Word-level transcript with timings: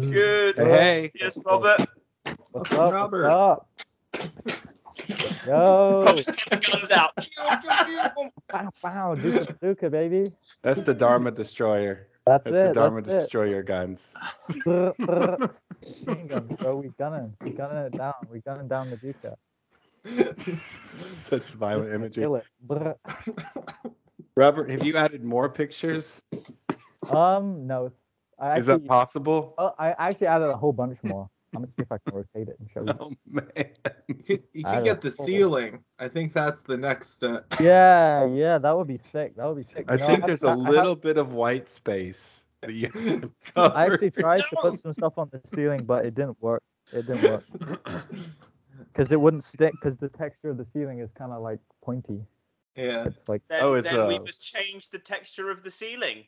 Good. 0.00 0.58
Hey. 0.58 1.10
Yes, 1.14 1.38
Robert. 1.44 1.86
What's 2.52 2.72
up? 2.72 2.92
Robert. 2.92 3.28
What's 3.28 3.60
up? 4.14 4.64
Yo, 5.46 6.02
Rob's 6.04 6.26
got 6.26 6.60
the 6.62 6.70
guns 6.70 6.90
out. 6.90 7.14
bow, 8.48 8.70
bow, 8.82 9.14
Duka 9.14 9.58
Duka, 9.60 9.90
baby. 9.90 10.32
That's 10.62 10.82
the 10.82 10.94
Dharma 10.94 11.30
Destroyer. 11.30 12.08
That's, 12.26 12.44
That's 12.44 12.54
it. 12.54 12.74
the 12.74 12.80
Dharma 12.80 13.02
that's 13.02 13.12
it. 13.12 13.18
Destroyer 13.20 13.62
guns. 13.62 14.14
Brr, 14.64 14.92
brr. 14.98 15.50
Machine 15.82 16.26
gun, 16.26 16.46
bro. 16.60 16.76
We 16.76 16.88
gunning. 16.98 17.34
We 17.42 17.50
gunning 17.50 17.78
it 17.78 17.96
down. 17.96 18.14
We 18.30 18.40
gunning 18.40 18.68
down 18.68 18.90
the 18.90 18.96
dukkha. 18.96 19.36
Such 20.38 21.50
violent 21.52 21.92
imagery. 21.92 22.24
Kill 22.24 22.36
it. 22.36 22.46
Robert, 24.36 24.70
have 24.70 24.84
you 24.84 24.96
added 24.96 25.24
more 25.24 25.48
pictures? 25.48 26.24
Um, 27.10 27.66
no. 27.66 27.92
I 28.38 28.58
Is 28.58 28.66
that 28.66 28.86
possible? 28.86 29.54
oh, 29.58 29.72
I 29.78 29.94
actually 29.98 30.28
added 30.28 30.48
a 30.48 30.56
whole 30.56 30.72
bunch 30.72 30.98
more. 31.02 31.28
I'm 31.54 31.62
gonna 31.62 31.72
see 31.72 31.82
if 31.82 31.90
I 31.90 31.98
can 31.98 32.14
rotate 32.18 32.48
it 32.48 32.56
and 32.60 32.68
show 32.70 32.82
you. 32.82 32.94
Oh 33.00 33.10
man. 33.26 33.48
You 34.06 34.14
could, 34.14 34.42
you 34.52 34.62
I 34.66 34.76
could 34.76 34.84
get 34.84 35.00
the 35.00 35.10
don't- 35.10 35.26
ceiling. 35.26 35.84
I 35.98 36.06
think 36.08 36.32
that's 36.32 36.62
the 36.62 36.76
next 36.76 37.10
step. 37.14 37.46
Yeah, 37.60 38.26
yeah, 38.26 38.58
that 38.58 38.76
would 38.76 38.86
be 38.86 39.00
sick. 39.02 39.34
That 39.36 39.46
would 39.46 39.56
be 39.56 39.62
sick. 39.62 39.86
I 39.88 39.94
You 39.94 39.98
think 40.00 40.20
have- 40.20 40.26
there's 40.28 40.44
I- 40.44 40.52
a 40.52 40.56
I 40.58 40.58
have- 40.64 40.68
little 40.74 40.96
bit 40.96 41.16
of 41.16 41.32
white 41.32 41.66
space. 41.66 42.44
that 42.60 42.72
you 42.74 42.90
can 42.90 43.32
I 43.56 43.86
actually 43.86 44.10
cover. 44.10 44.20
tried 44.22 44.42
to 44.50 44.56
put 44.56 44.80
some 44.80 44.92
stuff 44.92 45.14
on 45.16 45.30
the 45.32 45.40
ceiling, 45.54 45.84
but 45.84 46.04
it 46.04 46.14
didn't 46.14 46.40
work. 46.42 46.62
It 46.92 47.06
didn't 47.06 47.22
work 47.30 47.44
because 48.92 49.10
it 49.12 49.20
wouldn't 49.20 49.44
stick 49.44 49.72
because 49.80 49.98
the 49.98 50.08
texture 50.08 50.50
of 50.50 50.56
the 50.58 50.66
ceiling 50.72 51.00
is 51.00 51.10
kind 51.16 51.32
of 51.32 51.42
like 51.42 51.58
pointy. 51.82 52.20
Yeah. 52.76 53.06
It's 53.06 53.28
like 53.28 53.42
Then, 53.48 53.60
Oh, 53.62 53.74
it's, 53.74 53.88
then 53.90 54.06
we 54.06 54.16
uh, 54.16 54.22
must 54.22 54.42
change 54.42 54.90
the 54.90 54.98
texture 54.98 55.50
of 55.50 55.62
the 55.62 55.70
ceiling. 55.70 56.24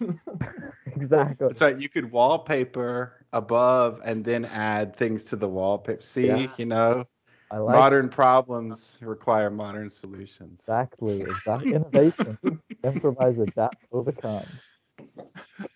exactly. 0.86 1.48
That's 1.48 1.60
right. 1.60 1.78
You 1.78 1.88
could 1.88 2.10
wallpaper 2.10 3.26
above 3.32 4.00
and 4.04 4.24
then 4.24 4.44
add 4.44 4.94
things 4.94 5.24
to 5.24 5.36
the 5.36 5.48
wallpaper. 5.48 6.00
See, 6.00 6.26
Yeah. 6.26 6.54
you 6.56 6.66
know, 6.66 7.04
I 7.50 7.58
like 7.58 7.74
modern 7.74 8.08
problems 8.08 8.98
require 9.02 9.50
modern 9.50 9.90
solutions. 9.90 10.60
exactly 10.60 11.20
exactly 11.22 11.72
innovation. 11.72 12.38
Improvise, 12.84 13.38
adapt, 13.38 13.76
overcome. 13.92 14.46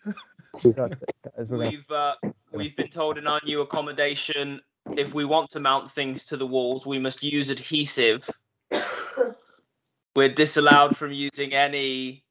We 0.62 0.72
got 0.72 0.90
this, 0.90 1.08
guys. 1.24 1.46
We're 1.48 1.58
gonna, 1.58 1.70
We've 1.70 1.90
uh, 1.90 2.14
we've 2.52 2.76
been 2.76 2.88
told 2.88 3.18
in 3.18 3.26
our 3.26 3.40
new 3.44 3.60
accommodation 3.60 4.60
if 4.96 5.12
we 5.12 5.24
want 5.24 5.50
to 5.50 5.60
mount 5.60 5.90
things 5.90 6.24
to 6.26 6.36
the 6.36 6.46
walls, 6.46 6.86
we 6.86 6.98
must 6.98 7.22
use 7.22 7.50
adhesive. 7.50 8.30
We're 10.16 10.32
disallowed 10.32 10.96
from 10.96 11.12
using 11.12 11.52
any 11.52 12.24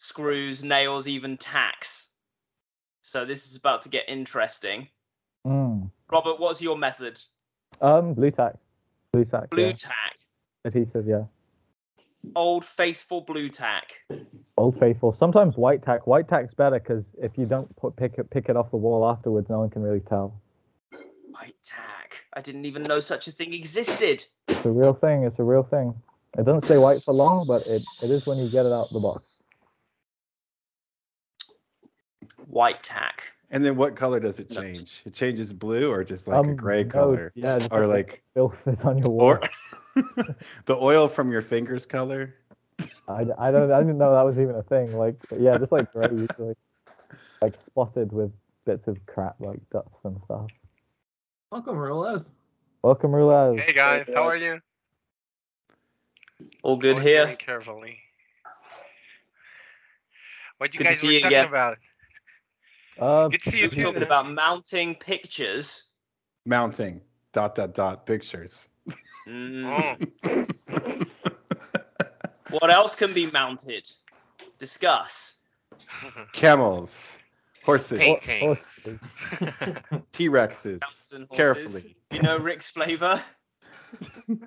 screws, 0.00 0.64
nails, 0.64 1.06
even 1.06 1.36
tacks. 1.36 2.10
So 3.02 3.24
this 3.26 3.46
is 3.46 3.56
about 3.56 3.82
to 3.82 3.88
get 3.90 4.08
interesting. 4.08 4.88
Mm. 5.46 5.90
Robert, 6.10 6.40
what's 6.40 6.62
your 6.62 6.76
method? 6.76 7.20
Um, 7.82 8.14
blue 8.14 8.30
tack, 8.30 8.54
blue 9.12 9.24
tack, 9.24 9.50
Blue 9.50 9.66
yeah. 9.66 9.72
tack, 9.72 10.16
adhesive, 10.64 11.06
yeah. 11.06 11.24
old 12.34 12.64
faithful 12.64 13.20
blue 13.20 13.48
tack. 13.48 13.92
Old 14.56 14.78
Faithful. 14.78 15.12
Sometimes 15.12 15.56
white 15.56 15.82
tack. 15.82 16.06
White 16.06 16.28
tack's 16.28 16.52
better 16.52 16.78
because 16.78 17.04
if 17.22 17.38
you 17.38 17.46
don't 17.46 17.74
put 17.76 17.96
pick 17.96 18.18
it 18.18 18.28
pick 18.30 18.50
it 18.50 18.56
off 18.56 18.70
the 18.70 18.76
wall 18.76 19.08
afterwards, 19.08 19.48
no 19.48 19.60
one 19.60 19.70
can 19.70 19.82
really 19.82 20.00
tell. 20.00 20.34
White 21.30 21.56
tack. 21.62 22.24
I 22.34 22.42
didn't 22.42 22.66
even 22.66 22.82
know 22.82 23.00
such 23.00 23.28
a 23.28 23.32
thing 23.32 23.54
existed. 23.54 24.24
It's 24.48 24.64
a 24.66 24.70
real 24.70 24.92
thing. 24.92 25.24
It's 25.24 25.38
a 25.38 25.42
real 25.42 25.62
thing. 25.62 25.94
It 26.38 26.44
doesn't 26.44 26.64
stay 26.64 26.76
white 26.76 27.02
for 27.02 27.14
long, 27.14 27.46
but 27.46 27.66
it, 27.66 27.82
it 28.02 28.10
is 28.10 28.26
when 28.26 28.36
you 28.38 28.50
get 28.50 28.66
it 28.66 28.72
out 28.72 28.88
of 28.88 28.92
the 28.92 29.00
box. 29.00 29.24
White 32.50 32.82
tack. 32.82 33.22
And 33.52 33.64
then 33.64 33.76
what 33.76 33.94
color 33.94 34.18
does 34.18 34.40
it 34.40 34.50
change? 34.50 35.02
It 35.04 35.14
changes 35.14 35.52
blue 35.52 35.90
or 35.90 36.02
just 36.02 36.26
like 36.26 36.36
a 36.36 36.40
Um, 36.50 36.56
gray 36.56 36.82
no, 36.82 36.90
color? 36.90 37.32
Yeah, 37.36 37.66
Or 37.70 37.86
like 37.86 38.22
filth 38.34 38.56
is 38.66 38.80
on 38.82 38.98
your 38.98 39.08
wall. 39.10 39.26
or 39.28 39.40
the 40.66 40.76
oil 40.76 41.06
from 41.06 41.30
your 41.30 41.42
fingers 41.42 41.86
color? 41.86 42.34
I, 43.08 43.26
I 43.38 43.50
don't 43.52 43.70
I 43.70 43.80
didn't 43.80 43.98
know 43.98 44.12
that 44.14 44.24
was 44.24 44.38
even 44.40 44.56
a 44.56 44.62
thing. 44.64 44.96
Like 44.96 45.14
yeah, 45.38 45.56
just 45.58 45.70
like 45.70 45.92
gray 45.92 46.08
usually, 46.10 46.54
like 47.40 47.54
spotted 47.66 48.12
with 48.12 48.32
bits 48.64 48.88
of 48.88 49.04
crap 49.06 49.36
like 49.40 49.60
dust 49.70 49.88
and 50.04 50.20
stuff. 50.24 50.46
Welcome, 51.52 51.76
Rolas. 51.76 52.30
Welcome, 52.82 53.12
Rulaz. 53.12 53.60
Hey 53.60 53.72
guys, 53.72 54.06
how 54.12 54.24
are 54.24 54.36
you? 54.36 54.60
All 56.62 56.76
good 56.76 56.92
Always 56.98 57.06
here. 57.06 57.36
Carefully. 57.36 57.98
What 60.58 60.74
you 60.74 60.78
Good 60.78 60.84
guys 60.84 61.02
were 61.02 61.12
talking 61.12 61.26
again. 61.26 61.46
about? 61.46 61.78
Uh, 63.00 63.28
Good 63.28 63.42
to 63.42 63.50
see 63.50 63.62
you 63.62 63.70
We're 63.74 63.82
talking 63.82 64.02
about 64.02 64.30
mounting 64.30 64.94
pictures. 64.94 65.90
Mounting 66.44 67.00
dot 67.32 67.54
dot 67.54 67.74
dot 67.74 68.06
pictures. 68.06 68.68
Mm. 69.26 70.06
What 72.50 72.70
else 72.70 72.96
can 72.96 73.12
be 73.12 73.30
mounted? 73.30 73.88
Discuss. 74.58 75.42
Camels, 76.32 77.20
horses, 77.64 78.00
T 80.12 80.28
Rexes. 80.28 80.80
Mounts 80.80 81.12
and 81.12 81.26
horses. 81.28 81.36
Carefully. 81.36 81.96
You 82.10 82.22
know 82.22 82.38
Rick's 82.38 82.68
flavor? 82.68 83.22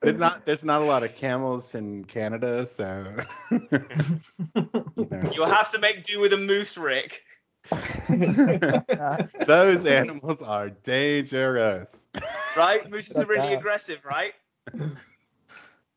There's 0.00 0.18
not 0.18 0.46
there's 0.46 0.64
not 0.64 0.80
a 0.82 0.84
lot 0.84 1.02
of 1.02 1.16
camels 1.16 1.74
in 1.74 2.04
Canada, 2.04 2.64
so 2.64 3.16
you 4.98 5.08
know. 5.10 5.32
You'll 5.34 5.46
have 5.46 5.70
to 5.70 5.78
make 5.78 6.04
do 6.04 6.20
with 6.20 6.32
a 6.32 6.36
moose, 6.36 6.76
Rick. 6.76 7.22
those 9.46 9.86
animals 9.86 10.42
are 10.42 10.70
dangerous. 10.70 12.08
Right? 12.56 12.88
Mooses 12.90 13.18
are 13.18 13.26
really 13.26 13.54
aggressive, 13.54 14.04
right? 14.04 14.32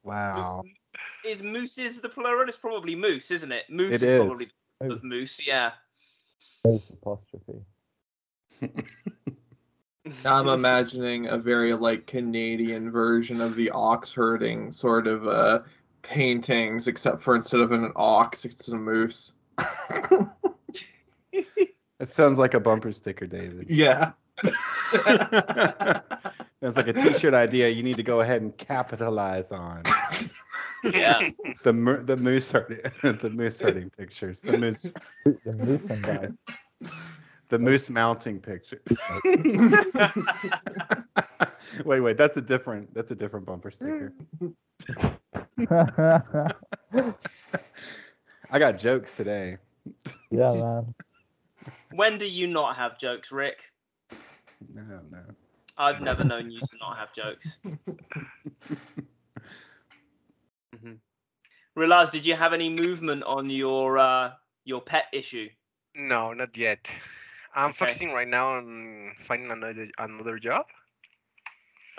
Wow. 0.03 0.63
Is 1.25 1.44
mooses 1.44 2.01
the 2.01 2.09
plural? 2.09 2.47
It's 2.47 2.57
probably 2.57 2.95
moose, 2.95 3.31
isn't 3.31 3.51
it? 3.51 3.69
Moose 3.69 3.95
It 3.95 4.03
is, 4.03 4.03
is. 4.03 4.19
probably 4.19 4.47
the 4.79 5.00
moose, 5.03 5.45
yeah. 5.45 5.72
There's 6.63 6.89
apostrophe. 6.89 7.62
I'm 10.25 10.47
imagining 10.47 11.28
a 11.28 11.38
very 11.38 11.73
like 11.73 12.07
Canadian 12.07 12.91
version 12.91 13.39
of 13.39 13.56
the 13.56 13.69
ox 13.72 14.13
herding 14.13 14.72
sort 14.72 15.07
of 15.07 15.28
uh 15.28 15.59
paintings, 16.01 16.88
except 16.88 17.22
for 17.22 17.35
instead 17.35 17.59
of 17.62 17.72
an 17.72 17.91
ox, 17.95 18.45
it's 18.45 18.67
a 18.69 18.75
moose. 18.75 19.34
It 21.34 22.09
sounds 22.09 22.39
like 22.39 22.56
a 22.56 22.59
bumper 22.59 22.91
sticker, 22.91 23.28
David. 23.28 23.67
yeah. 23.69 24.13
That's 25.06 26.75
like 26.75 26.88
a 26.88 26.94
t-shirt 26.94 27.35
idea 27.35 27.69
you 27.69 27.84
need 27.84 27.95
to 27.97 28.01
go 28.03 28.22
ahead 28.22 28.41
and 28.41 28.57
capitalize 28.57 29.51
on. 29.51 29.84
Yeah. 30.84 31.29
The 31.63 31.73
mo- 31.73 32.01
the 32.01 32.18
moose 32.18 32.51
herding 32.51 32.79
the 33.03 33.29
moose 33.29 33.59
herding 33.62 33.91
pictures. 33.91 34.41
The 34.41 34.57
moose 34.57 34.91
The 35.23 35.53
moose 35.53 35.91
and 35.91 36.01
guy. 36.03 36.29
the 37.50 37.59
moose 37.59 37.88
mounting 37.88 38.39
pictures. 38.39 38.81
wait, 41.86 42.00
wait, 42.02 42.18
that's 42.18 42.38
a 42.38 42.42
different 42.42 42.94
that's 42.94 43.12
a 43.12 43.16
different 43.16 43.46
bumper 43.46 43.72
sticker. 43.72 44.14
I 48.52 48.59
got 48.59 48.78
jokes 48.78 49.16
today. 49.16 49.58
yeah, 50.31 50.53
man. 50.53 50.94
when 51.92 52.18
do 52.18 52.28
you 52.30 52.47
not 52.47 52.75
have 52.78 52.97
jokes, 53.00 53.31
Rick? 53.31 53.72
No, 54.74 55.02
no. 55.12 55.19
I've 55.78 56.02
never 56.02 56.24
known 56.24 56.50
you 56.52 56.62
to 56.62 56.78
not 56.80 56.97
have 56.97 57.14
jokes. 57.14 57.58
mm-hmm. 60.75 60.94
Relaz, 61.78 62.12
did 62.12 62.25
you 62.25 62.36
have 62.36 62.53
any 62.53 62.69
movement 62.69 63.24
on 63.24 63.50
your 63.50 63.98
uh, 63.98 64.31
your 64.66 64.81
pet 64.81 65.06
issue? 65.13 65.50
no, 65.96 66.34
not 66.34 66.57
yet. 66.57 66.88
I'm 67.56 67.72
Okay. 67.72 67.74
focusing 67.74 68.12
right 68.12 68.27
now 68.27 68.57
on 68.57 69.13
finding 69.27 69.51
another 69.51 69.88
another 69.98 70.39
job, 70.39 70.66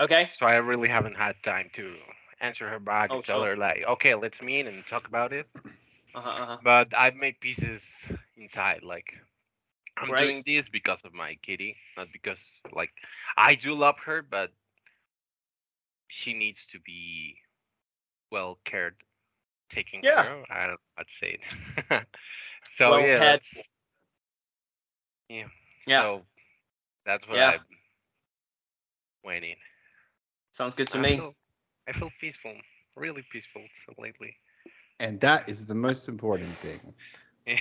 Okay. 0.01 0.29
so 0.29 0.47
I 0.47 0.57
really 0.57 0.89
haven't 0.89 1.17
had 1.17 1.43
time 1.43 1.71
to 1.75 1.97
answer 2.41 2.69
her 2.69 2.79
back 2.81 3.13
Oh, 3.13 3.15
and 3.15 3.23
tell 3.25 3.43
sure. 3.43 3.45
her 3.45 3.57
like, 3.57 3.85
okay, 3.87 4.15
let's 4.15 4.41
meet 4.43 4.67
and 4.67 4.85
talk 4.87 5.07
about 5.09 5.33
it. 5.33 5.47
Uh-huh, 6.15 6.29
uh-huh. 6.29 6.59
But 6.63 6.89
I've 6.97 7.15
made 7.17 7.41
pieces 7.41 7.85
inside, 8.37 8.83
like 8.83 9.15
I'm 9.97 10.13
Right. 10.13 10.15
doing 10.15 10.43
this 10.47 10.69
because 10.69 11.05
of 11.05 11.13
my 11.15 11.35
kitty, 11.43 11.77
not 11.97 12.09
because 12.13 12.61
like 12.73 12.91
I 13.37 13.55
do 13.55 13.75
love 13.75 13.99
her, 14.07 14.23
but 14.23 14.51
she 16.09 16.33
needs 16.35 16.67
to 16.69 16.79
be 16.81 17.37
well 18.31 18.59
cared, 18.65 18.97
taken 19.71 20.03
Yeah. 20.03 20.27
care 20.27 20.33
of. 20.41 20.47
I 20.51 20.61
don't 20.67 20.71
know 20.73 20.77
how 20.97 21.03
to 21.03 21.15
say 21.21 21.39
it. 21.91 22.07
so 22.77 22.95
Well 22.95 22.99
yeah, 22.99 23.37
cared 23.37 23.41
yeah, 25.29 25.47
Yeah. 25.87 26.07
So 26.11 26.23
that's 27.05 27.27
what 27.27 27.41
Yeah. 27.41 27.55
I 27.55 27.59
went 29.25 29.45
in. 29.45 29.57
Sounds 30.53 30.75
good 30.75 30.89
to 30.91 30.99
I 30.99 31.03
me. 31.03 31.17
Feel, 31.17 31.35
I 31.89 31.93
feel 31.93 32.11
peaceful, 32.21 32.53
really 32.95 33.25
peaceful 33.33 33.63
so 33.87 33.95
lately. 33.99 34.37
And 35.01 35.19
that 35.21 35.49
is 35.49 35.65
the 35.67 35.75
most 35.75 36.09
important 36.09 36.49
thing. 36.49 36.79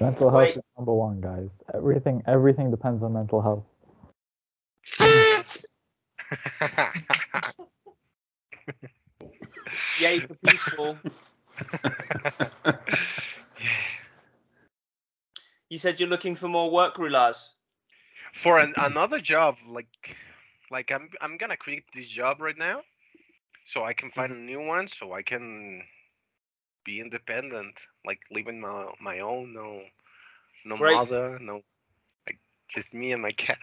Mental 0.00 0.30
health 0.30 0.42
Wait. 0.42 0.56
is 0.56 0.62
number 0.78 0.94
one, 0.94 1.20
guys. 1.20 1.50
Everything, 1.74 2.22
everything 2.26 2.70
depends 2.70 3.02
on 3.02 3.12
mental 3.12 3.42
health. 3.42 3.64
Yay 10.00 10.20
for 10.20 10.34
peaceful. 10.36 10.98
You 15.68 15.78
said 15.78 15.98
you're 15.98 16.08
looking 16.08 16.36
for 16.36 16.48
more 16.48 16.70
work, 16.70 16.94
Rulaz. 16.94 17.48
For 18.34 18.58
an, 18.58 18.74
another 18.78 19.18
job, 19.18 19.56
like 19.66 20.14
like 20.70 20.90
I'm 20.90 21.10
I'm 21.20 21.36
gonna 21.36 21.56
quit 21.56 21.84
this 21.94 22.06
job 22.06 22.40
right 22.40 22.56
now, 22.58 22.82
so 23.64 23.84
I 23.84 23.92
can 23.94 24.10
find 24.10 24.32
mm-hmm. 24.32 24.42
a 24.42 24.44
new 24.44 24.60
one, 24.66 24.88
so 24.88 25.12
I 25.12 25.22
can 25.22 25.82
be 26.84 27.00
independent, 27.00 27.80
like 28.04 28.20
living 28.30 28.60
my 28.60 28.86
my 29.00 29.20
own, 29.20 29.52
no 29.52 29.82
no 30.64 30.76
Great. 30.76 30.96
mother, 30.96 31.38
no 31.40 31.62
like 32.26 32.38
just 32.68 32.94
me 32.94 33.12
and 33.12 33.22
my 33.22 33.32
cat. 33.32 33.58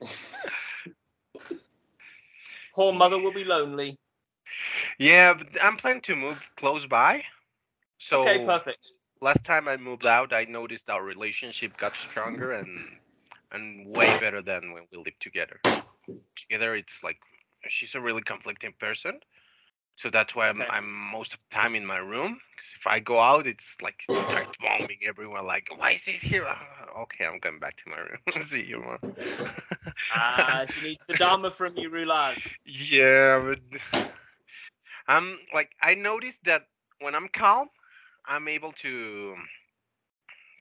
Poor 2.74 2.92
mother 2.92 3.18
will 3.18 3.32
be 3.32 3.44
lonely. 3.44 3.98
Yeah, 4.98 5.34
but 5.34 5.48
I'm 5.62 5.76
planning 5.76 6.02
to 6.02 6.16
move 6.16 6.42
close 6.56 6.86
by. 6.86 7.24
So 7.98 8.22
okay, 8.22 8.44
perfect. 8.44 8.92
last 9.20 9.44
time 9.44 9.68
I 9.68 9.76
moved 9.76 10.06
out, 10.06 10.32
I 10.32 10.44
noticed 10.44 10.90
our 10.90 11.02
relationship 11.02 11.76
got 11.76 11.94
stronger 11.96 12.52
and 12.52 12.98
and 13.52 13.86
way 13.86 14.14
better 14.20 14.42
than 14.42 14.72
when 14.72 14.86
we 14.90 14.98
lived 14.98 15.20
together. 15.20 15.60
Together, 16.36 16.74
it's 16.74 17.02
like 17.02 17.18
she's 17.68 17.94
a 17.94 18.00
really 18.00 18.22
conflicting 18.22 18.72
person, 18.80 19.20
so 19.96 20.10
that's 20.10 20.34
why 20.34 20.48
I'm 20.48 20.64
Okay. 20.64 20.70
I'm 20.70 20.90
most 21.12 21.34
of 21.34 21.40
the 21.40 21.54
time 21.54 21.74
in 21.74 21.86
my 21.86 21.98
room. 21.98 22.40
'cause 22.56 22.72
if 22.76 22.86
I 22.86 23.00
go 23.00 23.20
out, 23.20 23.46
it's 23.46 23.76
like 23.82 24.02
starts 24.02 24.56
bombing 24.60 25.00
everyone. 25.06 25.46
Like, 25.46 25.68
why 25.76 25.92
is 25.92 26.04
this 26.04 26.22
here? 26.22 26.44
Ah, 26.46 26.86
okay, 27.02 27.24
I'm 27.26 27.38
going 27.38 27.58
back 27.60 27.76
to 27.76 27.90
my 27.90 27.98
room. 27.98 28.20
See 28.48 28.64
you, 28.64 28.80
mom. 28.80 28.98
Ah, 30.10 30.64
she 30.66 30.80
needs 30.80 31.04
the 31.04 31.14
Dharma 31.14 31.50
from 31.50 31.76
you, 31.76 31.90
Rulaz. 31.90 32.58
Yeah, 32.64 33.38
but 33.40 33.60
I'm 35.08 35.38
like 35.52 35.72
I 35.82 35.94
noticed 35.94 36.44
that 36.44 36.68
when 37.00 37.14
I'm 37.14 37.28
calm, 37.28 37.68
I'm 38.26 38.48
able 38.48 38.72
to 38.84 39.36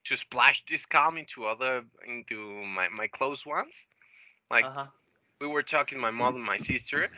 to 0.06 0.16
splash 0.18 0.64
this 0.68 0.86
calm 0.86 1.18
into 1.18 1.46
other 1.46 1.84
into 2.06 2.64
my 2.66 2.88
my 2.90 3.08
close 3.08 3.46
ones. 3.46 3.88
Like 4.50 4.70
Uh-huh. 4.70 4.92
We 5.42 5.48
were 5.48 5.64
talking, 5.64 6.00
my 6.00 6.12
mom 6.12 6.36
and 6.36 6.46
my 6.46 6.60
sister, 6.60 7.10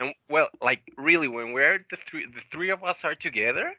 and 0.00 0.14
well, 0.28 0.48
like 0.62 0.82
really, 0.98 1.28
when 1.28 1.52
we're 1.52 1.84
the 1.90 1.96
three 1.96 2.26
the 2.26 2.42
three 2.52 2.70
of 2.70 2.84
us 2.84 3.04
are 3.04 3.16
together, 3.16 3.74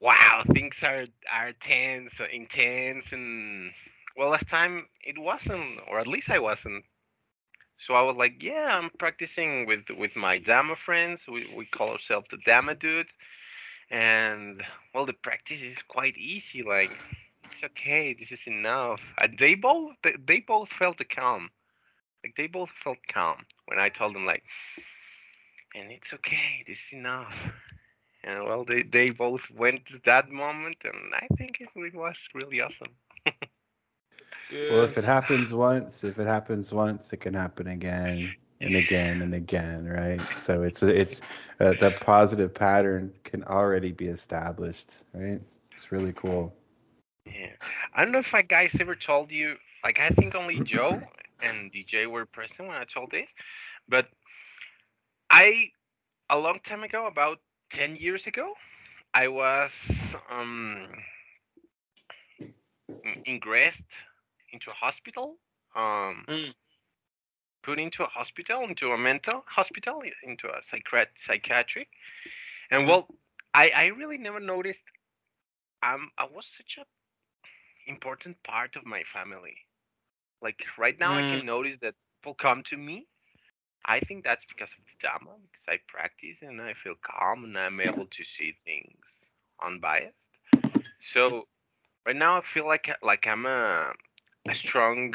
wow, 0.00 0.42
things 0.52 0.76
are 0.84 1.06
are 1.32 1.52
tense, 1.54 2.20
uh, 2.20 2.26
intense, 2.32 3.12
and 3.12 3.72
well, 4.16 4.30
last 4.30 4.48
time 4.48 4.88
it 5.02 5.18
wasn't, 5.18 5.80
or 5.88 6.00
at 6.00 6.06
least 6.08 6.30
I 6.30 6.38
wasn't. 6.38 6.84
So 7.78 7.94
I 7.94 8.02
was 8.02 8.16
like, 8.16 8.42
yeah, 8.42 8.78
I'm 8.78 8.90
practicing 8.98 9.66
with 9.66 9.88
with 9.98 10.16
my 10.16 10.38
Dhamma 10.38 10.76
friends. 10.76 11.26
We 11.28 11.52
we 11.56 11.66
call 11.66 11.90
ourselves 11.92 12.28
the 12.30 12.38
Dhamma 12.38 12.78
dudes, 12.78 13.16
and 13.90 14.62
well, 14.94 15.06
the 15.06 15.14
practice 15.14 15.62
is 15.62 15.82
quite 15.82 16.18
easy. 16.18 16.62
Like 16.62 17.00
it's 17.52 17.64
okay, 17.64 18.14
this 18.14 18.32
is 18.32 18.46
enough. 18.46 19.02
And 19.20 19.38
they 19.38 19.54
both 19.54 19.96
they, 20.02 20.16
they 20.26 20.40
both 20.40 20.70
felt 20.72 20.98
the 20.98 21.04
calm. 21.04 21.50
Like 22.22 22.36
they 22.36 22.46
both 22.46 22.70
felt 22.70 22.98
calm 23.08 23.46
when 23.66 23.78
I 23.78 23.88
told 23.88 24.14
them 24.14 24.26
like, 24.26 24.44
and 25.74 25.90
it's 25.92 26.12
okay, 26.14 26.64
this 26.66 26.86
is 26.86 26.92
enough. 26.92 27.34
And 28.24 28.44
well, 28.44 28.64
they 28.64 28.82
they 28.82 29.10
both 29.10 29.50
went 29.50 29.86
to 29.86 30.00
that 30.04 30.30
moment, 30.30 30.78
and 30.84 31.14
I 31.14 31.26
think 31.36 31.60
it, 31.60 31.68
it 31.76 31.94
was 31.94 32.16
really 32.34 32.60
awesome. 32.60 32.94
Well, 34.68 34.82
if 34.82 34.96
it 34.98 35.04
happens 35.04 35.52
once, 35.54 36.04
if 36.04 36.18
it 36.18 36.26
happens 36.26 36.72
once, 36.72 37.12
it 37.12 37.18
can 37.18 37.34
happen 37.34 37.66
again 37.66 38.34
and 38.60 38.76
again 38.76 39.22
and 39.22 39.34
again, 39.34 39.86
right? 39.86 40.20
So 40.36 40.62
it's 40.62 40.82
it's 40.82 41.20
uh, 41.60 41.74
that 41.74 42.00
positive 42.00 42.54
pattern 42.54 43.12
can 43.24 43.42
already 43.44 43.92
be 43.92 44.06
established, 44.06 45.04
right? 45.14 45.40
It's 45.72 45.90
really 45.92 46.12
cool. 46.12 46.54
Yeah. 47.26 47.52
I 47.94 48.02
don't 48.02 48.12
know 48.12 48.18
if 48.18 48.34
I 48.34 48.42
guys 48.42 48.76
ever 48.80 48.94
told 48.94 49.30
you, 49.30 49.56
like, 49.84 50.00
I 50.00 50.10
think 50.10 50.34
only 50.34 50.60
Joe 50.60 51.00
and 51.42 51.70
DJ 51.72 52.06
were 52.06 52.26
present 52.26 52.68
when 52.68 52.76
I 52.76 52.84
told 52.84 53.10
this, 53.10 53.30
but 53.88 54.08
I, 55.30 55.70
a 56.30 56.38
long 56.38 56.60
time 56.60 56.82
ago, 56.82 57.06
about 57.06 57.40
10 57.70 57.96
years 57.96 58.26
ago, 58.26 58.54
I 59.14 59.28
was 59.28 60.16
um, 60.30 60.88
ingressed 63.24 63.92
into 64.52 64.70
a 64.70 64.74
hospital, 64.74 65.38
um, 65.74 66.26
Mm. 66.28 66.52
put 67.62 67.78
into 67.78 68.02
a 68.04 68.06
hospital, 68.08 68.62
into 68.62 68.92
a 68.92 68.98
mental 68.98 69.44
hospital, 69.48 70.02
into 70.22 70.48
a 70.48 70.60
psychiat- 70.60 71.18
psychiatric. 71.18 71.88
And 72.70 72.86
Mhm. 72.86 72.88
well, 72.88 73.10
I, 73.54 73.70
I 73.74 73.86
really 73.86 74.18
never 74.18 74.40
noticed 74.40 74.84
um, 75.82 76.10
I 76.18 76.24
was 76.24 76.46
such 76.46 76.78
a 76.78 76.86
important 77.86 78.42
part 78.42 78.76
of 78.76 78.84
my 78.86 79.02
family. 79.02 79.66
Like 80.42 80.64
right 80.78 80.98
now, 80.98 81.16
I 81.16 81.22
Mm. 81.22 81.24
can 81.24 81.44
notice 81.44 81.78
that 81.82 81.94
people 82.20 82.34
come 82.34 82.62
to 82.64 82.76
me. 82.76 83.06
I 83.84 84.00
think 84.00 84.24
that's 84.24 84.44
because 84.44 84.70
of 84.72 84.84
the 84.84 85.06
Dhamma, 85.06 85.36
because 85.50 85.66
I 85.68 85.78
practice 85.88 86.38
and 86.42 86.60
I 86.60 86.74
feel 86.74 86.94
calm 87.02 87.44
and 87.44 87.56
I'm 87.58 87.80
able 87.80 88.06
to 88.06 88.24
see 88.24 88.54
things 88.64 89.30
unbiased. 89.62 90.28
So 91.00 91.46
right 92.06 92.16
now, 92.16 92.38
I 92.38 92.40
feel 92.42 92.66
like 92.66 92.90
like 93.02 93.26
I'm 93.26 93.46
a 93.46 93.92
a 94.48 94.54
strong 94.54 95.14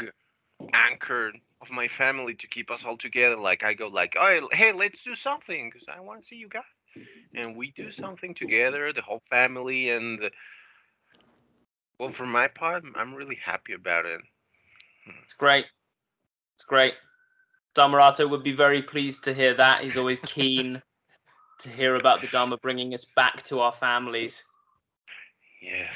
anchor 0.74 1.32
of 1.62 1.70
my 1.72 1.88
family 1.88 2.36
to 2.36 2.48
keep 2.48 2.70
us 2.72 2.84
all 2.86 2.98
together. 2.98 3.38
Like 3.38 3.64
I 3.64 3.74
go 3.74 3.88
like, 3.88 4.16
oh, 4.20 4.48
hey, 4.52 4.72
let's 4.74 5.04
do 5.04 5.16
something 5.16 5.70
because 5.72 5.88
I 5.88 6.00
want 6.02 6.22
to 6.22 6.28
see 6.28 6.36
you 6.36 6.50
guys, 6.50 6.64
and 7.36 7.56
we 7.56 7.72
do 7.72 7.92
something 7.92 8.34
together, 8.34 8.92
the 8.94 9.02
whole 9.02 9.22
family, 9.30 9.90
and 9.90 10.30
well, 12.00 12.10
for 12.12 12.26
my 12.26 12.48
part, 12.48 12.84
I'm 12.96 13.14
really 13.16 13.36
happy 13.36 13.74
about 13.74 14.06
it. 14.06 14.22
It's 15.24 15.34
great. 15.34 15.66
It's 16.56 16.66
great. 16.66 16.96
Dhammarato 17.76 18.30
would 18.30 18.44
be 18.44 18.54
very 18.54 18.82
pleased 18.82 19.24
to 19.26 19.34
hear 19.34 19.54
that. 19.54 19.84
He's 19.84 19.98
always 19.98 20.20
keen 20.22 20.82
to 21.60 21.70
hear 21.70 21.96
about 21.96 22.22
the 22.22 22.28
Dharma 22.28 22.58
bringing 22.58 22.94
us 22.94 23.06
back 23.06 23.44
to 23.44 23.60
our 23.60 23.72
families. 23.72 24.44
Yes, 25.62 25.96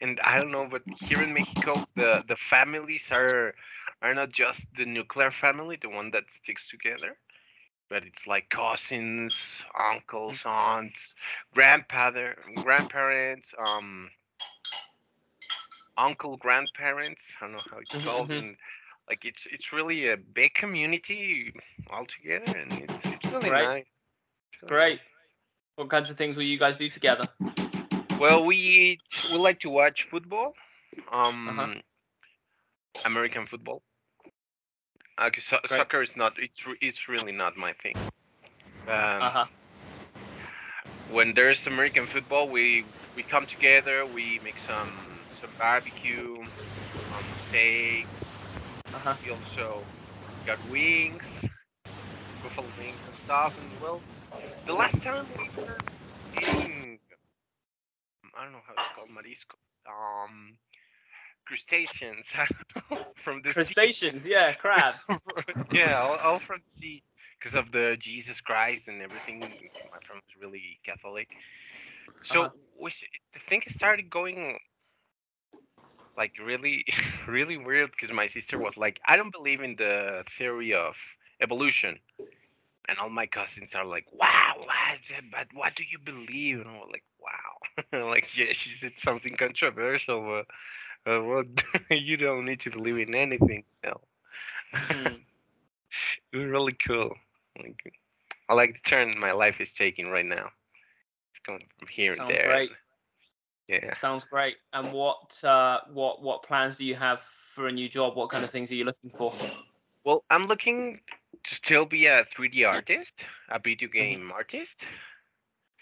and 0.00 0.20
I 0.20 0.38
don't 0.38 0.50
know, 0.50 0.68
but 0.70 0.82
here 1.00 1.22
in 1.22 1.32
Mexico, 1.32 1.86
the 1.96 2.22
the 2.28 2.36
families 2.36 3.10
are 3.10 3.54
are 4.02 4.14
not 4.14 4.30
just 4.32 4.66
the 4.76 4.84
nuclear 4.84 5.30
family, 5.30 5.76
the 5.80 5.88
one 5.88 6.10
that 6.12 6.30
sticks 6.30 6.68
together, 6.68 7.16
but 7.88 8.04
it's 8.04 8.26
like 8.26 8.50
cousins, 8.50 9.38
uncles, 9.78 10.42
aunts, 10.46 11.14
grandfather, 11.54 12.36
grandparents, 12.62 13.54
um, 13.58 14.10
uncle, 15.96 16.36
grandparents. 16.36 17.34
I 17.40 17.44
don't 17.44 17.52
know 17.52 17.62
how 17.70 17.78
it's 17.78 17.94
called, 17.96 18.30
mhm. 18.30 18.38
and 18.38 18.56
like 19.08 19.24
it's 19.24 19.46
it's 19.46 19.72
really 19.72 20.08
a 20.08 20.16
big 20.16 20.54
community 20.54 21.52
altogether, 21.90 22.52
and 22.54 22.72
it's 22.72 23.04
it's 23.04 23.30
really 23.32 23.48
Great. 23.50 23.64
nice. 23.64 23.86
It's 24.52 24.62
great. 24.62 25.00
What 25.76 25.90
kinds 25.90 26.10
of 26.10 26.16
things 26.16 26.36
will 26.36 26.44
you 26.44 26.58
guys 26.58 26.76
do 26.76 26.88
together? 26.88 27.26
Well, 28.18 28.44
we 28.44 28.98
we 29.32 29.38
like 29.38 29.60
to 29.60 29.70
watch 29.70 30.06
football, 30.10 30.54
um, 31.10 31.48
Uh-huh. 31.48 31.68
American 33.04 33.46
football. 33.46 33.82
'cause 35.18 35.44
so- 35.44 35.60
soccer 35.66 36.02
is 36.02 36.16
not 36.16 36.38
it's 36.38 36.64
it's 36.80 37.08
really 37.08 37.32
not 37.32 37.56
my 37.56 37.72
thing. 37.72 37.96
Um, 38.88 39.22
Uh 39.22 39.30
huh. 39.30 39.46
When 41.10 41.34
there's 41.34 41.66
American 41.66 42.06
football, 42.06 42.48
we 42.48 42.84
we 43.14 43.22
come 43.22 43.46
together, 43.46 44.06
we 44.06 44.38
make 44.40 44.58
some 44.58 45.15
some 45.46 45.66
barbecue, 45.66 46.48
um, 47.12 47.34
steaks. 47.36 48.38
Uh 48.92 48.98
huh. 49.00 49.18
We 49.22 49.30
also 49.30 49.88
got 50.46 50.64
wings, 50.64 51.44
buffalo 52.42 52.72
wings 52.76 53.02
and 53.06 53.14
stuff. 53.16 53.58
And 53.58 53.80
well, 53.80 54.04
the 54.66 54.74
last 54.74 55.02
time 55.02 55.28
we 55.36 55.50
were 55.56 55.82
eating, 56.32 57.00
I 58.36 58.44
don't 58.44 58.52
know 58.52 58.60
how 58.66 58.74
it's 58.74 58.88
called, 58.88 59.10
marisco, 59.10 59.56
um, 59.88 60.58
crustaceans 61.46 62.26
I 62.34 62.46
don't 62.74 62.90
know, 62.90 62.98
from 63.24 63.42
the 63.42 63.54
sea. 63.54 63.76
Crustaceans, 63.76 64.26
yeah, 64.26 64.54
crabs. 64.54 65.28
yeah, 65.72 65.98
all, 66.00 66.16
all 66.18 66.40
from 66.40 66.60
the 66.64 66.70
sea 66.70 67.02
because 67.38 67.54
of 67.54 67.72
the 67.72 67.96
Jesus 67.98 68.40
Christ 68.40 68.88
and 68.88 69.02
everything. 69.02 69.58
My 69.92 69.98
friend 70.06 70.22
was 70.26 70.42
really 70.42 70.78
Catholic, 70.84 71.28
so 72.22 72.46
Uh-huh. 72.46 72.70
we 72.80 72.90
the 73.34 73.40
thing 73.48 73.62
started 73.68 74.10
going 74.10 74.58
like 76.16 76.32
really, 76.44 76.84
really 77.26 77.56
weird 77.56 77.90
because 77.92 78.12
my 78.12 78.26
sister 78.28 78.58
was 78.58 78.76
like, 78.76 79.00
"I 79.06 79.16
don't 79.16 79.32
believe 79.32 79.60
in 79.60 79.76
the 79.76 80.24
theory 80.38 80.74
of 80.74 80.96
evolution," 81.40 82.00
and 82.88 82.98
all 82.98 83.08
my 83.10 83.26
cousins 83.26 83.74
are 83.74 83.84
like, 83.84 84.06
"Wow, 84.12 84.54
what, 84.64 84.98
but 85.30 85.48
what 85.54 85.74
do 85.76 85.84
you 85.88 85.98
believe?" 85.98 86.60
And 86.60 86.68
I'm 86.68 86.78
like, 86.90 87.04
"Wow, 87.20 88.06
like 88.10 88.36
yeah, 88.36 88.52
she 88.52 88.70
said 88.70 88.92
something 88.98 89.36
controversial, 89.36 90.20
but 91.04 91.10
uh, 91.10 91.22
what 91.22 91.46
you 91.90 92.16
don't 92.16 92.44
need 92.44 92.60
to 92.60 92.70
believe 92.70 92.98
in 93.08 93.14
anything." 93.14 93.64
So 93.84 94.00
Hmm. 94.74 95.16
it 96.32 96.36
was 96.36 96.46
really 96.46 96.72
cool. 96.86 97.14
Like, 97.58 97.92
I 98.48 98.54
like 98.54 98.74
the 98.74 98.80
turn 98.88 99.18
my 99.18 99.32
life 99.32 99.60
is 99.60 99.72
taking 99.72 100.10
right 100.10 100.24
now. 100.24 100.50
It's 101.30 101.40
going 101.44 101.66
from 101.78 101.88
here 101.88 102.12
Sounds 102.12 102.28
and 102.28 102.28
there. 102.28 102.56
great. 102.56 102.70
Yeah. 103.68 103.94
Sounds 103.94 104.24
great. 104.24 104.56
And 104.72 104.92
what 104.92 105.42
uh, 105.44 105.80
what 105.92 106.22
what 106.22 106.42
plans 106.42 106.76
do 106.78 106.84
you 106.86 106.94
have 106.94 107.20
for 107.20 107.66
a 107.66 107.72
new 107.72 107.88
job? 107.88 108.16
What 108.16 108.30
kind 108.30 108.44
of 108.44 108.50
things 108.50 108.70
are 108.72 108.74
you 108.76 108.84
looking 108.84 109.10
for? 109.10 109.32
Well, 110.04 110.24
I'm 110.30 110.46
looking 110.46 111.02
to 111.44 111.54
still 111.54 111.84
be 111.84 112.06
a 112.06 112.24
3D 112.24 112.64
artist, 112.64 113.26
a 113.48 113.58
video 113.58 113.88
Mm-hmm. 114.00 114.16
game 114.16 114.30
artist. 114.32 114.86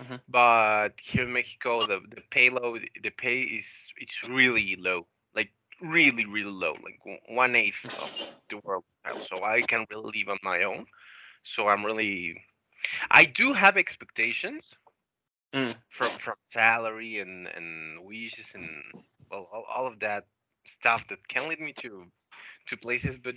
Mhm. 0.01 0.21
But 0.29 1.01
here 1.01 1.25
in 1.25 1.33
Mexico, 1.33 1.85
the 1.87 2.01
the 2.01 2.23
payload, 2.31 2.89
the 3.03 3.11
pay 3.11 3.41
is 3.43 3.67
it's 3.97 4.23
really 4.25 4.77
low, 4.77 5.07
like 5.35 5.53
really 5.81 6.25
really 6.27 6.51
low, 6.53 6.75
like 6.83 6.99
one 7.29 7.55
eighth 7.57 7.87
of 7.99 8.11
the 8.49 8.59
world. 8.59 8.85
So 9.19 9.43
I 9.43 9.63
can 9.63 9.87
really 9.91 10.13
live 10.19 10.29
on 10.29 10.39
my 10.43 10.63
own. 10.63 10.87
So 11.45 11.69
I'm 11.69 11.85
really, 11.85 12.45
I 13.11 13.25
do 13.25 13.53
have 13.55 13.77
expectations 13.77 14.77
Mm. 15.55 15.75
from 15.89 16.09
from 16.19 16.35
salary 16.51 17.21
and 17.21 17.47
and 17.49 18.05
wishes 18.05 18.47
and 18.55 18.69
well 19.31 19.49
all, 19.53 19.65
all 19.75 19.87
of 19.87 20.01
that 20.01 20.25
stuff 20.67 21.07
that 21.09 21.27
can 21.29 21.49
lead 21.49 21.61
me 21.61 21.73
to 21.75 22.07
to 22.67 22.77
places 22.77 23.17
but 23.23 23.35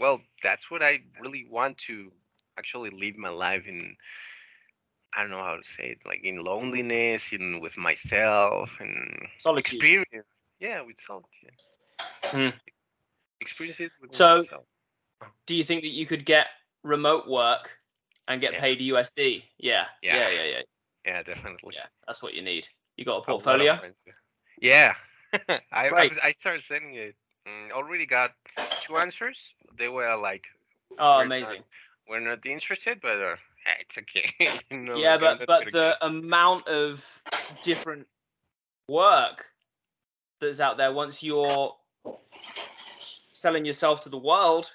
well 0.00 0.20
that's 0.42 0.70
what 0.70 0.82
i 0.82 1.00
really 1.20 1.46
want 1.50 1.76
to 1.78 2.12
actually 2.58 2.90
live 2.90 3.16
my 3.16 3.28
life 3.28 3.66
in 3.66 3.96
i 5.16 5.22
don't 5.22 5.30
know 5.30 5.42
how 5.42 5.56
to 5.56 5.72
say 5.76 5.90
it 5.90 5.98
like 6.06 6.20
in 6.24 6.44
loneliness 6.44 7.32
in 7.32 7.60
with 7.60 7.76
myself 7.76 8.70
and 8.80 9.28
Solitude. 9.38 9.74
experience 9.74 10.26
yeah 10.60 10.80
with 10.82 10.98
solitude 11.00 11.58
Hmm. 12.24 12.50
experience 13.40 13.80
it 13.80 13.92
with 14.00 14.14
So- 14.14 14.42
myself 14.42 14.64
Do 15.46 15.54
you 15.56 15.64
think 15.64 15.82
that 15.82 15.88
you 16.00 16.06
could 16.06 16.24
get 16.24 16.46
remote 16.84 17.26
work 17.26 17.78
and 18.28 18.40
get 18.40 18.52
Yeah. 18.52 18.60
paid 18.60 18.80
USD? 18.80 19.42
Yeah. 19.58 19.86
Yeah. 20.02 20.16
Yeah. 20.16 20.28
Yeah. 20.28 20.42
Yeah. 20.44 20.50
yeah 20.58 20.62
definitely 21.22 21.72
Yeah. 21.74 21.86
That's 22.06 22.22
what 22.22 22.34
you 22.34 22.42
need. 22.42 22.68
You 22.96 23.04
got 23.04 23.12
a 23.12 23.14
A 23.14 23.16
lot 23.16 23.20
of 23.20 23.26
portfolio? 23.26 23.78
yeah. 24.60 24.94
yeah 25.32 25.58
I, 25.72 25.88
I 25.88 26.08
was- 26.08 26.18
I 26.22 26.32
started 26.32 26.62
sending 26.64 26.94
it 26.94 27.14
mm, 27.46 27.70
already 27.72 28.06
got 28.06 28.32
two 28.86 28.96
answers 28.96 29.54
they 29.78 29.88
were 29.88 30.16
like 30.16 30.44
Oh, 30.98 31.18
We're 31.18 31.24
not- 31.26 31.36
amazing. 31.36 31.62
we're 32.08 32.20
not 32.20 32.44
interested, 32.46 33.00
but 33.02 33.20
uh, 33.20 33.36
it's 33.80 33.98
okay. 33.98 34.32
no, 34.70 34.96
yeah, 34.96 35.18
but 35.18 35.46
but 35.46 35.64
the 35.66 35.96
get- 36.00 36.08
amount 36.08 36.66
of 36.66 37.22
different 37.62 38.06
work 38.88 39.44
that's 40.40 40.60
out 40.60 40.76
there 40.78 40.92
once 40.92 41.22
you're 41.22 41.76
selling 43.32 43.64
yourself 43.66 44.00
to 44.00 44.08
the 44.08 44.18
world 44.18 44.70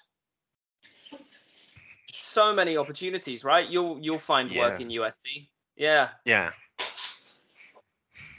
so 2.12 2.54
many 2.54 2.78
opportunities 2.78 3.44
right 3.44 3.70
you'll 3.70 3.98
you'll 4.02 4.18
find 4.20 4.56
work 4.56 4.80
in 4.80 4.88
usd 4.90 5.26
yeah 5.76 6.10
yeah, 6.26 6.52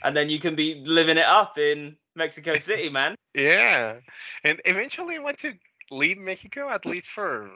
and 0.02 0.16
then 0.16 0.28
you 0.28 0.38
can 0.38 0.54
be 0.54 0.82
living 0.84 1.16
it 1.18 1.26
up 1.26 1.58
in 1.58 1.96
mexico 2.14 2.56
city 2.58 2.88
man 2.88 3.14
yeah, 3.34 4.00
and 4.44 4.60
eventually 4.64 5.16
I 5.16 5.20
want 5.20 5.38
to 5.38 5.52
leave 5.90 6.18
Mexico 6.18 6.68
at 6.68 6.84
least 6.86 7.08
for 7.08 7.48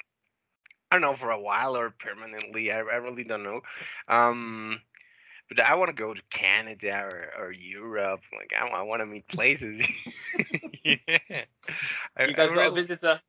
I 0.90 0.96
don't 0.96 1.02
know 1.02 1.14
for 1.14 1.30
a 1.30 1.40
while 1.40 1.76
or 1.76 1.90
permanently. 1.90 2.70
I, 2.70 2.78
I 2.78 2.96
really 2.96 3.24
don't 3.24 3.42
know. 3.42 3.60
Um, 4.08 4.80
but 5.48 5.60
I 5.60 5.74
want 5.74 5.88
to 5.88 5.94
go 5.94 6.14
to 6.14 6.22
Canada 6.30 7.00
or, 7.02 7.30
or 7.38 7.52
Europe. 7.52 8.20
Like 8.36 8.52
I, 8.58 8.66
I 8.68 8.82
want 8.82 9.00
to 9.00 9.06
meet 9.06 9.28
places. 9.28 9.82
yeah, 10.84 10.96
I, 12.16 12.24
you 12.24 12.34
guys 12.34 12.52
I 12.52 12.54
got 12.54 12.66
a 12.66 12.70
visitor 12.70 13.20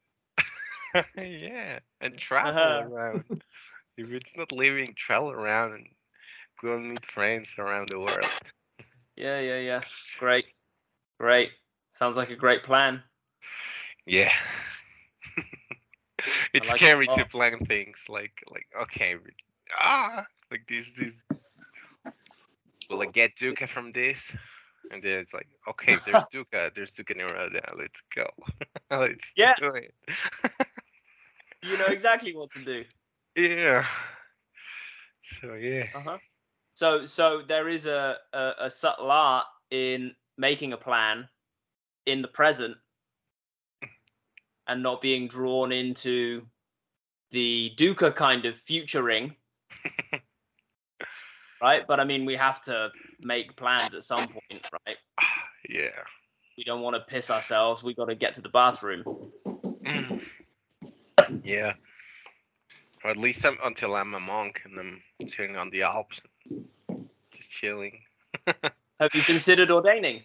yeah, 1.17 1.79
and 2.01 2.17
travel 2.17 2.71
Uh-huh. 2.71 2.81
around. 2.81 3.25
if 3.97 4.11
it's 4.11 4.35
not 4.37 4.51
living, 4.51 4.93
travel 4.95 5.31
around 5.31 5.73
and 5.73 5.87
go 6.61 6.77
meet 6.79 7.05
friends 7.05 7.55
around 7.57 7.89
the 7.89 7.99
world. 7.99 8.31
yeah 9.15 9.39
yeah 9.39 9.59
yeah 9.59 9.81
great 10.17 10.45
great 11.19 11.51
sounds 11.91 12.17
like 12.17 12.29
a 12.29 12.35
great 12.35 12.63
plan 12.63 13.03
Yeah. 14.05 14.31
it's 16.53 16.67
like 16.67 16.85
it 16.85 16.93
scary 16.93 17.07
to 17.09 17.25
plan 17.25 17.59
things 17.67 17.97
like 18.09 18.33
like 18.51 18.67
okay 18.83 19.15
ah 19.77 20.25
like 20.51 20.61
this 20.67 20.85
this 20.97 21.13
will 22.89 23.01
I 23.01 23.05
get 23.05 23.35
dukkha 23.37 23.67
from 23.67 23.91
this? 23.91 24.19
And 24.91 25.01
then 25.03 25.19
it's 25.19 25.33
like, 25.33 25.47
okay, 25.69 25.99
there's 26.03 26.27
dukkha, 26.33 26.73
there's 26.73 26.93
dukkha 26.95 27.15
nirodha, 27.17 27.61
let's 27.77 28.01
go. 28.15 28.27
let's 28.91 29.33
Yeah. 29.35 29.55
do 29.57 29.69
it. 29.69 29.93
you 31.61 31.77
know 31.77 31.87
exactly 31.87 32.35
what 32.35 32.51
to 32.53 32.63
do 32.63 32.83
yeah. 33.35 33.85
So 35.23 35.53
yeah. 35.53 35.87
Uh-huh. 35.93 36.19
So 36.79 37.03
so 37.03 37.41
there 37.45 37.67
is 37.67 37.87
a, 37.87 38.15
a 38.31 38.53
a 38.59 38.71
subtle 38.71 39.11
art 39.11 39.45
in 39.69 40.15
making 40.37 40.71
a 40.71 40.77
plan 40.77 41.27
in 42.05 42.21
the 42.21 42.29
present 42.29 42.77
and 44.65 44.81
not 44.81 45.01
being 45.01 45.27
drawn 45.27 45.73
into 45.73 46.41
the 47.31 47.73
dukkha 47.75 48.15
kind 48.15 48.45
of 48.45 48.55
futuring. 48.55 49.35
right? 51.61 51.85
But 51.85 51.99
I 51.99 52.05
mean 52.05 52.23
we 52.23 52.37
have 52.37 52.61
to 52.61 52.91
make 53.23 53.57
plans 53.57 53.93
at 53.93 54.03
some 54.03 54.27
point, 54.27 54.65
right? 54.87 54.97
Yeah. 55.67 55.99
We 56.57 56.63
don't 56.63 56.81
want 56.81 56.95
to 56.95 57.01
piss 57.13 57.29
ourselves. 57.29 57.83
We 57.83 57.93
got 57.93 58.05
to 58.05 58.15
get 58.15 58.33
to 58.35 58.41
the 58.41 58.47
bathroom. 58.47 59.03
Mm. 59.45 60.21
yeah. 61.43 61.73
Or 63.03 63.11
at 63.11 63.17
least 63.17 63.45
I'm, 63.45 63.57
until 63.65 63.95
I'm 63.95 64.13
a 64.13 64.19
monk 64.21 64.61
and 64.63 64.79
I'm 64.79 65.01
sitting 65.27 65.57
on 65.57 65.69
the 65.69 65.83
Alps, 65.83 66.21
just 67.31 67.51
chilling. 67.51 67.99
Have 68.99 69.11
you 69.13 69.21
considered 69.23 69.71
ordaining? 69.71 70.23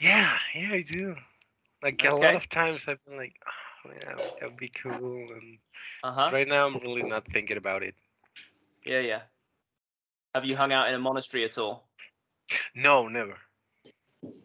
Yeah, 0.00 0.38
yeah, 0.54 0.72
I 0.72 0.80
do. 0.82 1.14
Like 1.82 2.02
a 2.04 2.14
lot 2.14 2.34
of 2.34 2.48
times 2.48 2.84
I've 2.88 3.04
been 3.04 3.16
like, 3.16 3.34
oh, 3.86 3.90
yeah, 3.94 4.14
that 4.40 4.50
would 4.50 4.56
be 4.56 4.68
cool. 4.68 5.28
And 5.32 5.58
Uh-huh. 6.02 6.30
right 6.32 6.48
now 6.48 6.66
I'm 6.66 6.78
really 6.78 7.02
not 7.02 7.26
thinking 7.30 7.56
about 7.56 7.82
it. 7.82 7.94
Yeah, 8.84 9.00
yeah. 9.00 9.20
Have 10.34 10.44
you 10.44 10.56
hung 10.56 10.72
out 10.72 10.88
in 10.88 10.94
a 10.94 10.98
monastery 10.98 11.44
at 11.44 11.58
all? 11.58 11.88
No, 12.74 13.08
never. 13.08 13.36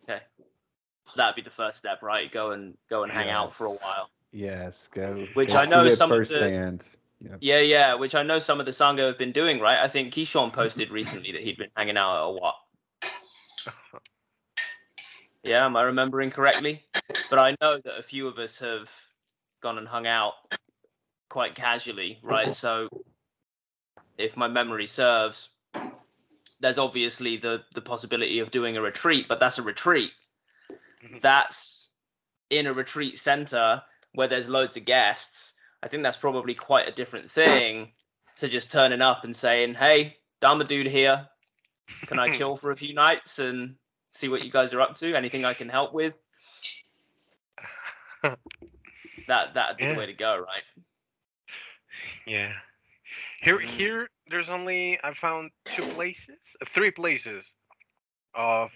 Okay. 0.03 0.21
That'd 1.15 1.35
be 1.35 1.41
the 1.41 1.49
first 1.49 1.77
step, 1.79 2.01
right? 2.01 2.31
Go 2.31 2.51
and 2.51 2.77
go 2.89 3.03
and 3.03 3.11
hang 3.11 3.29
out 3.29 3.53
for 3.53 3.65
a 3.65 3.69
while. 3.69 4.09
Yes, 4.31 4.87
go. 4.87 5.27
Which 5.35 5.49
go 5.49 5.57
I 5.57 5.65
know 5.65 5.83
see 5.83 5.93
it 5.93 5.95
some 5.95 6.11
of 6.11 6.27
the- 6.27 6.83
Yep. 7.23 7.37
Yeah, 7.41 7.59
yeah, 7.59 7.93
which 7.93 8.15
I 8.15 8.23
know 8.23 8.39
some 8.39 8.59
of 8.59 8.65
the 8.65 8.71
Sangha 8.71 9.07
have 9.07 9.17
been 9.17 9.31
doing, 9.31 9.59
right? 9.59 9.79
I 9.79 9.87
think 9.87 10.13
Kishon 10.13 10.51
posted 10.51 10.91
recently 10.91 11.31
that 11.31 11.41
he'd 11.41 11.57
been 11.57 11.69
hanging 11.77 11.97
out 11.97 12.17
at 12.17 12.23
a 12.23 12.31
what? 12.31 12.55
Yeah, 15.43 15.65
am 15.65 15.75
I 15.75 15.83
remembering 15.83 16.31
correctly? 16.31 16.83
But 17.29 17.39
I 17.39 17.55
know 17.61 17.77
that 17.83 17.99
a 17.99 18.03
few 18.03 18.27
of 18.27 18.39
us 18.39 18.59
have 18.59 18.89
gone 19.61 19.77
and 19.77 19.87
hung 19.87 20.07
out 20.07 20.33
quite 21.29 21.53
casually, 21.53 22.19
right? 22.23 22.53
So 22.53 22.87
if 24.17 24.37
my 24.37 24.47
memory 24.47 24.87
serves, 24.87 25.49
there's 26.61 26.77
obviously 26.77 27.35
the 27.35 27.63
the 27.73 27.81
possibility 27.81 28.39
of 28.39 28.51
doing 28.51 28.77
a 28.77 28.81
retreat, 28.81 29.27
but 29.27 29.39
that's 29.41 29.57
a 29.59 29.63
retreat. 29.63 30.11
Mhm. 31.03 31.21
That's 31.21 31.95
in 32.49 32.67
a 32.67 32.73
retreat 32.73 33.17
center 33.17 33.83
where 34.13 34.27
there's 34.27 34.47
loads 34.47 34.77
of 34.77 34.85
guests. 34.85 35.55
I 35.83 35.89
think 35.89 36.01
that's 36.01 36.15
probably 36.15 36.55
quite 36.55 36.87
a 36.87 36.93
different 36.93 37.29
thing 37.29 37.91
to 38.37 38.47
just 38.47 38.71
turning 38.71 39.01
up 39.01 39.25
and 39.25 39.35
saying, 39.35 39.73
"Hey, 39.73 40.17
Dharma 40.39 40.63
dude 40.63 40.87
here. 40.87 41.27
Can 42.07 42.17
I 42.19 42.29
chill 42.37 42.55
for 42.55 42.71
a 42.71 42.75
few 42.75 42.93
nights 42.93 43.39
and 43.39 43.75
see 44.09 44.29
what 44.29 44.43
you 44.45 44.49
guys 44.49 44.73
are 44.73 44.79
up 44.79 44.95
to? 44.95 45.13
Anything 45.13 45.43
I 45.43 45.53
can 45.53 45.67
help 45.67 45.93
with?" 45.93 46.17
That 49.27 49.53
that'd 49.53 49.77
be 49.77 49.83
Yeah. 49.83 49.93
the 49.93 49.99
way 49.99 50.05
to 50.05 50.13
go, 50.13 50.37
right? 50.37 50.63
Yeah. 52.25 52.53
Here, 53.41 53.59
Mm. 53.59 53.67
here, 53.67 54.09
there's 54.27 54.49
only 54.49 54.99
I 55.03 55.13
found 55.13 55.51
two 55.65 55.83
places, 55.83 56.37
uh, 56.61 56.65
three 56.65 56.91
places 56.91 57.45
of 58.35 58.71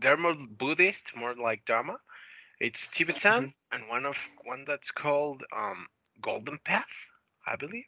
they're 0.00 0.16
more 0.16 0.34
Buddhist, 0.34 1.14
more 1.16 1.34
like 1.34 1.64
Dharma. 1.66 1.98
It's 2.60 2.88
Tibetan 2.88 3.54
and 3.72 3.88
one 3.88 4.06
of 4.06 4.16
one 4.44 4.64
that's 4.66 4.92
called 4.92 5.42
um 5.52 5.88
Golden 6.20 6.58
Path, 6.58 7.06
I 7.46 7.56
believe. 7.56 7.86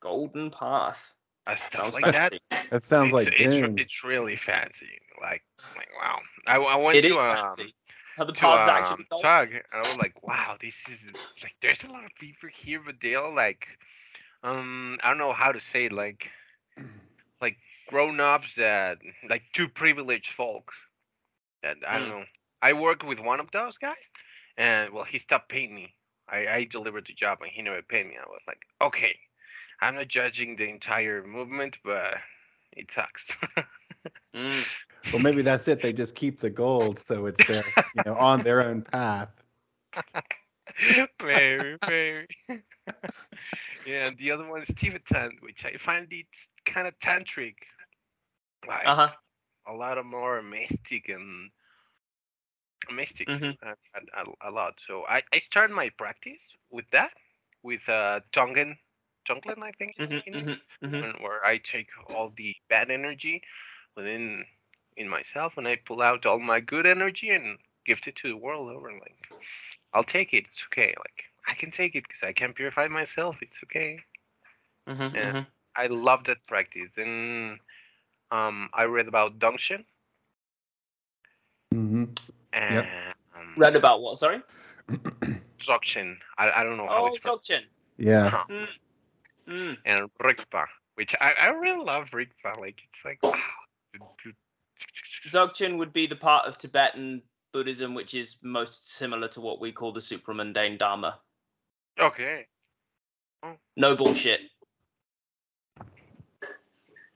Golden 0.00 0.50
Path. 0.50 1.14
Uh, 1.46 1.56
stuff 1.56 1.86
Sounds 1.86 1.94
like 1.94 2.10
that. 2.10 2.32
fancy. 2.32 2.40
That 2.70 2.84
sounds 2.84 3.12
it's, 3.12 3.24
like 3.24 3.32
it's, 3.32 3.60
re- 3.62 3.68
it's 3.76 4.04
really 4.04 4.36
fancy. 4.36 4.98
Like, 5.20 5.42
like 5.76 5.88
wow. 6.00 6.18
I, 6.46 6.56
I 6.56 6.76
went 6.76 7.02
It 7.02 7.04
to 7.04 7.16
is 7.16 7.18
um, 7.18 7.56
fancy. 7.56 7.74
Are 8.18 8.26
the 8.26 8.34
to 8.34 8.50
paths 8.50 8.68
um, 8.68 9.04
actually? 9.06 9.06
Tug, 9.20 9.50
and 9.52 9.62
I 9.72 9.84
was 9.84 9.98
like, 9.98 10.22
wow, 10.22 10.56
this 10.60 10.76
is 10.88 10.98
like 11.42 11.54
there's 11.60 11.84
a 11.84 11.90
lot 11.90 12.04
of 12.04 12.10
people 12.18 12.48
here, 12.52 12.80
but 12.84 12.96
they 13.00 13.14
all 13.14 13.34
like 13.34 13.66
um 14.42 14.98
I 15.02 15.08
don't 15.10 15.18
know 15.18 15.32
how 15.32 15.52
to 15.52 15.60
say 15.60 15.84
it, 15.86 15.92
like 15.92 16.30
like 17.40 17.56
grown 17.88 18.20
ups 18.20 18.54
that 18.56 18.98
like 19.28 19.42
two 19.52 19.68
privileged 19.68 20.32
folks 20.32 20.76
that 21.62 21.76
I 21.86 21.98
don't 21.98 22.08
Mm. 22.08 22.10
know. 22.10 22.24
I 22.62 22.72
work 22.72 23.02
with 23.02 23.20
one 23.20 23.40
of 23.40 23.50
those 23.52 23.76
guys, 23.78 24.12
and 24.56 24.92
well, 24.92 25.04
he 25.04 25.18
stopped 25.18 25.48
paying 25.48 25.74
me. 25.74 25.94
I, 26.28 26.46
I 26.46 26.64
delivered 26.64 27.06
the 27.06 27.14
job 27.14 27.40
and 27.42 27.50
he 27.50 27.62
never 27.62 27.82
paid 27.82 28.06
me. 28.06 28.16
I 28.16 28.28
was 28.28 28.40
like, 28.46 28.62
okay, 28.80 29.18
I'm 29.80 29.94
not 29.96 30.08
judging 30.08 30.56
the 30.56 30.68
entire 30.68 31.24
movement, 31.26 31.78
but 31.84 32.16
it 32.72 32.90
sucks. 32.90 33.36
Mm. 34.34 34.66
Well, 35.12 35.20
maybe 35.20 35.42
that's 35.42 35.68
it. 35.68 35.82
They 35.82 35.92
just 35.92 36.14
keep 36.14 36.40
the 36.40 36.50
gold, 36.50 36.98
so 36.98 37.26
it's 37.26 37.42
their, 37.42 37.74
you 37.92 38.02
know, 38.04 38.14
on 38.16 38.42
their 38.42 38.62
own 38.64 38.82
path. 38.82 39.42
very, 41.20 41.78
very. 41.86 42.26
yeah, 43.84 44.06
and 44.06 44.18
the 44.18 44.30
other 44.30 44.46
one 44.48 44.62
is 44.62 44.72
Tibetan, 44.76 45.38
which 45.40 45.64
I 45.64 45.76
find 45.76 46.12
it 46.12 46.26
kind 46.64 46.86
of 46.86 46.98
tantric. 46.98 47.54
Like 48.66 48.86
Uh 48.86 48.94
huh. 48.94 49.10
a 49.66 49.72
lot 49.72 49.98
of 49.98 50.06
more 50.06 50.42
mystic 50.42 51.08
and 51.08 51.50
mystic 52.90 53.28
Mhm. 53.28 53.56
a, 53.62 53.74
a, 54.14 54.48
a 54.48 54.50
lot. 54.50 54.80
So 54.86 55.04
I, 55.08 55.22
I 55.32 55.38
started 55.38 55.74
my 55.74 55.90
practice 55.90 56.42
with 56.70 56.86
that, 56.92 57.12
with 57.62 57.88
uh 57.88 58.20
Tongan, 58.32 58.78
Tonglen, 59.28 59.62
I 59.62 59.72
think, 59.72 59.96
Mhm, 59.98 60.22
you 60.24 60.32
know, 60.32 60.42
mhm, 60.42 60.60
mhm. 60.82 61.00
when- 61.00 61.22
where 61.22 61.44
I 61.44 61.58
take 61.58 61.88
all 62.08 62.30
the 62.36 62.56
bad 62.68 62.90
energy 62.90 63.42
within 63.96 64.44
in 64.96 65.08
myself 65.08 65.56
and 65.56 65.66
I 65.68 65.76
pull 65.76 66.00
out 66.02 66.26
all 66.26 66.38
my 66.38 66.60
good 66.60 66.86
energy 66.86 67.30
and 67.30 67.58
gift 67.84 68.06
it 68.06 68.16
to 68.16 68.28
the 68.28 68.36
world 68.36 68.70
over. 68.70 68.88
And 68.88 69.00
like, 69.00 69.16
I'll 69.92 70.04
take 70.04 70.32
it. 70.32 70.46
It's 70.48 70.64
okay. 70.64 70.94
Like 70.98 71.24
I 71.46 71.54
can 71.54 71.70
take 71.70 71.94
it 71.94 72.04
because 72.06 72.22
I 72.22 72.32
can 72.32 72.52
purify 72.52 72.88
myself. 72.88 73.36
It's 73.42 73.60
okay. 73.64 73.98
Mhm, 74.86 75.12
Yeah. 75.12 75.34
mhm. 75.34 75.46
I 75.76 75.86
love 75.86 76.24
that 76.24 76.46
practice. 76.46 76.90
And 76.96 77.58
um, 78.30 78.68
I 78.72 78.84
read 78.84 79.08
about 79.08 79.38
Dongshin 79.38 79.84
and 82.52 82.86
um, 83.34 83.54
Read 83.56 83.76
about 83.76 84.02
what? 84.02 84.18
Sorry. 84.18 84.42
Dzogchen. 85.60 86.16
I, 86.38 86.50
I 86.50 86.64
don't 86.64 86.76
know 86.76 86.86
how 86.86 87.04
Oh, 87.04 87.06
it's. 87.14 87.24
Dzogchen. 87.24 87.62
Yeah. 87.98 88.30
Huh. 88.30 88.44
Mm. 88.48 88.66
Mm. 89.48 89.76
And 89.84 90.10
Rigpa, 90.22 90.66
which 90.94 91.14
I, 91.20 91.32
I 91.40 91.48
really 91.48 91.82
love 91.82 92.10
Rigpa. 92.10 92.58
Like 92.58 92.80
it's 92.92 93.04
like 93.04 93.18
wow. 93.22 93.38
Dzogchen 95.26 95.76
would 95.78 95.92
be 95.92 96.06
the 96.06 96.16
part 96.16 96.46
of 96.46 96.56
Tibetan 96.58 97.22
Buddhism 97.52 97.94
which 97.94 98.14
is 98.14 98.36
most 98.42 98.94
similar 98.96 99.28
to 99.28 99.40
what 99.40 99.60
we 99.60 99.72
call 99.72 99.92
the 99.92 100.00
supramundane 100.00 100.78
Dharma. 100.78 101.18
Okay. 101.98 102.46
No 103.76 103.96
bullshit. 103.96 104.40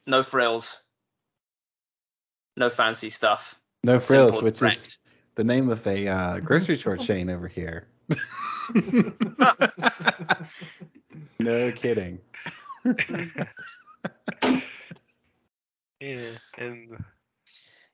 No 0.07 0.23
frills. 0.23 0.85
No 2.57 2.71
fancy 2.71 3.11
stuff. 3.11 3.61
No 3.85 3.99
frills, 3.99 4.33
Simple, 4.33 4.45
which 4.45 4.55
is 4.55 4.61
direct. 4.61 4.99
The 5.35 5.45
name 5.45 5.71
of 5.71 5.87
a 5.87 6.09
uh, 6.09 6.41
grocery 6.45 6.77
store 6.77 6.97
chain 6.97 7.31
over 7.31 7.49
here. 7.49 7.87
no 11.39 11.73
kidding. 11.73 12.21
Yeah, 16.01 16.33
and 16.59 16.99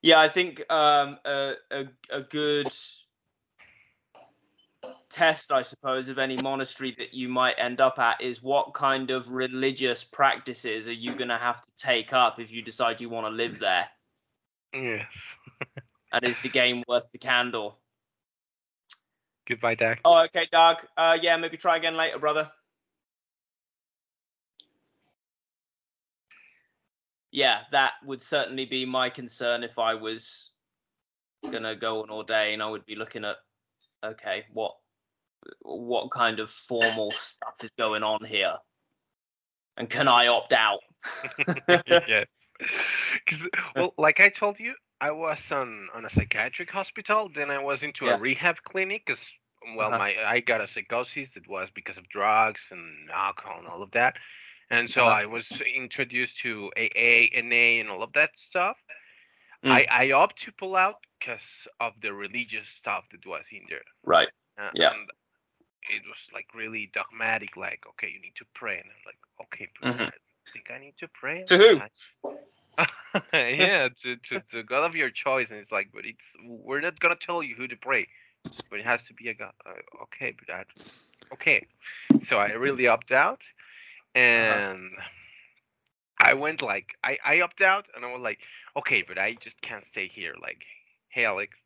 Yeah, 0.03 0.21
I 0.21 0.29
think 0.29 0.65
um, 0.73 1.19
a, 1.25 1.55
a 1.71 1.85
a 2.11 2.23
good 2.23 2.73
test, 5.11 5.53
I 5.53 5.63
suppose, 5.63 6.09
of 6.09 6.19
any 6.19 6.37
monastery 6.43 6.95
that 6.99 7.13
you 7.15 7.29
might 7.29 7.55
end 7.59 7.81
up 7.81 7.99
at 7.99 8.21
is 8.21 8.43
what 8.43 8.75
kind 8.75 9.11
of 9.11 9.31
religious 9.31 10.03
practices 10.03 10.89
are 10.89 10.93
you 10.93 11.13
going 11.15 11.29
to 11.29 11.39
have 11.39 11.61
to 11.61 11.71
take 11.77 12.13
up 12.13 12.41
if 12.41 12.53
you 12.53 12.63
decide 12.63 13.01
you 13.01 13.11
want 13.11 13.27
to 13.27 13.31
live 13.31 13.59
there, 13.59 13.87
yes. 14.73 15.05
And 16.13 16.25
is 16.25 16.39
the 16.41 16.49
game 16.49 16.83
worth 16.89 17.11
the 17.13 17.19
candle? 17.19 17.79
Goodbye, 19.49 19.75
Dak. 19.75 20.01
Oh, 20.05 20.23
okay, 20.25 20.47
Doug. 20.53 20.79
Uh, 20.97 21.19
yeah, 21.21 21.37
maybe 21.37 21.57
try 21.57 21.77
again 21.77 21.97
later, 21.97 22.19
brother. 22.19 22.51
Yeah, 27.33 27.61
that 27.73 27.95
would 28.05 28.23
certainly 28.23 28.67
be 28.67 28.85
my 28.85 29.09
concern 29.11 29.63
if 29.63 29.79
I 29.79 29.95
was 29.95 30.51
gonna 31.51 31.77
go 31.77 32.03
on 32.03 32.11
all 32.11 32.23
day 32.23 32.53
and 32.53 32.61
ordain. 32.63 32.69
I 32.69 32.71
would 32.71 32.87
be 32.87 32.97
looking 32.97 33.25
at, 33.25 33.37
okay, 34.05 34.47
what 34.53 34.77
what 35.63 36.11
kind 36.11 36.39
of 36.41 36.51
formal 36.51 37.11
stuff 37.13 37.55
is 37.63 37.73
going 37.73 38.03
on 38.03 38.25
here, 38.25 38.57
and 39.77 39.89
can 39.89 40.09
I 40.09 40.27
opt 40.27 40.53
out? 40.53 40.81
yes. 41.87 42.27
'Cause, 43.27 43.49
well, 43.75 43.95
like 43.97 44.21
I 44.21 44.29
told 44.29 44.59
you, 44.61 44.75
I 45.01 45.11
was 45.11 45.51
on 45.53 45.89
on 45.95 46.05
a 46.05 46.11
psychiatric 46.11 46.71
hospital. 46.71 47.29
Then 47.35 47.51
I 47.51 47.59
was 47.59 47.83
into 47.83 48.07
Yeah. 48.07 48.15
a 48.15 48.19
rehab 48.19 48.63
clinic 48.63 49.07
because, 49.07 49.25
well, 49.77 49.89
Uh-huh. 49.89 49.99
my 49.99 50.11
I 50.25 50.41
got 50.41 50.61
a 50.61 50.67
psychosis 50.67 51.37
It 51.37 51.47
was 51.49 51.71
because 51.71 51.97
of 51.99 52.09
drugs 52.09 52.63
and 52.71 53.11
alcohol 53.11 53.59
and 53.59 53.69
all 53.69 53.83
of 53.83 53.91
that. 53.93 54.17
And 54.71 54.89
so 54.91 55.03
Uh-huh. 55.03 55.23
I 55.23 55.27
was 55.27 55.51
introduced 55.61 56.39
to 56.41 56.71
AA, 56.77 57.31
NA, 57.33 57.81
and 57.81 57.89
all 57.91 58.03
of 58.03 58.13
that 58.13 58.39
stuff. 58.39 58.77
Mm. 59.65 59.73
I 59.73 59.87
I 59.91 60.13
opt 60.13 60.37
to 60.43 60.53
pull 60.53 60.77
out 60.77 60.97
because 61.19 61.69
of 61.81 61.93
the 62.01 62.13
religious 62.13 62.69
stuff 62.69 63.05
that 63.11 63.25
was 63.27 63.47
in 63.53 63.65
there. 63.69 63.85
Right. 64.05 64.29
Uh, 64.59 64.71
Yeah. 64.75 64.93
And 64.93 65.11
it 65.83 66.03
was 66.07 66.29
like 66.33 66.49
really 66.55 66.87
dogmatic, 66.93 67.57
like, 67.57 67.87
okay, 67.87 68.09
you 68.11 68.21
need 68.21 68.37
to 68.37 68.45
pray. 68.55 68.79
And 68.79 68.91
I'm 68.91 69.03
like, 69.05 69.19
okay, 69.45 69.67
Mhm. 69.83 70.09
I 70.13 70.51
think 70.53 70.71
I 70.71 70.79
need 70.79 70.97
to 70.99 71.09
pray. 71.09 71.45
To 71.45 71.57
who? 71.59 71.81
I- 71.81 71.91
yeah, 73.35 73.89
to, 74.03 74.17
to, 74.17 74.41
to 74.51 74.63
God 74.63 74.89
of 74.89 74.95
your 74.95 75.11
choice. 75.11 75.51
And 75.51 75.59
it's 75.59 75.73
like, 75.73 75.91
but 75.93 76.05
it's 76.05 76.25
we're 76.45 76.81
not 76.81 76.99
gonna 77.01 77.17
tell 77.17 77.43
you 77.43 77.55
who 77.55 77.69
to 77.69 77.77
pray, 77.77 78.09
but 78.71 78.81
it 78.81 78.87
has 78.87 79.03
to 79.05 79.15
be 79.15 79.29
a 79.29 79.35
God. 79.35 79.53
Uh, 79.67 80.03
okay, 80.05 80.35
but 80.39 80.55
I, 80.55 80.65
okay. 81.35 81.67
So 82.23 82.37
I 82.37 82.53
really 82.53 82.87
opt 82.87 83.13
out, 83.13 83.43
and 84.15 84.91
I 86.19 86.35
went 86.35 86.63
like 86.63 86.97
I 87.05 87.19
I 87.25 87.41
opt 87.41 87.61
out, 87.61 87.87
and 87.95 88.05
I 88.05 88.13
was 88.13 88.23
like, 88.23 88.41
okay, 88.77 89.03
but 89.07 89.19
I 89.19 89.35
just 89.35 89.61
can't 89.61 89.85
stay 89.85 90.07
here. 90.07 90.35
Like, 90.41 90.63
hey 91.09 91.25
Alex, 91.25 91.57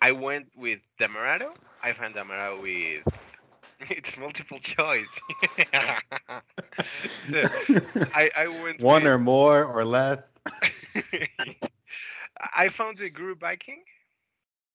I 0.00 0.12
went 0.12 0.48
with 0.56 0.80
Dhammarato. 1.00 1.50
I 1.82 1.92
found 1.92 2.14
Dhammarato 2.14 2.62
with 2.62 3.02
it's 3.90 4.16
multiple 4.16 4.58
choice. 4.60 5.08
So, 7.30 7.44
I 8.12 8.30
I 8.36 8.48
went 8.48 8.82
One 8.82 9.04
with, 9.04 9.12
or 9.12 9.18
more 9.18 9.64
or 9.64 9.84
less. 9.84 10.32
I 12.54 12.68
found 12.68 12.98
the 12.98 13.10
group 13.10 13.40
biking. 13.40 13.84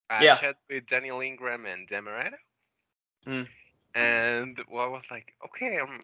I 0.09 0.27
Yeah. 0.27 0.39
chat 0.39 0.57
with 0.69 0.85
Daniel 0.87 1.21
Ingram 1.21 1.65
and 1.65 1.87
Dhammarato. 1.87 2.37
Mm. 3.25 3.47
And 3.95 4.59
well, 4.69 4.85
I 4.85 4.87
was 4.87 5.03
like, 5.11 5.33
okay, 5.45 5.79
um, 5.79 5.99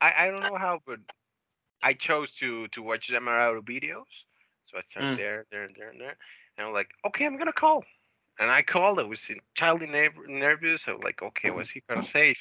I, 0.00 0.12
I 0.18 0.30
don't 0.30 0.42
know 0.42 0.56
how, 0.56 0.80
but 0.86 0.98
I 1.82 1.94
chose 1.94 2.32
to 2.36 2.68
to 2.68 2.82
watch 2.82 3.08
Dhammarato 3.08 3.60
videos. 3.62 4.10
So 4.64 4.78
I 4.78 4.82
started 4.82 5.12
Mm. 5.12 5.16
there, 5.16 5.46
there, 5.50 5.68
there, 5.76 5.90
and 5.90 6.00
there. 6.00 6.16
And 6.56 6.66
I'm 6.66 6.72
like, 6.72 6.90
okay, 7.06 7.24
I'm 7.26 7.36
gonna 7.38 7.52
call. 7.52 7.84
And 8.38 8.50
I 8.50 8.62
called. 8.62 8.98
I 8.98 9.04
was 9.04 9.28
entirely 9.28 9.86
nerv- 9.86 10.26
nervous. 10.28 10.88
I 10.88 10.92
was 10.92 11.02
like, 11.04 11.22
okay, 11.22 11.50
what's 11.50 11.70
he 11.70 11.82
gonna 11.88 12.02
say? 12.02 12.34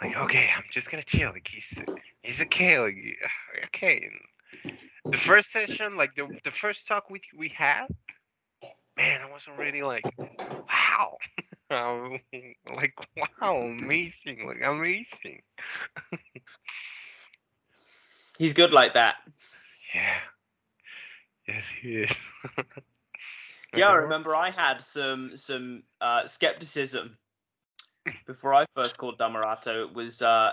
Like, 0.00 0.16
okay, 0.16 0.50
I'm 0.56 0.64
just 0.70 0.90
gonna 0.90 1.02
chill. 1.02 1.30
Like 1.32 1.48
he's 1.48 1.72
he's 2.22 2.40
okay. 2.42 2.78
Like 2.78 2.96
okay. 3.66 4.02
And 4.10 4.20
the 5.10 5.18
first 5.18 5.52
session, 5.52 5.96
like 5.96 6.14
the 6.14 6.28
the 6.44 6.50
first 6.50 6.86
talk 6.86 7.10
we 7.10 7.20
we 7.36 7.48
had, 7.48 7.86
man, 8.96 9.20
I 9.22 9.30
was 9.32 9.46
already 9.48 9.82
like, 9.82 10.06
wow, 10.68 11.16
like 11.70 12.94
wow, 13.16 13.56
amazing, 13.62 14.46
like 14.46 14.62
amazing. 14.64 15.42
He's 18.38 18.52
good 18.54 18.72
like 18.72 18.94
that. 18.94 19.16
Yeah. 19.94 20.18
Yes, 21.46 21.64
he 21.80 21.96
is. 22.02 22.10
Yeah, 23.74 23.88
I 23.88 23.94
remember 23.94 24.34
I 24.34 24.50
had 24.50 24.80
some 24.80 25.36
some 25.36 25.82
uh, 26.00 26.26
skepticism 26.26 27.18
before 28.26 28.54
I 28.54 28.66
first 28.70 28.98
called 28.98 29.18
Dhammarato. 29.18 29.88
It 29.88 29.94
was 29.94 30.22
uh, 30.22 30.52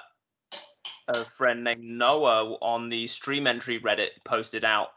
a 1.07 1.13
friend 1.13 1.63
named 1.63 1.83
Noah 1.83 2.55
on 2.61 2.89
the 2.89 3.07
stream 3.07 3.47
entry 3.47 3.79
Reddit 3.79 4.09
posted 4.25 4.63
out 4.63 4.89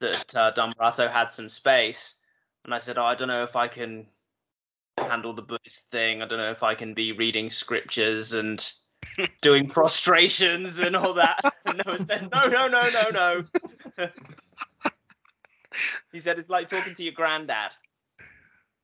that 0.00 0.34
uh, 0.34 0.52
Dhammarato 0.52 1.10
had 1.10 1.30
some 1.30 1.48
space, 1.48 2.16
and 2.64 2.74
I 2.74 2.78
said, 2.78 2.98
"Oh, 2.98 3.04
I 3.04 3.14
don't 3.14 3.28
know 3.28 3.42
if 3.42 3.56
I 3.56 3.68
can 3.68 4.06
handle 4.98 5.32
the 5.32 5.42
Buddhist 5.42 5.90
thing. 5.90 6.22
I 6.22 6.26
don't 6.26 6.38
know 6.38 6.50
if 6.50 6.62
I 6.62 6.74
can 6.74 6.94
be 6.94 7.12
reading 7.12 7.50
scriptures 7.50 8.32
and 8.32 8.72
doing 9.40 9.68
prostrations 9.68 10.78
and 10.78 10.94
all 10.96 11.14
that." 11.14 11.40
And 11.66 11.82
Noah 11.84 11.98
said, 11.98 12.28
"No, 12.32 12.46
no, 12.46 12.68
no, 12.68 12.90
no, 12.90 13.10
no." 13.98 14.08
he 16.12 16.20
said 16.20 16.38
it's 16.38 16.50
like 16.50 16.68
talking 16.68 16.94
to 16.94 17.04
your 17.04 17.12
granddad. 17.12 17.72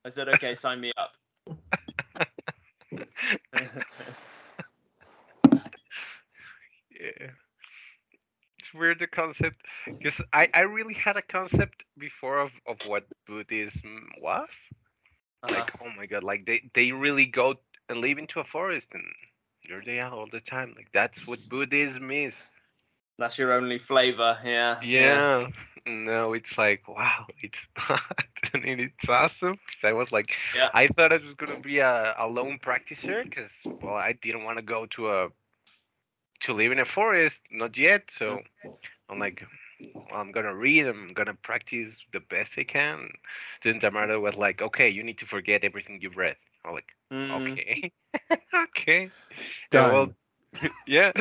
I 0.05 0.09
said, 0.09 0.29
okay, 0.31 0.55
sign 0.55 0.81
me 0.81 0.93
up. 0.97 1.13
yeah. 6.91 7.31
It's 8.59 8.75
weird 8.75 8.99
the 8.99 9.07
concept 9.07 9.63
because 9.87 10.21
I, 10.33 10.49
I 10.55 10.61
really 10.63 10.95
had 10.95 11.17
a 11.17 11.23
concept 11.23 11.85
before 11.99 12.41
of, 12.41 12.51
of 12.67 12.79
what 12.87 13.07
Buddhism 13.27 14.09
was. 14.21 14.49
Uh-huh. 15.43 15.55
Like, 15.59 15.73
oh 15.83 15.93
my 15.97 16.07
god, 16.07 16.25
like 16.25 16.47
they, 16.47 16.69
they 16.75 16.93
really 16.93 17.27
go 17.27 17.55
and 17.89 17.99
live 17.99 18.19
into 18.19 18.41
a 18.41 18.45
forest 18.45 18.89
and 18.93 19.05
you're 19.69 19.85
there 19.85 20.07
all 20.07 20.27
the 20.31 20.41
time. 20.41 20.75
Like 20.77 20.89
that's 20.93 21.27
what 21.27 21.49
Buddhism 21.49 22.11
is. 22.11 22.35
That's 23.19 23.39
your 23.39 23.53
only 23.53 23.79
flavor, 23.79 24.39
yeah. 24.45 24.83
Yeah. 24.83 25.49
No, 25.87 26.33
it's 26.35 26.57
like 26.59 26.87
wow, 26.89 27.27
it's 27.43 27.59
not, 27.89 28.03
and 28.55 28.81
it's 28.81 29.09
awesome. 29.09 29.57
'cause 29.57 29.85
I 29.85 29.93
was 29.93 30.13
like, 30.13 30.37
Yeah. 30.55 30.71
I 30.73 30.87
thought 30.89 31.13
I 31.13 31.17
was 31.19 31.35
gonna 31.37 31.61
be 31.61 31.79
a, 31.79 32.15
a 32.19 32.27
lone 32.27 32.59
practitioner 32.61 33.25
because 33.25 33.51
well, 33.81 33.95
I 33.97 34.13
didn't 34.13 34.45
want 34.45 34.59
to 34.59 34.63
go 34.63 34.87
to 34.87 35.11
a 35.11 35.29
to 36.41 36.53
live 36.53 36.73
in 36.73 36.79
a 36.79 36.85
forest, 36.85 37.41
not 37.51 37.77
yet. 37.79 38.11
So 38.11 38.41
I'm 39.09 39.19
like, 39.19 39.45
well, 39.95 40.21
I'm 40.21 40.31
gonna 40.33 40.55
read. 40.55 40.87
I'm 40.87 41.13
gonna 41.15 41.35
practice 41.35 42.05
the 42.13 42.21
best 42.21 42.59
I 42.59 42.65
can. 42.65 43.09
Then 43.63 43.79
Tamara 43.81 44.21
was 44.21 44.37
like, 44.37 44.61
okay, 44.63 44.89
you 44.89 45.03
need 45.03 45.19
to 45.19 45.27
forget 45.27 45.65
everything 45.65 45.99
you've 46.01 46.17
read. 46.17 46.37
I'm 46.65 46.75
like, 46.75 46.89
Mm. 47.13 47.59
okay, 47.59 47.93
okay. 48.55 49.13
Yeah, 49.73 49.87
well, 49.87 50.09
Done. 50.09 50.17
yeah 50.87 51.13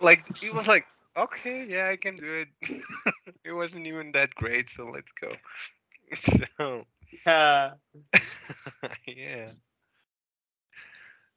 like 0.00 0.24
it 0.42 0.52
was 0.52 0.66
like 0.66 0.86
okay 1.16 1.64
yeah 1.68 1.88
i 1.88 1.96
can 1.96 2.16
do 2.16 2.44
it 2.44 2.48
it 3.44 3.52
wasn't 3.52 3.86
even 3.86 4.12
that 4.12 4.34
great 4.34 4.68
so 4.74 4.86
let's 4.92 5.12
go 5.12 5.32
so 6.58 6.84
Uh, 7.26 7.70
yeah 9.06 9.50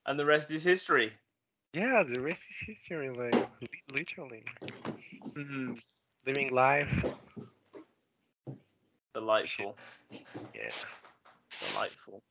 and 0.06 0.20
the 0.20 0.26
rest 0.26 0.50
is 0.52 0.64
history. 0.64 1.14
yeah 1.74 2.04
the 2.04 2.20
rest 2.22 2.42
is 2.50 2.58
history 2.68 3.10
like 3.10 3.40
li- 3.62 3.84
literally 3.90 4.44
Mhm. 5.36 5.80
living 6.26 6.52
life 6.54 7.06
Delightful. 9.14 9.78
yeah 10.54 10.72
Delightful. 11.60 12.22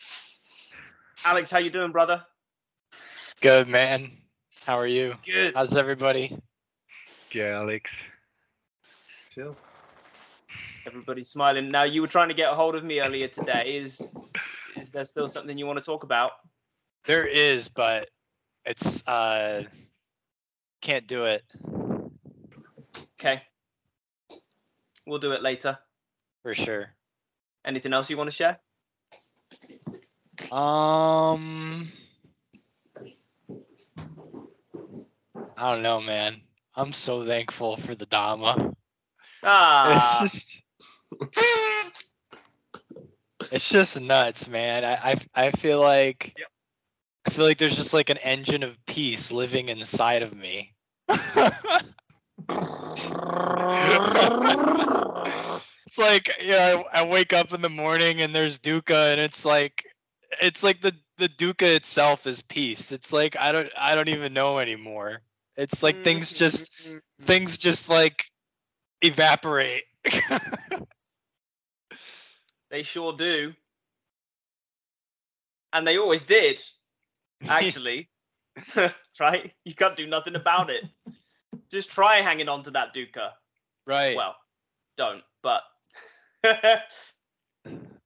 Alex, 1.24 1.50
how 1.50 1.58
you 1.58 1.70
doing, 1.70 1.92
brother? 1.92 2.24
Good 3.40 3.68
man. 3.68 4.10
How 4.66 4.76
are 4.78 4.86
you? 4.86 5.14
Good. 5.24 5.54
How's 5.54 5.76
everybody? 5.76 6.36
Yeah 7.36 7.58
alex 7.58 7.92
Chill. 9.34 9.54
Everybody's 10.86 11.28
smiling. 11.28 11.68
Now, 11.68 11.82
you 11.82 12.00
were 12.00 12.08
trying 12.08 12.28
to 12.28 12.34
get 12.34 12.50
a 12.50 12.54
hold 12.54 12.74
of 12.74 12.82
me 12.82 13.00
earlier 13.00 13.28
today. 13.28 13.76
Is 13.76 14.14
is 14.78 14.90
there 14.90 15.04
still 15.04 15.28
something 15.28 15.58
you 15.58 15.66
want 15.66 15.78
to 15.78 15.84
talk 15.84 16.04
about? 16.04 16.30
There 17.04 17.26
is, 17.26 17.68
but 17.68 18.08
it's 18.64 19.06
uh 19.06 19.64
can't 20.80 21.06
do 21.06 21.24
it 21.24 21.42
Okay. 23.20 23.42
We'll 25.06 25.18
do 25.18 25.32
it 25.32 25.42
later. 25.42 25.76
for 26.42 26.54
sure. 26.54 26.94
Anything 27.66 27.92
else 27.92 28.08
you 28.08 28.16
want 28.16 28.28
to 28.28 28.36
share? 28.36 28.58
Um 30.50 31.92
I 35.58 35.74
don't 35.74 35.82
know, 35.82 36.00
man. 36.00 36.40
I'm 36.76 36.92
so 36.92 37.24
thankful 37.24 37.76
for 37.76 37.94
the 37.94 38.06
Dhamma. 38.06 38.74
Ah, 39.42 39.96
It's 39.96 40.18
just 40.20 40.62
It's 43.50 43.68
just 43.70 44.00
nuts, 44.00 44.48
man. 44.48 44.84
I 44.84 45.12
I, 45.12 45.16
I 45.46 45.50
feel 45.50 45.80
like 45.80 46.34
Yep. 46.38 46.48
I 47.26 47.30
feel 47.30 47.44
like 47.44 47.58
there's 47.58 47.76
just 47.76 47.94
like 47.94 48.10
an 48.10 48.18
engine 48.18 48.62
of 48.62 48.78
peace 48.86 49.32
living 49.32 49.68
inside 49.68 50.22
of 50.22 50.34
me. 50.34 50.74
it's 55.86 55.98
like 55.98 56.30
yeah, 56.42 56.82
I, 56.92 57.00
I 57.00 57.04
wake 57.06 57.32
up 57.32 57.52
in 57.52 57.62
the 57.62 57.68
morning 57.70 58.22
and 58.22 58.34
there's 58.34 58.58
dukkha 58.58 59.12
and 59.12 59.20
it's 59.20 59.44
like 59.44 59.84
it's 60.42 60.62
like 60.62 60.80
the 60.80 60.94
the 61.18 61.28
dukkha 61.28 61.74
itself 61.76 62.26
is 62.26 62.42
peace. 62.42 62.92
It's 62.92 63.12
like 63.12 63.36
I 63.38 63.52
don't 63.52 63.70
I 63.76 63.94
don't 63.94 64.08
even 64.08 64.32
know 64.34 64.58
anymore. 64.58 65.22
It's 65.56 65.82
like 65.82 65.96
mm-hmm, 65.96 66.04
things 66.04 66.32
just 66.32 66.72
mm-hmm, 66.84 66.98
things 67.22 67.52
mm-hmm. 67.52 67.62
just 67.62 67.88
like 67.88 68.26
evaporate. 69.02 69.84
they 72.70 72.82
sure 72.82 73.12
do. 73.16 73.54
And 75.72 75.86
they 75.86 75.98
always 75.98 76.22
did, 76.22 76.60
actually. 77.48 78.08
right? 79.20 79.52
You 79.64 79.74
can't 79.74 79.96
do 79.96 80.06
nothing 80.06 80.34
about 80.34 80.70
it. 80.70 80.84
Just 81.70 81.90
try 81.90 82.16
hanging 82.16 82.48
on 82.48 82.62
to 82.62 82.70
that 82.72 82.94
dukkha. 82.94 83.32
right. 83.86 84.16
Well, 84.16 84.36
don't, 84.96 85.22
but. 85.42 85.62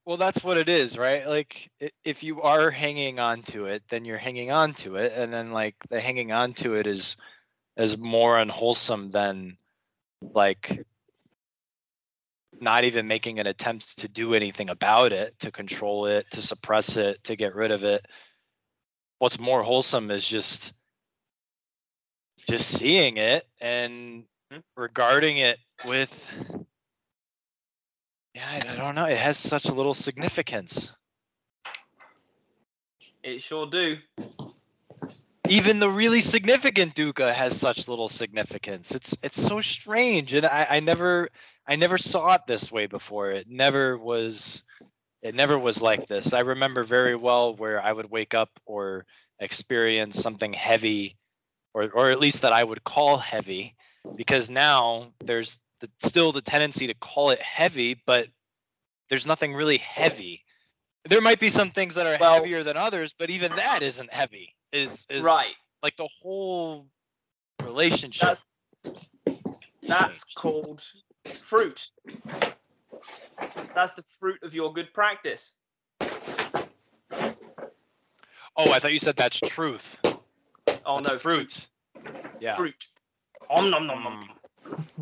Well, 0.06 0.16
that's 0.16 0.42
what 0.42 0.58
it 0.58 0.68
is, 0.68 0.98
right? 0.98 1.26
Like, 1.26 1.70
if 2.04 2.22
you 2.22 2.42
are 2.42 2.70
hanging 2.70 3.20
on 3.20 3.42
to 3.42 3.66
it, 3.66 3.82
then 3.90 4.04
you're 4.04 4.18
hanging 4.18 4.50
on 4.50 4.74
to 4.74 4.96
it, 4.96 5.12
and 5.14 5.32
then 5.32 5.52
like 5.52 5.76
the 5.88 6.00
hanging 6.00 6.32
on 6.32 6.52
to 6.54 6.74
it 6.74 6.86
is 6.88 7.16
is 7.76 7.98
more 7.98 8.38
unwholesome 8.38 9.08
than 9.08 9.56
like 10.22 10.84
not 12.60 12.84
even 12.84 13.08
making 13.08 13.38
an 13.38 13.46
attempt 13.46 13.98
to 13.98 14.08
do 14.08 14.34
anything 14.34 14.70
about 14.70 15.12
it, 15.12 15.38
to 15.38 15.50
control 15.50 16.06
it, 16.06 16.30
to 16.30 16.42
suppress 16.42 16.96
it, 16.96 17.22
to 17.24 17.36
get 17.36 17.54
rid 17.54 17.70
of 17.70 17.84
it. 17.84 18.04
What's 19.18 19.38
more 19.38 19.62
wholesome 19.62 20.10
is 20.10 20.26
just 20.26 20.74
just 22.48 22.78
seeing 22.78 23.18
it 23.18 23.46
and 23.60 24.24
Mhm. 24.52 24.62
regarding 24.76 25.38
it 25.38 25.58
with 25.86 26.30
yeah, 28.34 28.48
I, 28.48 28.56
I 28.72 28.76
don't 28.76 28.94
know. 28.94 29.04
It 29.06 29.16
has 29.16 29.38
such 29.38 29.66
little 29.66 29.94
significance. 29.94 30.92
it 33.22 33.40
sure 33.42 33.66
do. 33.66 33.98
Even 35.50 35.80
the 35.80 35.90
really 35.90 36.20
significant 36.20 36.94
dukkha 36.94 37.34
has 37.34 37.58
such 37.58 37.88
little 37.88 38.08
significance. 38.08 38.92
It's 38.92 39.16
it's 39.24 39.42
so 39.42 39.60
strange, 39.60 40.32
and 40.34 40.46
I, 40.46 40.66
I 40.70 40.80
never 40.80 41.28
I 41.66 41.74
never 41.74 41.98
saw 41.98 42.34
it 42.34 42.42
this 42.46 42.70
way 42.70 42.86
before. 42.86 43.32
It 43.32 43.48
never 43.50 43.98
was 43.98 44.62
it 45.22 45.34
never 45.34 45.58
was 45.58 45.82
like 45.82 46.06
this. 46.06 46.32
I 46.32 46.40
remember 46.40 46.84
very 46.84 47.16
well 47.16 47.56
where 47.56 47.82
I 47.82 47.90
would 47.90 48.10
wake 48.12 48.32
up 48.32 48.48
or 48.64 49.06
experience 49.40 50.20
something 50.20 50.52
heavy, 50.52 51.16
or 51.74 51.90
or 51.94 52.10
at 52.10 52.20
least 52.20 52.42
that 52.42 52.52
I 52.52 52.62
would 52.62 52.84
call 52.84 53.18
heavy, 53.18 53.74
because 54.14 54.50
now 54.50 55.12
there's 55.24 55.58
the, 55.80 55.90
still 55.98 56.30
the 56.30 56.42
tendency 56.42 56.86
to 56.86 56.94
call 56.94 57.30
it 57.30 57.40
heavy, 57.42 58.00
but 58.06 58.28
there's 59.08 59.26
nothing 59.26 59.54
really 59.54 59.78
heavy. 59.78 60.44
There 61.08 61.20
might 61.20 61.40
be 61.40 61.50
some 61.50 61.72
things 61.72 61.96
that 61.96 62.06
are 62.06 62.16
Well- 62.20 62.34
heavier 62.34 62.62
than 62.62 62.76
others, 62.76 63.12
but 63.18 63.30
even 63.30 63.50
that 63.56 63.82
isn't 63.82 64.12
heavy. 64.12 64.54
Is 64.72 65.06
is 65.10 65.24
Right. 65.24 65.54
like 65.82 65.96
the 65.96 66.08
whole 66.22 66.86
relationship. 67.62 68.22
That's 68.22 68.44
that's 69.82 70.24
called 70.24 70.84
fruit. 71.24 71.90
That's 73.74 73.92
the 73.94 74.02
fruit 74.02 74.42
of 74.42 74.54
your 74.54 74.72
good 74.72 74.92
practice. 74.94 75.54
oh, 78.56 78.70
I 78.72 78.78
thought 78.78 78.92
you 78.92 78.98
said 78.98 79.16
that's 79.16 79.38
truth. 79.40 79.98
Oh 80.84 80.96
That's 80.96 81.08
no, 81.08 81.18
fruit. 81.18 81.68
Yeah. 82.40 82.56
Fruit. 82.56 82.74
Om 83.48 83.70
nom 83.70 83.86
nom 83.86 84.02
nom. 84.02 84.22
Mm. 84.22 84.28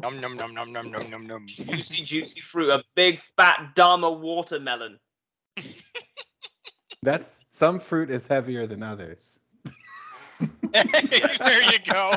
Num 0.02 0.20
num 0.20 0.36
num 0.36 0.54
num 0.54 0.72
num 0.72 0.90
num 0.90 1.10
num 1.10 1.26
num. 1.26 1.46
Juicy, 1.46 2.02
juicy 2.02 2.40
fruit. 2.40 2.70
A 2.70 2.82
big 2.94 3.18
fat 3.18 3.74
Dharma 3.74 4.10
watermelon. 4.10 4.98
That's 7.02 7.44
some 7.48 7.78
fruit 7.78 8.10
is 8.10 8.26
heavier 8.26 8.66
than 8.66 8.82
others. 8.82 9.38
there 10.72 11.62
you 11.62 11.78
go. 11.90 12.14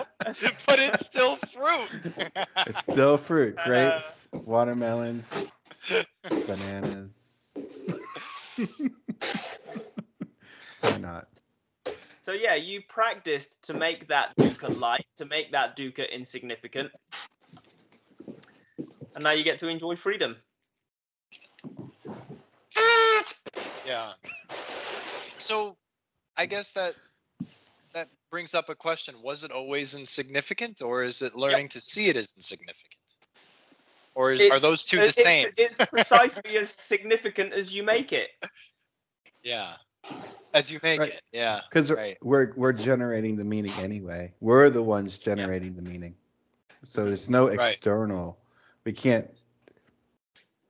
But 0.67 0.79
it's 0.79 1.05
still 1.05 1.35
fruit. 1.37 1.89
It's 2.67 2.79
still 2.81 3.17
fruit. 3.17 3.57
Uh, 3.57 3.65
Grapes, 3.65 4.29
watermelons, 4.45 5.33
bananas. 6.45 7.57
Why 10.81 10.97
not? 10.99 11.27
So 12.21 12.33
yeah, 12.33 12.55
you 12.55 12.81
practiced 12.87 13.61
to 13.63 13.73
make 13.73 14.07
that 14.07 14.37
dukkha 14.37 14.77
light, 14.79 15.05
to 15.17 15.25
make 15.25 15.51
that 15.51 15.75
dukkha 15.75 16.11
insignificant, 16.11 16.91
and 19.15 19.23
now 19.23 19.31
you 19.31 19.43
get 19.43 19.59
to 19.59 19.67
enjoy 19.67 19.95
freedom. 19.95 20.35
yeah. 23.85 24.13
So, 25.37 25.75
I 26.37 26.45
guess 26.45 26.71
that 26.73 26.93
that 26.93 26.95
brings 28.31 28.55
up 28.55 28.69
a 28.69 28.75
question: 28.75 29.13
Was 29.21 29.43
it 29.43 29.51
always 29.51 29.95
insignificant, 29.95 30.81
or 30.81 31.03
is 31.03 31.21
it 31.21 31.35
learning 31.35 31.69
to 31.69 31.79
see 31.81 32.07
it 32.07 32.15
as 32.15 32.33
insignificant, 32.35 32.95
or 34.15 34.31
is, 34.31 34.41
are 34.49 34.59
those 34.59 34.83
two 34.83 34.97
the 34.97 35.07
it's- 35.09 35.23
same? 35.23 35.49
It's 35.57 35.75
precisely 35.87 36.57
as 36.57 36.69
significant 36.69 37.53
as 37.53 37.71
you 37.71 37.83
make 37.83 38.13
it. 38.13 38.29
Yeah. 39.43 39.73
As 40.53 40.71
you 40.71 40.79
make 40.83 40.99
Right. 40.99 41.09
it. 41.13 41.21
Yeah. 41.31 41.61
Because 41.69 41.91
Right. 41.91 42.17
we're 42.21 42.53
we're 42.55 42.73
generating 42.73 43.35
the 43.35 43.43
meaning 43.43 43.71
anyway. 43.79 44.33
We're 44.39 44.69
the 44.69 44.83
ones 44.83 45.17
generating 45.19 45.75
the 45.75 45.81
meaning. 45.81 46.15
So 46.83 47.01
mm-hmm. 47.01 47.07
there's 47.09 47.29
no 47.29 47.47
Right. 47.47 47.59
external. 47.59 48.39
We 48.83 48.93
can't. 48.93 49.27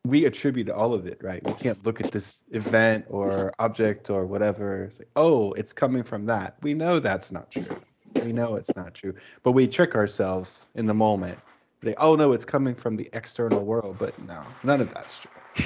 We 0.06 0.26
attribute 0.26 0.70
all 0.70 0.94
of 0.94 1.06
it, 1.06 1.20
right? 1.22 1.44
We 1.46 1.54
can't 1.54 1.84
look 1.86 2.02
at 2.02 2.12
this 2.12 2.44
event 2.52 3.06
or 3.08 3.52
object 3.60 4.10
or 4.10 4.26
whatever. 4.26 4.88
Say, 4.90 5.04
oh, 5.16 5.52
it's 5.54 5.74
coming 5.74 6.04
from 6.04 6.26
that. 6.26 6.58
We 6.62 6.74
know 6.74 7.00
that's 7.00 7.32
not 7.32 7.52
true. 7.52 7.78
We 8.24 8.34
know 8.34 8.56
it's 8.56 8.76
not 8.76 8.94
true, 8.94 9.14
but 9.44 9.52
we 9.52 9.68
trick 9.68 9.96
ourselves 9.96 10.68
in 10.76 10.86
the 10.86 10.94
moment. 10.94 11.38
Say, 11.84 11.96
oh 11.98 12.16
no, 12.16 12.32
it's 12.32 12.46
coming 12.46 12.76
from 12.76 12.96
the 12.96 13.10
external 13.14 13.66
world, 13.66 13.98
but 14.00 14.18
no, 14.20 14.44
none 14.64 14.82
of 14.82 14.94
that's 14.94 15.20
true. 15.20 15.66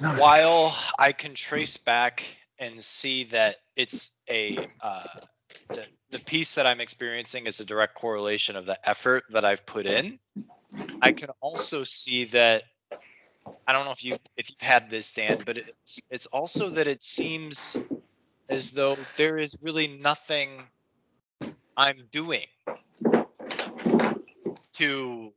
None 0.00 0.14
of 0.14 0.18
while 0.18 0.76
I 0.98 1.12
can 1.12 1.34
trace 1.34 1.76
back 1.76 2.24
and 2.58 2.82
see 2.82 3.24
that 3.24 3.56
it's 3.76 4.18
a 4.28 4.58
uh, 4.80 5.04
the, 5.70 5.84
the 6.10 6.18
peace 6.20 6.54
that 6.54 6.66
I'm 6.66 6.80
experiencing 6.80 7.46
is 7.46 7.60
a 7.60 7.64
direct 7.64 7.94
correlation 7.94 8.56
of 8.56 8.66
the 8.66 8.78
effort 8.88 9.24
that 9.30 9.44
I've 9.44 9.64
put 9.66 9.86
in. 9.86 10.18
I 11.02 11.12
can 11.12 11.30
also 11.40 11.84
see 11.84 12.24
that 12.26 12.64
I 13.66 13.72
don't 13.72 13.84
know 13.84 13.92
if 13.92 14.04
you 14.04 14.16
if 14.36 14.50
you've 14.50 14.60
had 14.60 14.90
this, 14.90 15.12
Dan, 15.12 15.38
but 15.44 15.56
it's 15.56 16.00
it's 16.10 16.26
also 16.26 16.68
that 16.70 16.86
it 16.86 17.02
seems 17.02 17.78
as 18.48 18.70
though 18.72 18.96
there 19.16 19.38
is 19.38 19.56
really 19.62 19.86
nothing 19.86 20.62
I'm 21.76 22.04
doing 22.10 22.46
to 24.74 25.32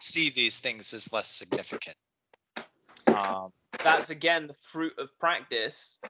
see 0.00 0.30
these 0.30 0.58
things 0.58 0.92
as 0.94 1.12
less 1.12 1.28
significant. 1.28 1.96
Um, 3.08 3.52
That's 3.82 4.10
again 4.10 4.46
the 4.46 4.54
fruit 4.54 4.92
of 4.98 5.08
practice. 5.18 6.00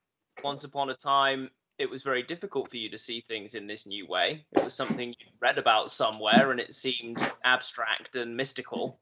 Once 0.42 0.64
upon 0.64 0.90
a 0.90 0.94
time, 0.94 1.50
it 1.80 1.88
was 1.88 2.02
very 2.02 2.22
difficult 2.22 2.70
for 2.70 2.76
you 2.76 2.90
to 2.90 2.98
see 2.98 3.22
things 3.22 3.54
in 3.54 3.66
this 3.66 3.86
new 3.86 4.06
way. 4.06 4.44
It 4.52 4.62
was 4.62 4.74
something 4.74 5.08
you 5.08 5.26
read 5.40 5.56
about 5.56 5.90
somewhere 5.90 6.50
and 6.50 6.60
it 6.60 6.74
seemed 6.74 7.18
abstract 7.44 8.16
and 8.16 8.36
mystical. 8.36 9.00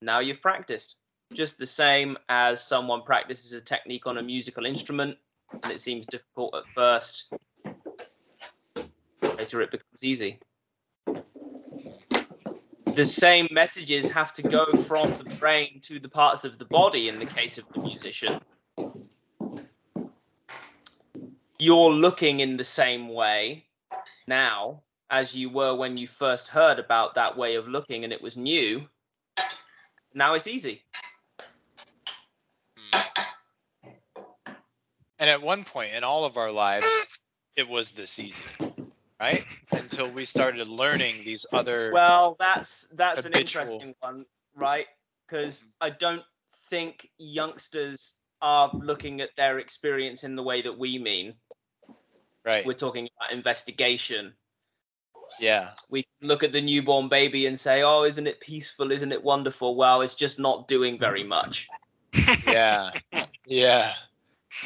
Now 0.00 0.20
you've 0.20 0.40
practiced. 0.40 0.94
Just 1.32 1.58
the 1.58 1.66
same 1.66 2.16
as 2.28 2.62
someone 2.62 3.02
practices 3.02 3.52
a 3.52 3.60
technique 3.60 4.06
on 4.06 4.18
a 4.18 4.22
musical 4.22 4.64
instrument 4.64 5.18
and 5.52 5.72
it 5.72 5.80
seems 5.80 6.06
difficult 6.06 6.54
at 6.54 6.68
first. 6.68 7.36
Later 9.36 9.60
it 9.60 9.72
becomes 9.72 10.04
easy. 10.04 10.38
The 12.94 13.04
same 13.04 13.48
messages 13.50 14.10
have 14.12 14.32
to 14.34 14.42
go 14.42 14.64
from 14.84 15.10
the 15.18 15.34
brain 15.40 15.80
to 15.82 15.98
the 15.98 16.08
parts 16.08 16.44
of 16.44 16.58
the 16.58 16.64
body 16.66 17.08
in 17.08 17.18
the 17.18 17.26
case 17.26 17.58
of 17.58 17.68
the 17.70 17.80
musician. 17.80 18.40
You're 21.60 21.90
looking 21.90 22.40
in 22.40 22.56
the 22.56 22.64
same 22.64 23.08
way 23.08 23.64
now 24.28 24.82
as 25.10 25.34
you 25.34 25.50
were 25.50 25.74
when 25.74 25.96
you 25.96 26.06
first 26.06 26.48
heard 26.48 26.78
about 26.78 27.14
that 27.14 27.36
way 27.36 27.56
of 27.56 27.66
looking 27.66 28.04
and 28.04 28.12
it 28.12 28.22
was 28.22 28.36
new. 28.36 28.86
Now 30.14 30.34
it's 30.34 30.46
easy. 30.46 30.82
Hmm. 32.76 34.52
And 35.18 35.28
at 35.28 35.42
one 35.42 35.64
point 35.64 35.92
in 35.94 36.04
all 36.04 36.24
of 36.24 36.36
our 36.36 36.52
lives, 36.52 36.86
it 37.56 37.68
was 37.68 37.90
this 37.90 38.20
easy, 38.20 38.44
right? 39.20 39.44
Until 39.72 40.08
we 40.10 40.24
started 40.24 40.68
learning 40.68 41.24
these 41.24 41.44
other. 41.52 41.90
Well, 41.92 42.36
that's 42.38 42.86
that's 42.94 43.26
an 43.26 43.32
interesting 43.32 43.94
one, 43.98 44.24
right? 44.54 44.86
Because 45.26 45.64
I 45.80 45.90
don't 45.90 46.22
think 46.70 47.10
youngsters 47.18 48.14
are 48.40 48.70
looking 48.72 49.20
at 49.20 49.30
their 49.36 49.58
experience 49.58 50.22
in 50.22 50.36
the 50.36 50.42
way 50.42 50.62
that 50.62 50.78
we 50.78 50.98
mean. 50.98 51.34
Right. 52.44 52.64
We're 52.66 52.72
talking 52.74 53.08
about 53.16 53.32
investigation. 53.32 54.34
yeah. 55.40 55.70
We 55.90 56.06
look 56.22 56.42
at 56.42 56.52
the 56.52 56.60
newborn 56.60 57.08
baby 57.08 57.46
and 57.46 57.58
say, 57.58 57.82
"Oh, 57.82 58.04
isn't 58.04 58.26
it 58.26 58.40
peaceful? 58.40 58.90
Isn't 58.92 59.12
it 59.12 59.22
wonderful?" 59.22 59.76
Well, 59.76 60.00
it's 60.02 60.14
just 60.14 60.38
not 60.38 60.68
doing 60.68 60.98
very 60.98 61.24
much. 61.24 61.68
Yeah. 62.46 62.90
Yeah. 63.46 63.92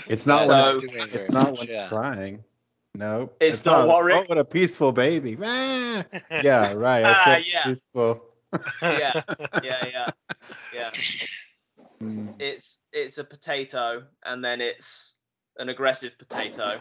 It's 0.08 0.26
not 0.26 0.40
So- 0.40 0.70
when 0.70 0.78
doing 0.78 1.08
it's 1.12 1.30
not 1.30 1.50
much, 1.50 1.58
when 1.60 1.68
yeah. 1.68 1.74
it's 1.82 1.88
crying. 1.88 2.44
No, 2.94 3.30
It's 3.40 3.64
not 3.64 3.88
what 3.88 4.04
Rick- 4.04 4.16
Oh, 4.16 4.24
what 4.28 4.36
a 4.38 4.44
peaceful 4.44 4.92
baby. 4.92 5.36
Ah! 5.42 6.04
Yeah, 6.42 6.74
right. 6.74 7.02
I 7.04 7.10
Ah, 7.12 7.22
said 7.24 7.44
yeah. 7.46 7.64
peaceful. 7.64 8.22
Yeah, 8.82 9.22
yeah, 9.64 9.84
yeah, 9.86 10.06
yeah. 10.74 10.90
Mm, 12.02 12.34
It's 12.38 12.84
it's 12.92 13.16
a 13.18 13.24
potato, 13.24 14.04
and 14.24 14.44
then 14.44 14.60
it's 14.60 15.16
an 15.58 15.68
aggressive 15.70 16.18
potato, 16.18 16.80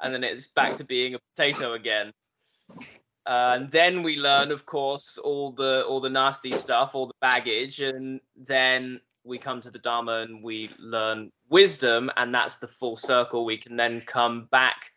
and 0.00 0.14
then 0.14 0.24
it's 0.24 0.46
back 0.48 0.76
to 0.76 0.84
being 0.84 1.14
a 1.14 1.18
potato 1.34 1.74
again. 1.74 2.12
and 3.26 3.70
then 3.70 4.02
we 4.02 4.16
learn, 4.16 4.50
of 4.52 4.66
course, 4.66 5.18
all 5.18 5.50
the 5.52 5.84
all 5.88 6.00
the 6.00 6.10
nasty 6.10 6.50
stuff, 6.52 6.94
all 6.94 7.06
the 7.06 7.14
baggage, 7.20 7.80
and 7.80 8.20
then 8.36 9.00
we 9.24 9.38
come 9.38 9.60
to 9.60 9.70
the 9.70 9.78
Dharma 9.80 10.20
and 10.20 10.42
we 10.42 10.70
learn 10.78 11.32
wisdom, 11.48 12.10
and 12.16 12.32
that's 12.34 12.56
the 12.56 12.68
full 12.68 12.94
circle. 12.96 13.44
We 13.44 13.56
can 13.58 13.76
then 13.76 14.00
come 14.02 14.46
back, 14.52 14.92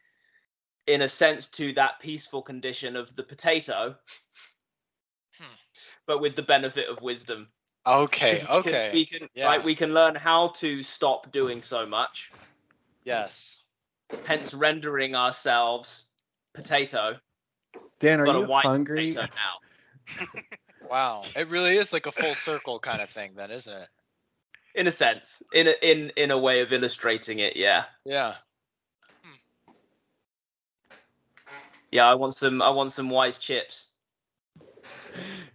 in 0.86 1.02
a 1.02 1.08
sense, 1.10 1.48
to 1.52 1.74
that 1.74 2.00
peaceful 2.00 2.42
condition 2.44 2.96
of 2.96 3.16
the 3.16 3.24
potato, 3.24 3.96
Hmm. 5.40 5.56
but 6.06 6.22
with 6.22 6.36
the 6.36 6.44
benefit 6.44 6.88
of 6.90 7.02
wisdom. 7.02 7.48
Okay. 7.88 8.34
we 8.34 8.40
can- 8.40 8.50
Okay. 8.58 8.90
we 8.94 9.06
can 9.06 9.30
yeah. 9.34 9.48
like 9.48 9.64
we 9.64 9.74
can 9.74 9.94
learn 9.94 10.14
how 10.14 10.50
to 10.50 10.84
stop 10.84 11.32
doing 11.32 11.62
so 11.62 11.86
much, 11.88 12.30
Yes. 13.06 13.64
Hence 14.26 14.54
rendering 14.54 15.16
ourselves 15.16 16.12
potato. 16.54 17.16
Dan, 18.00 18.20
are 18.22 18.26
Got 18.26 18.36
a 18.36 18.40
you 18.40 18.46
white 18.48 18.66
hungry? 18.66 19.12
potato 19.14 19.28
now. 20.18 20.42
Wow. 20.90 21.22
It 21.36 21.48
really 21.50 21.78
is 21.78 21.94
like 21.94 22.08
a 22.08 22.12
full 22.12 22.34
circle 22.34 22.80
kind 22.80 23.00
of 23.00 23.12
thing, 23.12 23.34
then, 23.36 23.52
isn't 23.52 23.72
it? 23.80 23.88
In 24.74 24.88
a 24.88 24.92
sense, 24.92 25.44
in 25.54 25.68
a, 25.68 25.74
in 25.84 26.12
in 26.16 26.32
a 26.32 26.38
way 26.38 26.62
of 26.62 26.74
illustrating 26.74 27.38
it, 27.40 27.56
yeah, 27.56 27.86
Yeah. 28.06 28.34
yeah. 31.92 32.10
I 32.10 32.16
want 32.16 32.34
some. 32.34 32.62
I 32.64 32.70
want 32.70 32.92
some 32.92 33.10
wise 33.10 33.38
chips. 33.38 33.90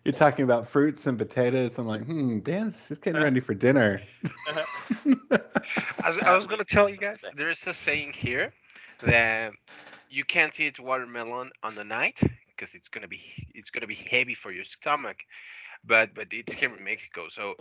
You're 0.04 0.12
talking 0.12 0.44
about 0.44 0.68
fruits 0.68 1.06
and 1.06 1.16
potatoes. 1.16 1.78
I'm 1.78 1.86
like, 1.86 2.04
hmm, 2.04 2.40
Dan's 2.40 2.88
just 2.88 3.02
getting 3.02 3.22
ready 3.22 3.40
for 3.40 3.54
dinner. 3.54 4.00
I 6.02 6.08
was, 6.08 6.18
I 6.18 6.34
was 6.34 6.46
gonna 6.46 6.64
tell 6.64 6.88
you 6.88 6.98
guys, 6.98 7.18
there's 7.36 7.66
a 7.66 7.74
saying 7.74 8.12
here 8.14 8.52
that 9.02 9.52
you 10.10 10.24
can't 10.24 10.58
eat 10.60 10.78
watermelon 10.78 11.50
on 11.62 11.74
the 11.74 11.84
night 11.84 12.20
because 12.56 12.74
it's 12.74 12.88
gonna 12.88 13.08
be 13.08 13.22
it's 13.54 13.70
gonna 13.70 13.86
be 13.86 13.94
heavy 13.94 14.34
for 14.34 14.52
your 14.52 14.64
stomach. 14.64 15.16
But 15.84 16.14
but 16.14 16.28
it's 16.30 16.52
here 16.52 16.74
in 16.74 16.84
Mexico, 16.84 17.28
so 17.28 17.54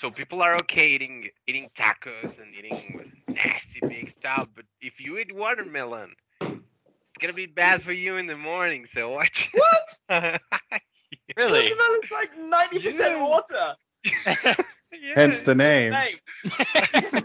so 0.00 0.10
people 0.10 0.42
are 0.42 0.56
okay 0.58 0.88
eating 0.88 1.28
eating 1.46 1.70
tacos 1.76 2.38
and 2.38 2.54
eating 2.54 3.04
nasty 3.28 3.80
big 3.88 4.10
stuff. 4.18 4.48
But 4.54 4.64
if 4.80 5.00
you 5.00 5.18
eat 5.18 5.34
watermelon, 5.34 6.14
it's 6.40 7.18
gonna 7.20 7.32
be 7.32 7.46
bad 7.46 7.82
for 7.82 7.92
you 7.92 8.16
in 8.16 8.26
the 8.26 8.36
morning. 8.36 8.86
So 8.86 9.10
watch. 9.10 9.50
What? 9.54 10.40
Really? 11.36 11.70
Watermelon's 11.70 12.10
like 12.10 12.30
ninety 12.38 12.78
percent 12.80 13.14
Yeah. 13.14 13.24
water. 13.24 13.74
Hence 15.14 15.42
the 15.42 15.54
Yeah, 15.54 15.54
name. 15.54 15.92
Name. 15.92 16.18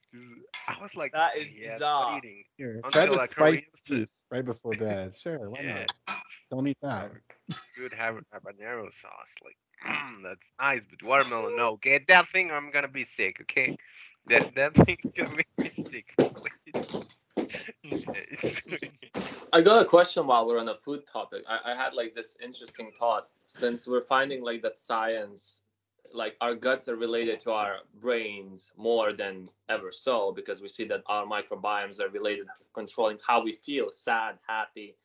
I 0.67 0.81
was 0.81 0.95
like, 0.95 1.11
That 1.13 1.37
is 1.37 1.51
yeah, 1.51 1.73
bizarre. 1.73 2.17
eating. 2.17 2.43
Here, 2.57 2.81
try 2.89 3.05
the 3.05 3.13
a 3.13 3.27
spicy 3.27 3.65
beef 3.87 4.09
right 4.31 4.45
before 4.45 4.73
bed. 4.73 5.15
Sure, 5.15 5.49
why 5.49 5.61
Yeah. 5.61 5.85
not? 6.07 6.19
Don't 6.51 6.67
eat 6.67 6.77
that. 6.81 7.11
Good 7.75 7.93
have 7.93 8.15
habanero 8.33 8.91
sauce. 8.91 9.33
Like, 9.43 9.57
mm, 9.85 10.23
that's 10.23 10.51
nice, 10.59 10.81
but 10.89 11.03
watermelon, 11.07 11.55
no. 11.55 11.77
Get 11.77 12.07
that 12.07 12.27
thing, 12.31 12.51
or 12.51 12.55
I'm 12.55 12.71
gonna 12.71 12.87
be 12.87 13.05
sick. 13.05 13.37
Okay, 13.41 13.75
that 14.27 14.53
that 14.55 14.73
thing's 14.85 15.11
gonna 15.15 15.29
make 15.35 15.47
me 15.59 15.71
sick. 15.89 16.15
I 19.53 19.61
got 19.61 19.81
a 19.81 19.85
question 19.85 20.27
while 20.27 20.45
we're 20.47 20.59
on 20.59 20.65
the 20.65 20.75
food 20.75 21.05
topic. 21.05 21.43
I, 21.47 21.71
I 21.71 21.75
had 21.75 21.93
like 21.93 22.13
this 22.15 22.37
interesting 22.43 22.91
thought 22.97 23.29
since 23.45 23.87
we're 23.87 24.01
finding 24.01 24.43
like 24.43 24.61
that 24.63 24.77
science, 24.77 25.61
like 26.13 26.35
our 26.41 26.53
guts 26.55 26.89
are 26.89 26.95
related 26.95 27.39
to 27.41 27.51
our 27.51 27.77
brains 28.01 28.71
more 28.77 29.13
than 29.13 29.49
ever 29.69 29.91
so 29.91 30.31
because 30.31 30.61
we 30.61 30.67
see 30.67 30.85
that 30.85 31.03
our 31.07 31.25
microbiomes 31.25 31.99
are 31.99 32.09
related 32.09 32.47
to 32.57 32.63
controlling 32.73 33.17
how 33.25 33.43
we 33.43 33.53
feel 33.53 33.91
sad, 33.91 34.37
happy, 34.47 34.95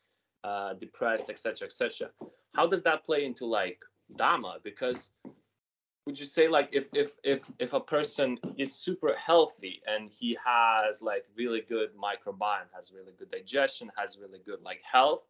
uh, 0.43 0.73
depressed, 0.73 1.29
etc., 1.29 1.67
etc. 1.67 2.09
How 2.53 2.67
does 2.67 2.83
that 2.83 3.05
play 3.05 3.25
into 3.25 3.45
like 3.45 3.79
Dhamma? 4.15 4.61
Because 4.63 5.11
would 6.05 6.19
you 6.19 6.25
say 6.25 6.47
like 6.47 6.69
if 6.71 6.87
if 6.93 7.13
if 7.23 7.49
if 7.59 7.73
a 7.73 7.79
person 7.79 8.37
is 8.57 8.73
super 8.75 9.15
healthy 9.15 9.81
and 9.87 10.09
he 10.09 10.37
has 10.45 11.01
like 11.01 11.25
really 11.35 11.61
good 11.61 11.89
microbiome 11.95 12.67
has 12.75 12.91
really 12.91 13.13
good 13.17 13.31
digestion 13.31 13.89
has 13.97 14.17
really 14.19 14.39
good 14.45 14.61
like 14.61 14.81
health 14.89 15.23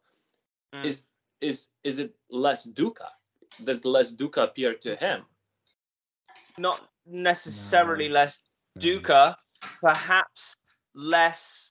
Mm. 0.74 0.84
is 0.86 1.08
is 1.40 1.68
is 1.84 1.98
it 2.00 2.16
less 2.30 2.66
dukkha 2.68 3.08
does 3.62 3.84
less 3.84 4.12
dukkha 4.14 4.42
appear 4.42 4.74
to 4.74 4.96
him 4.96 5.24
Not 6.58 6.90
necessarily 7.06 8.08
No. 8.08 8.14
less 8.14 8.48
No. 8.76 8.80
dukkha, 8.82 9.36
perhaps 9.80 10.56
less 10.94 11.70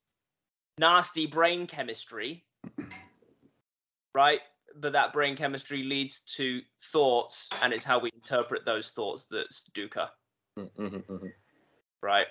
nasty 0.77 1.25
brain 1.27 1.67
chemistry, 1.67 2.45
right? 4.15 4.41
But 4.75 4.93
that 4.93 5.13
brain 5.13 5.35
chemistry 5.35 5.83
leads 5.83 6.21
to 6.37 6.61
thoughts, 6.91 7.49
and 7.61 7.71
it's 7.73 7.83
how 7.83 7.99
we 7.99 8.09
interpret 8.13 8.65
those 8.65 8.89
thoughts 8.91 9.25
that's 9.29 9.69
dukkha, 9.73 10.09
Mhm, 10.57 11.03
mhm. 11.05 11.33
right? 12.01 12.27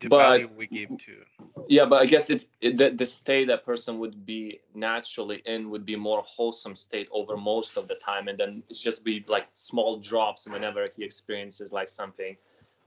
The 0.00 0.08
But- 0.08 0.56
we 0.56 0.66
give 0.66 0.88
to. 0.98 1.24
Yeah, 1.68 1.84
but 1.84 2.02
I 2.02 2.06
guess 2.06 2.28
it, 2.28 2.46
it 2.60 2.76
the, 2.76 2.90
the 2.90 3.06
state 3.06 3.46
that 3.46 3.64
person 3.64 4.00
would 4.00 4.26
be 4.26 4.60
naturally 4.74 5.42
in 5.46 5.70
would 5.70 5.86
be 5.86 5.94
more 5.94 6.22
wholesome 6.22 6.74
state 6.74 7.08
over 7.12 7.36
most 7.36 7.76
of 7.76 7.86
the 7.86 7.94
time, 7.96 8.26
and 8.26 8.36
then 8.36 8.64
it's 8.68 8.80
just 8.82 9.04
be 9.04 9.24
like 9.28 9.48
small 9.52 9.98
drops 9.98 10.48
whenever 10.48 10.88
he 10.96 11.04
experiences 11.04 11.72
like 11.72 11.88
something 11.88 12.36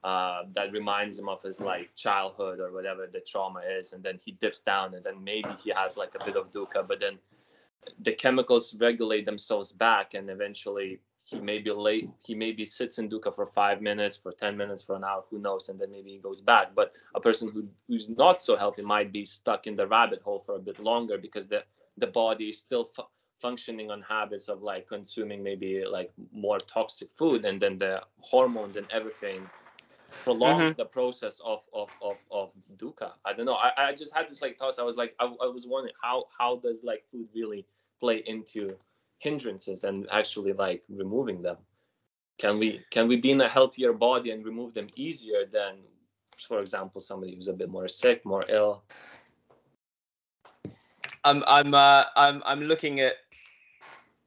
uh, 0.04 0.44
that 0.54 0.74
reminds 0.74 1.18
him 1.18 1.30
of 1.30 1.42
his 1.42 1.62
like 1.62 1.96
childhood 1.96 2.60
or 2.60 2.74
whatever 2.74 3.08
the 3.08 3.22
trauma 3.22 3.62
is, 3.62 3.94
and 3.94 4.04
then 4.04 4.20
he 4.24 4.34
dips 4.34 4.62
down, 4.62 4.94
and 4.94 5.04
then 5.06 5.24
maybe 5.24 5.50
he 5.64 5.70
has 5.72 5.96
like 5.96 6.14
a 6.20 6.26
bit 6.26 6.36
of 6.36 6.52
dukkha, 6.52 6.86
but 6.86 7.00
then 7.00 7.18
the 8.02 8.14
chemicals 8.14 8.76
regulate 8.80 9.26
themselves 9.26 9.72
back, 9.72 10.14
and 10.14 10.30
eventually 10.30 11.00
he 11.24 11.40
may 11.40 11.58
be 11.58 11.72
late. 11.72 12.10
He 12.24 12.36
maybe 12.36 12.66
sits 12.66 13.00
in 13.00 13.10
dukkha 13.10 13.34
for 13.34 13.48
five 13.48 13.82
minutes, 13.82 14.16
for 14.16 14.32
ten 14.32 14.56
minutes, 14.56 14.84
for 14.84 14.96
an 14.96 15.04
hour, 15.04 15.24
who 15.30 15.40
knows, 15.40 15.70
and 15.70 15.80
then 15.80 15.92
maybe 15.92 16.12
he 16.12 16.18
goes 16.18 16.42
back. 16.42 16.76
But 16.76 16.94
a 17.16 17.20
person 17.20 17.50
who 17.50 17.68
who's 17.88 18.10
not 18.10 18.42
so 18.42 18.56
healthy 18.56 18.84
might 18.84 19.12
be 19.12 19.26
stuck 19.26 19.68
in 19.68 19.76
the 19.76 19.88
rabbit 19.88 20.22
hole 20.22 20.44
for 20.46 20.56
a 20.56 20.60
bit 20.60 20.80
longer 20.80 21.18
because 21.18 21.48
the 21.48 21.64
the 21.98 22.08
body 22.08 22.50
is 22.50 22.60
still 22.60 22.86
fu- 22.96 23.04
functioning 23.42 23.92
on 23.92 24.02
habits 24.02 24.48
of 24.48 24.62
like 24.62 24.88
consuming 24.88 25.44
maybe 25.44 25.84
like 25.86 26.12
more 26.32 26.60
toxic 26.60 27.10
food 27.16 27.46
and 27.46 27.62
then 27.62 27.78
the 27.78 28.02
hormones 28.20 28.76
and 28.76 28.88
everything 28.92 29.48
prolongs 30.24 30.72
mm-hmm. 30.72 30.78
the 30.78 30.86
process 30.86 31.42
of 31.44 31.62
of 31.74 31.90
of, 32.02 32.18
of 32.32 32.52
dukkha 32.78 33.12
i 33.26 33.34
don't 33.34 33.46
know 33.46 33.56
I, 33.56 33.72
I 33.78 33.94
just 33.94 34.16
had 34.16 34.30
this 34.30 34.42
like 34.42 34.58
thoughts 34.58 34.80
i 34.80 34.84
was 34.84 34.96
like 34.96 35.14
I, 35.20 35.26
I 35.26 35.48
was 35.48 35.68
wondering 35.68 35.94
how 36.02 36.26
how 36.38 36.58
does 36.58 36.84
like 36.84 37.04
food 37.12 37.28
really 37.36 37.66
play 38.00 38.24
into 38.26 38.76
hindrances 39.20 39.84
and 39.84 40.08
actually 40.12 40.54
like 40.54 40.84
removing 40.90 41.42
them 41.42 41.58
can 42.38 42.60
we 42.60 42.82
can 42.92 43.08
we 43.08 43.16
be 43.16 43.32
in 43.32 43.42
a 43.42 43.50
healthier 43.50 43.94
body 43.94 44.32
and 44.32 44.46
remove 44.46 44.74
them 44.74 44.88
easier 44.96 45.46
than 45.52 45.78
for 46.48 46.60
example 46.60 47.00
somebody 47.00 47.34
who's 47.34 47.48
a 47.48 47.54
bit 47.54 47.70
more 47.70 47.88
sick 47.88 48.26
more 48.26 48.46
ill 48.50 48.84
I'm 51.24 51.44
I'm 51.48 51.74
uh, 51.74 52.04
I'm 52.16 52.44
I'm 52.46 52.62
looking 52.62 53.00
at 53.00 53.16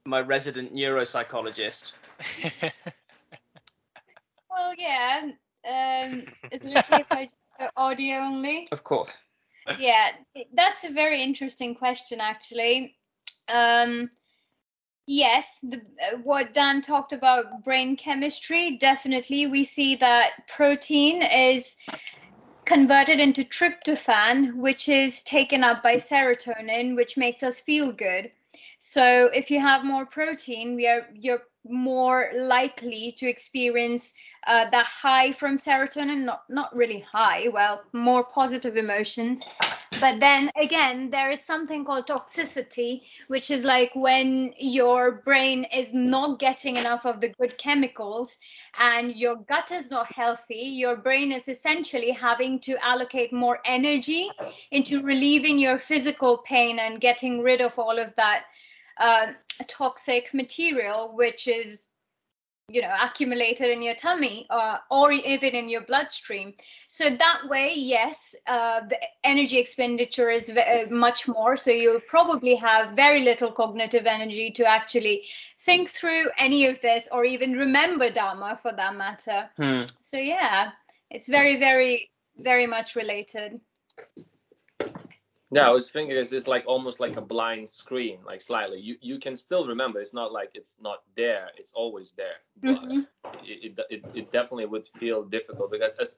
my 0.05 0.21
resident 0.21 0.75
neuropsychologist. 0.75 1.93
Well, 4.59 4.75
yeah. 4.77 5.31
Um, 5.69 6.25
is 6.51 6.65
it 6.65 6.77
okay 6.77 7.01
if 7.01 7.13
I 7.13 7.25
just 7.25 7.37
go 7.59 7.69
audio 7.77 8.17
only? 8.17 8.67
Of 8.73 8.83
course. 8.83 9.17
yeah, 9.79 10.11
that's 10.55 10.85
a 10.85 10.91
very 10.91 11.23
interesting 11.23 11.77
question, 11.77 12.21
actually. 12.21 12.97
Um, 13.49 14.11
yes, 15.07 15.59
the, 15.63 15.79
uh, 15.79 16.17
what 16.23 16.55
Dan 16.55 16.83
talked 16.83 17.13
about 17.13 17.65
brain 17.65 17.97
chemistry, 17.97 18.77
definitely 18.77 19.47
we 19.47 19.65
see 19.65 19.97
that 19.97 20.47
protein 20.49 21.23
is 21.23 21.77
converted 22.65 23.19
into 23.19 23.43
tryptophan, 23.45 24.55
which 24.57 24.89
is 24.89 25.23
taken 25.23 25.65
up 25.65 25.83
by 25.83 25.97
serotonin, 25.97 26.95
which 26.95 27.17
makes 27.17 27.43
us 27.43 27.59
feel 27.59 27.91
good. 27.91 28.31
So 28.79 29.31
if 29.35 29.51
you 29.51 29.59
have 29.61 29.85
more 29.85 30.07
protein, 30.07 30.77
we 30.77 30.87
are 30.87 31.09
you're 31.15 31.43
more 31.67 32.31
likely 32.35 33.13
to 33.17 33.27
experience 33.27 34.15
uh, 34.47 34.71
that 34.71 34.87
high 34.87 35.33
from 35.33 35.57
serotonin. 35.57 36.25
Not 36.25 36.43
not 36.49 36.75
really 36.77 37.01
high, 37.01 37.49
well, 37.49 37.83
more 37.93 38.23
positive 38.23 38.77
emotions. 38.77 39.49
But 40.01 40.21
then 40.21 40.51
again, 40.55 41.11
there 41.11 41.33
is 41.33 41.45
something 41.45 41.85
called 41.85 42.07
toxicity, 42.07 43.03
which 43.27 43.51
is 43.51 43.65
like 43.65 43.91
when 43.95 44.55
your 44.57 45.23
brain 45.25 45.65
is 45.75 45.93
not 45.93 46.39
getting 46.39 46.77
enough 46.77 47.05
of 47.05 47.21
the 47.21 47.31
good 47.31 47.59
chemicals 47.59 48.39
and 48.81 49.17
your 49.17 49.37
gut 49.37 49.73
is 49.73 49.91
not 49.91 50.13
healthy, 50.13 50.55
your 50.55 50.95
brain 50.95 51.33
is 51.33 51.49
essentially 51.49 52.13
having 52.13 52.61
to 52.61 52.77
allocate 52.85 53.33
more 53.33 53.59
energy 53.65 54.31
into 54.71 55.03
relieving 55.03 55.59
your 55.59 55.81
physical 55.81 56.39
pain 56.47 56.79
and 56.79 57.01
getting 57.01 57.41
rid 57.41 57.61
of 57.61 57.77
all 57.77 57.99
of 57.99 58.15
that 58.17 58.45
uh, 58.99 59.33
toxic 59.67 60.33
material, 60.33 61.11
which 61.17 61.49
is 61.49 61.89
you 62.71 62.83
know 62.83 62.95
accumulated 63.03 63.71
in 63.71 63.83
your 63.83 63.95
tummy 63.95 64.47
uh, 64.51 64.79
or 64.91 65.11
even 65.13 65.55
in 65.55 65.69
your 65.69 65.81
bloodstream. 65.83 66.55
So 66.87 67.11
that 67.11 67.41
way 67.49 67.73
yes 67.75 68.35
uh, 68.47 68.81
the 68.89 68.99
energy 69.25 69.59
expenditure 69.59 70.31
is 70.31 70.51
uh, 70.51 70.85
much 70.91 71.27
more. 71.27 71.57
So 71.57 71.71
you'll 71.71 72.01
probably 72.01 72.55
have 72.57 72.95
very 72.95 73.23
little 73.23 73.53
cognitive 73.53 74.07
energy 74.07 74.51
to 74.53 74.65
actually 74.65 75.25
think 75.61 75.89
through 75.89 76.27
any 76.39 76.67
of 76.67 76.81
this 76.81 77.09
or 77.11 77.25
even 77.25 77.53
remember 77.53 78.11
dharma 78.11 78.59
for 78.61 78.73
that 78.73 78.95
matter. 78.97 79.49
Hmm. 79.57 79.83
so 80.01 80.17
yeah 80.17 80.71
it's 81.11 81.27
very 81.27 81.59
very 81.59 82.11
very 82.39 82.67
much 82.67 82.95
related 82.97 83.61
Yeah, 85.51 85.67
I 85.69 85.71
was 85.71 85.91
thinking 85.91 86.17
it's, 86.17 86.33
it's 86.33 86.47
like 86.47 86.65
almost 86.67 87.01
like 87.01 87.17
a 87.17 87.23
blind 87.23 87.69
screen, 87.69 88.19
like 88.25 88.43
slightly. 88.43 88.81
You 88.81 88.97
you 89.01 89.19
can 89.19 89.35
still 89.37 89.67
remember. 89.67 90.01
It's 90.01 90.15
not 90.15 90.33
like 90.33 90.51
it's 90.55 90.77
not 90.81 91.03
there. 91.17 91.49
It's 91.57 91.73
always 91.73 92.13
there. 92.13 92.39
But 92.63 92.83
Mhm. 92.83 93.07
it, 93.45 93.79
it, 93.79 93.79
it, 93.91 94.03
it 94.15 94.33
definitely 94.33 94.67
would 94.67 94.89
feel 94.99 95.25
difficult 95.25 95.71
because 95.71 95.97
as 95.97 96.17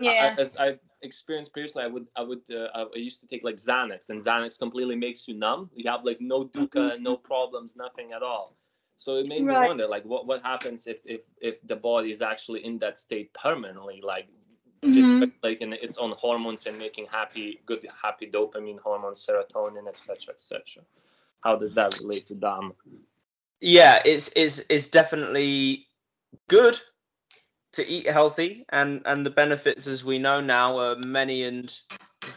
yeah 0.00 0.34
I, 0.36 0.40
as 0.40 0.56
I 0.56 0.78
experienced 1.02 1.52
previously, 1.52 1.82
I 1.82 1.88
would 1.88 2.06
I 2.16 2.22
would 2.22 2.42
uh, 2.50 2.68
I 2.74 2.98
used 2.98 3.20
to 3.20 3.26
take 3.26 3.44
like 3.44 3.56
Xanax, 3.56 4.08
and 4.10 4.20
Xanax 4.20 4.58
completely 4.58 4.96
makes 4.96 5.28
you 5.28 5.34
numb. 5.34 5.70
You 5.74 5.90
have 5.90 6.04
like 6.04 6.20
no 6.20 6.44
dukkha, 6.44 7.00
no 7.00 7.16
problems, 7.16 7.76
nothing 7.76 8.12
at 8.12 8.22
all. 8.22 8.56
So 8.96 9.16
it 9.16 9.26
made 9.26 9.46
me 9.46 9.56
wonder, 9.56 9.86
like, 9.86 10.04
what 10.04 10.26
what 10.26 10.42
happens 10.42 10.86
if 10.86 10.98
if 11.04 11.22
if 11.40 11.60
the 11.66 11.76
body 11.76 12.10
is 12.10 12.22
actually 12.22 12.64
in 12.64 12.78
that 12.78 12.98
state 12.98 13.32
permanently, 13.34 14.00
like 14.02 14.28
Mhm. 14.82 14.94
just 14.94 15.32
like 15.42 15.60
in 15.60 15.72
its 15.74 15.98
own 15.98 16.12
hormones 16.12 16.66
and 16.66 16.78
making 16.78 17.06
happy, 17.06 17.60
good, 17.66 17.86
happy 18.02 18.30
dopamine 18.30 18.80
hormones, 18.80 19.24
serotonin, 19.24 19.86
etc., 19.88 20.34
etc. 20.34 20.82
How 21.42 21.56
does 21.56 21.74
that 21.74 21.98
relate 22.00 22.26
to 22.26 22.34
Dharma? 22.34 22.72
Yeah, 23.60 24.00
it's 24.04 24.30
it's 24.36 24.64
it's 24.70 24.88
definitely 24.88 25.86
good 26.48 26.80
to 27.72 27.86
eat 27.86 28.06
healthy, 28.06 28.64
and 28.70 29.02
and 29.04 29.24
the 29.24 29.30
benefits, 29.30 29.86
as 29.86 30.04
we 30.04 30.18
know 30.18 30.40
now, 30.40 30.78
are 30.78 30.96
many 30.96 31.44
and 31.44 31.78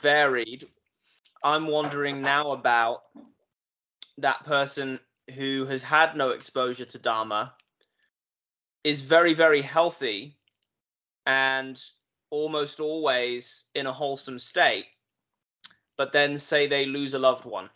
varied. 0.01 0.67
I'm 1.43 1.67
wondering 1.67 2.21
now 2.21 2.51
about 2.51 3.03
that 4.17 4.43
person 4.45 4.99
who 5.35 5.65
has 5.65 5.81
had 5.81 6.15
no 6.15 6.31
exposure 6.31 6.85
to 6.85 6.99
Dharma, 6.99 7.53
is 8.83 9.01
very 9.01 9.33
very 9.33 9.61
healthy, 9.61 10.37
and 11.25 11.81
almost 12.33 12.79
always 12.79 13.65
in 13.75 13.85
a 13.85 13.93
wholesome 13.93 14.39
state, 14.39 14.85
but 15.97 16.11
then 16.11 16.37
say 16.37 16.65
they 16.65 16.85
lose 16.85 17.13
a 17.13 17.19
loved 17.19 17.45
one, 17.45 17.69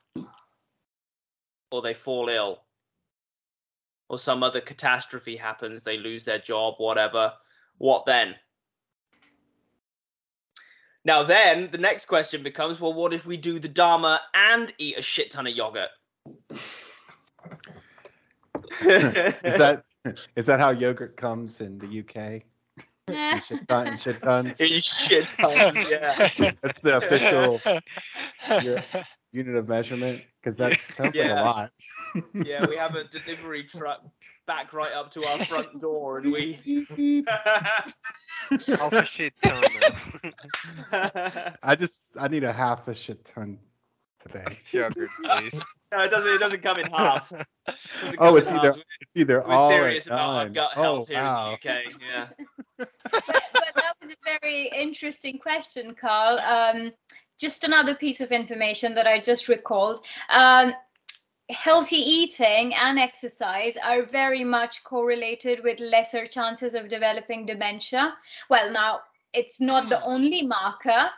or 1.71 1.83
they 1.83 1.93
fall 1.93 2.27
ill 2.27 2.63
or 4.09 4.17
some 4.17 4.43
other 4.43 4.61
catastrophe 4.61 5.35
happens, 5.35 5.83
they 5.83 5.97
lose 5.97 6.23
their 6.23 6.39
job, 6.39 6.75
whatever, 6.77 7.33
what 7.77 8.05
then? 8.05 8.35
Now, 11.03 11.23
then 11.23 11.69
the 11.71 11.77
next 11.77 12.05
question 12.05 12.43
becomes 12.43 12.79
well, 12.79 12.93
what 12.93 13.13
if 13.13 13.25
we 13.25 13.37
do 13.37 13.59
the 13.59 13.67
Dharma 13.67 14.21
and 14.33 14.73
eat 14.77 14.97
a 14.97 15.01
shit 15.01 15.31
ton 15.31 15.47
of 15.47 15.53
yogurt? 15.53 15.89
is 18.81 19.41
that 19.41 19.83
is 20.35 20.45
that 20.45 20.59
how 20.59 20.71
yogurt 20.71 21.15
comes 21.15 21.61
in 21.61 21.77
the 21.77 21.99
UK? 21.99 22.43
In 23.09 23.39
shit, 23.41 23.67
ton, 23.67 23.87
in 23.87 23.97
shit 23.97 24.21
tons. 24.21 24.59
In 24.59 24.81
shit 24.81 25.23
tons, 25.23 25.89
yeah. 25.89 26.51
That's 26.61 26.79
the 26.79 26.97
official 26.97 27.61
Yeah. 28.63 29.03
unit 29.31 29.55
of 29.55 29.67
measurement 29.69 30.21
because 30.41 30.57
that 30.57 30.77
sounds 30.91 31.15
like 31.15 31.15
Yeah. 31.15 31.41
a 31.41 31.45
lot. 31.45 31.71
Yeah, 32.33 32.65
we 32.67 32.75
have 32.75 32.95
a 32.95 33.05
delivery 33.05 33.63
truck 33.63 34.03
back 34.45 34.73
right 34.73 34.91
up 34.93 35.11
to 35.11 35.25
our 35.25 35.39
front 35.45 35.79
door, 35.79 36.19
and 36.19 36.31
we. 36.33 37.23
Half 38.67 38.93
a 38.93 39.05
shit 39.05 39.33
ton. 39.41 39.63
I 41.63 41.75
just 41.75 42.17
I 42.19 42.27
need 42.27 42.43
a 42.43 42.53
half 42.53 42.87
a 42.87 42.93
shit 42.95 43.23
ton 43.25 43.59
today. 44.19 44.45
Yogurt, 44.71 45.09
please. 45.23 45.53
no, 45.91 46.03
it 46.03 46.11
doesn't. 46.11 46.33
It 46.33 46.39
doesn't 46.39 46.61
come 46.63 46.79
in 46.79 46.91
halves. 46.91 47.33
It 47.67 47.75
doesn't 48.15 48.17
Oh, 48.19 48.35
it's 48.37 48.47
either 48.49 48.67
halves. 48.73 48.83
it's 49.01 49.11
either 49.15 49.39
We're 49.41 49.53
all 49.53 49.67
or 49.67 49.71
serious 49.71 50.07
about 50.07 50.19
our 50.19 50.43
none. 50.45 50.53
gut 50.53 50.69
Oh, 50.75 50.81
health 50.81 51.07
here 51.09 51.17
wow. 51.19 51.51
in 51.51 51.57
the 51.63 51.69
UK. 51.69 51.83
Yeah. 52.09 52.27
but, 52.77 52.89
but 53.11 53.71
that 53.75 53.93
was 54.01 54.11
a 54.11 54.39
very 54.39 54.67
interesting 54.69 55.37
question, 55.37 55.93
Carl. 55.95 56.39
Um, 56.39 56.91
just 57.39 57.63
another 57.63 57.93
piece 57.95 58.21
of 58.21 58.31
information 58.31 58.93
that 58.95 59.05
I 59.07 59.19
just 59.19 59.47
recalled. 59.47 60.05
Um, 60.29 60.73
healthy 61.49 61.97
eating 61.97 62.73
and 62.75 62.97
exercise 62.99 63.77
are 63.83 64.03
very 64.03 64.43
much 64.43 64.83
correlated 64.83 65.61
with 65.63 65.79
lesser 65.79 66.25
chances 66.25 66.73
of 66.75 66.89
developing 66.89 67.45
dementia. 67.45 68.13
Well, 68.49 68.71
now 68.71 69.01
it's 69.33 69.59
not 69.61 69.89
the 69.89 70.01
only 70.03 70.41
marker. 70.41 71.09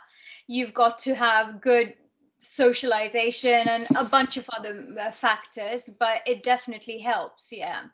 You've 0.46 0.74
got 0.74 0.98
to 1.00 1.14
have 1.14 1.60
good 1.60 1.94
socialization 2.40 3.68
and 3.68 3.86
a 3.96 4.04
bunch 4.04 4.36
of 4.36 4.48
other 4.56 4.86
uh, 4.98 5.10
factors, 5.10 5.88
but 5.98 6.22
it 6.26 6.42
definitely 6.42 6.98
helps. 6.98 7.52
Yeah. 7.52 7.84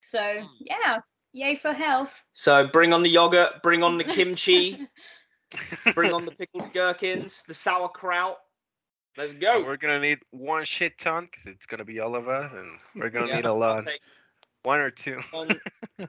So 0.00 0.46
yeah, 0.60 0.98
yay 1.32 1.56
for 1.56 1.72
health. 1.72 2.24
So 2.32 2.66
bring 2.68 2.92
on 2.92 3.02
the 3.02 3.10
yogurt, 3.10 3.62
bring 3.62 3.82
on 3.82 3.98
the 3.98 4.04
kimchi, 4.14 4.86
bring 5.94 6.12
on 6.12 6.24
the 6.24 6.32
pickled 6.32 6.72
gherkins, 6.72 7.42
the 7.42 7.54
sauerkraut. 7.54 8.38
Let's 9.16 9.32
And 9.32 9.40
go. 9.40 9.64
We're 9.64 9.76
gonna 9.76 10.00
need 10.00 10.18
one 10.30 10.64
shit 10.64 10.98
ton 10.98 11.28
because 11.30 11.46
it's 11.46 11.66
gonna 11.66 11.84
be 11.84 12.00
all 12.00 12.14
of 12.14 12.28
us, 12.28 12.52
and 12.52 12.78
we're 12.94 13.10
gonna 13.10 13.26
Yeah, 13.26 13.36
need 13.36 13.44
a 13.44 13.48
I'll 13.48 13.58
lot, 13.58 13.86
take 13.86 14.00
one 14.62 14.78
or 14.78 14.90
two. 14.90 15.20
one, 15.32 15.60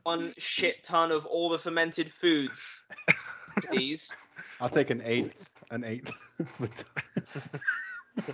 one 0.03 0.33
shit 0.37 0.83
ton 0.83 1.11
of 1.11 1.25
all 1.25 1.49
the 1.49 1.59
fermented 1.59 2.11
foods, 2.11 2.83
please. 3.63 4.15
I'll 4.59 4.69
take 4.69 4.91
an 4.91 5.01
eighth. 5.03 5.50
An 5.71 5.83
eighth. 5.85 6.11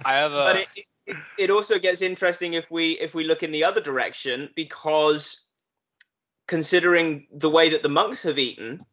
I 0.05 0.13
have 0.15 0.33
a. 0.33 0.35
but 0.35 0.55
it, 0.57 0.67
it, 1.05 1.15
it 1.37 1.49
also 1.51 1.79
gets 1.79 2.01
interesting 2.01 2.53
if 2.53 2.69
we 2.71 2.93
if 2.93 3.13
we 3.13 3.23
look 3.23 3.43
in 3.43 3.51
the 3.51 3.63
other 3.63 3.79
direction 3.79 4.49
because 4.55 5.47
considering 6.47 7.27
the 7.31 7.49
way 7.49 7.69
that 7.69 7.83
the 7.83 7.89
monks 7.89 8.23
have 8.23 8.39
eaten 8.39 8.83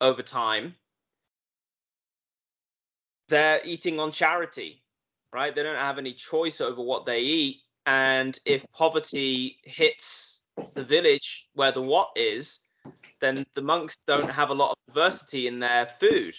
over 0.00 0.22
time 0.22 0.74
they're 3.28 3.60
eating 3.64 3.98
on 3.98 4.12
charity 4.12 4.82
right 5.32 5.54
they 5.54 5.62
don't 5.62 5.76
have 5.76 5.98
any 5.98 6.12
choice 6.12 6.60
over 6.60 6.82
what 6.82 7.06
they 7.06 7.20
eat 7.20 7.56
and 7.86 8.38
if 8.44 8.64
poverty 8.72 9.58
hits 9.64 10.42
the 10.74 10.84
village 10.84 11.48
where 11.54 11.72
the 11.72 11.82
wat 11.82 12.10
is 12.16 12.60
then 13.20 13.44
the 13.54 13.62
monks 13.62 14.00
don't 14.06 14.30
have 14.30 14.50
a 14.50 14.54
lot 14.54 14.70
of 14.70 14.94
diversity 14.94 15.46
in 15.46 15.58
their 15.58 15.86
food 15.86 16.34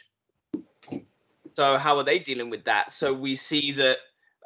so 1.59 1.77
how 1.77 1.97
are 1.97 2.05
they 2.05 2.19
dealing 2.19 2.49
with 2.49 2.63
that? 2.63 2.89
So 2.89 3.13
we 3.13 3.35
see 3.35 3.73
that 3.73 3.97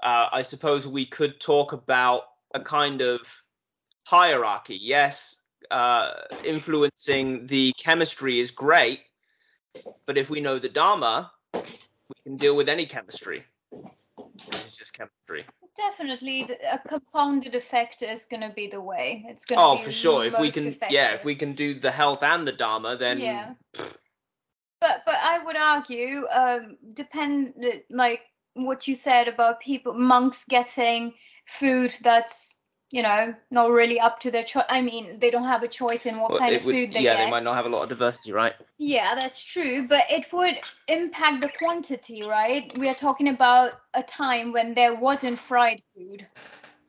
uh, 0.01 0.29
I 0.31 0.41
suppose 0.41 0.87
we 0.87 1.05
could 1.05 1.39
talk 1.39 1.71
about 1.71 2.23
a 2.55 2.59
kind 2.59 3.01
of 3.01 3.19
hierarchy. 4.07 4.79
Yes, 4.81 5.45
uh, 5.69 6.13
influencing 6.43 7.45
the 7.45 7.71
chemistry 7.77 8.39
is 8.39 8.49
great, 8.49 9.01
but 10.07 10.17
if 10.17 10.31
we 10.31 10.41
know 10.41 10.57
the 10.57 10.69
Dharma, 10.69 11.31
we 12.09 12.31
can 12.31 12.37
deal 12.37 12.55
with 12.55 12.67
any 12.67 12.87
chemistry. 12.87 13.43
It's 14.47 14.75
just 14.75 14.97
chemistry. 14.97 15.45
Definitely, 15.77 16.49
a 16.71 16.79
compounded 16.79 17.53
effect 17.53 18.01
is 18.01 18.25
going 18.25 18.41
to 18.41 18.49
be 18.55 18.65
the 18.65 18.81
way. 18.81 19.23
It's 19.27 19.45
going 19.45 19.59
to 19.59 19.65
Oh, 19.67 19.77
be 19.77 19.83
for 19.83 19.91
sure. 19.91 20.25
If 20.25 20.39
we 20.39 20.49
can, 20.49 20.69
effective. 20.69 20.87
yeah, 20.89 21.13
if 21.13 21.23
we 21.23 21.35
can 21.35 21.53
do 21.53 21.79
the 21.79 21.91
health 21.91 22.23
and 22.23 22.47
the 22.47 22.53
Dharma, 22.53 22.97
then 22.97 23.19
yeah 23.19 23.53
but 24.83 25.01
but 25.05 25.15
i 25.23 25.43
would 25.43 25.55
argue 25.55 26.27
um 26.31 26.77
depend 26.93 27.53
like 27.89 28.21
what 28.55 28.87
you 28.87 28.93
said 28.95 29.27
about 29.27 29.59
people 29.61 29.93
monks 29.93 30.45
getting 30.49 31.13
food 31.47 31.95
that's 32.03 32.55
you 32.91 33.01
know 33.01 33.33
not 33.49 33.71
really 33.71 33.99
up 33.99 34.19
to 34.19 34.29
their 34.29 34.43
choice 34.43 34.65
i 34.69 34.81
mean 34.81 35.17
they 35.19 35.31
don't 35.31 35.47
have 35.55 35.63
a 35.63 35.67
choice 35.67 36.05
in 36.05 36.19
what 36.19 36.31
well, 36.31 36.39
kind 36.39 36.55
of 36.55 36.65
would- 36.65 36.75
food 36.75 36.89
they 36.93 37.01
yeah, 37.01 37.15
get. 37.15 37.25
they 37.25 37.31
might 37.31 37.43
not 37.43 37.55
have 37.55 37.65
a 37.65 37.69
lot 37.69 37.83
of 37.83 37.89
diversity, 37.89 38.31
right? 38.31 38.53
yeah 38.77 39.15
that's 39.15 39.43
true 39.43 39.87
but 39.87 40.03
it 40.09 40.31
would 40.33 40.57
impact 40.87 41.41
the 41.41 41.49
quantity 41.57 42.21
right? 42.23 42.77
We 42.77 42.89
are 42.89 42.95
talking 43.07 43.29
about 43.29 43.71
a 43.93 44.03
time 44.03 44.51
when 44.51 44.73
there 44.73 44.95
wasn't 44.95 45.39
fried 45.39 45.81
food 45.95 46.27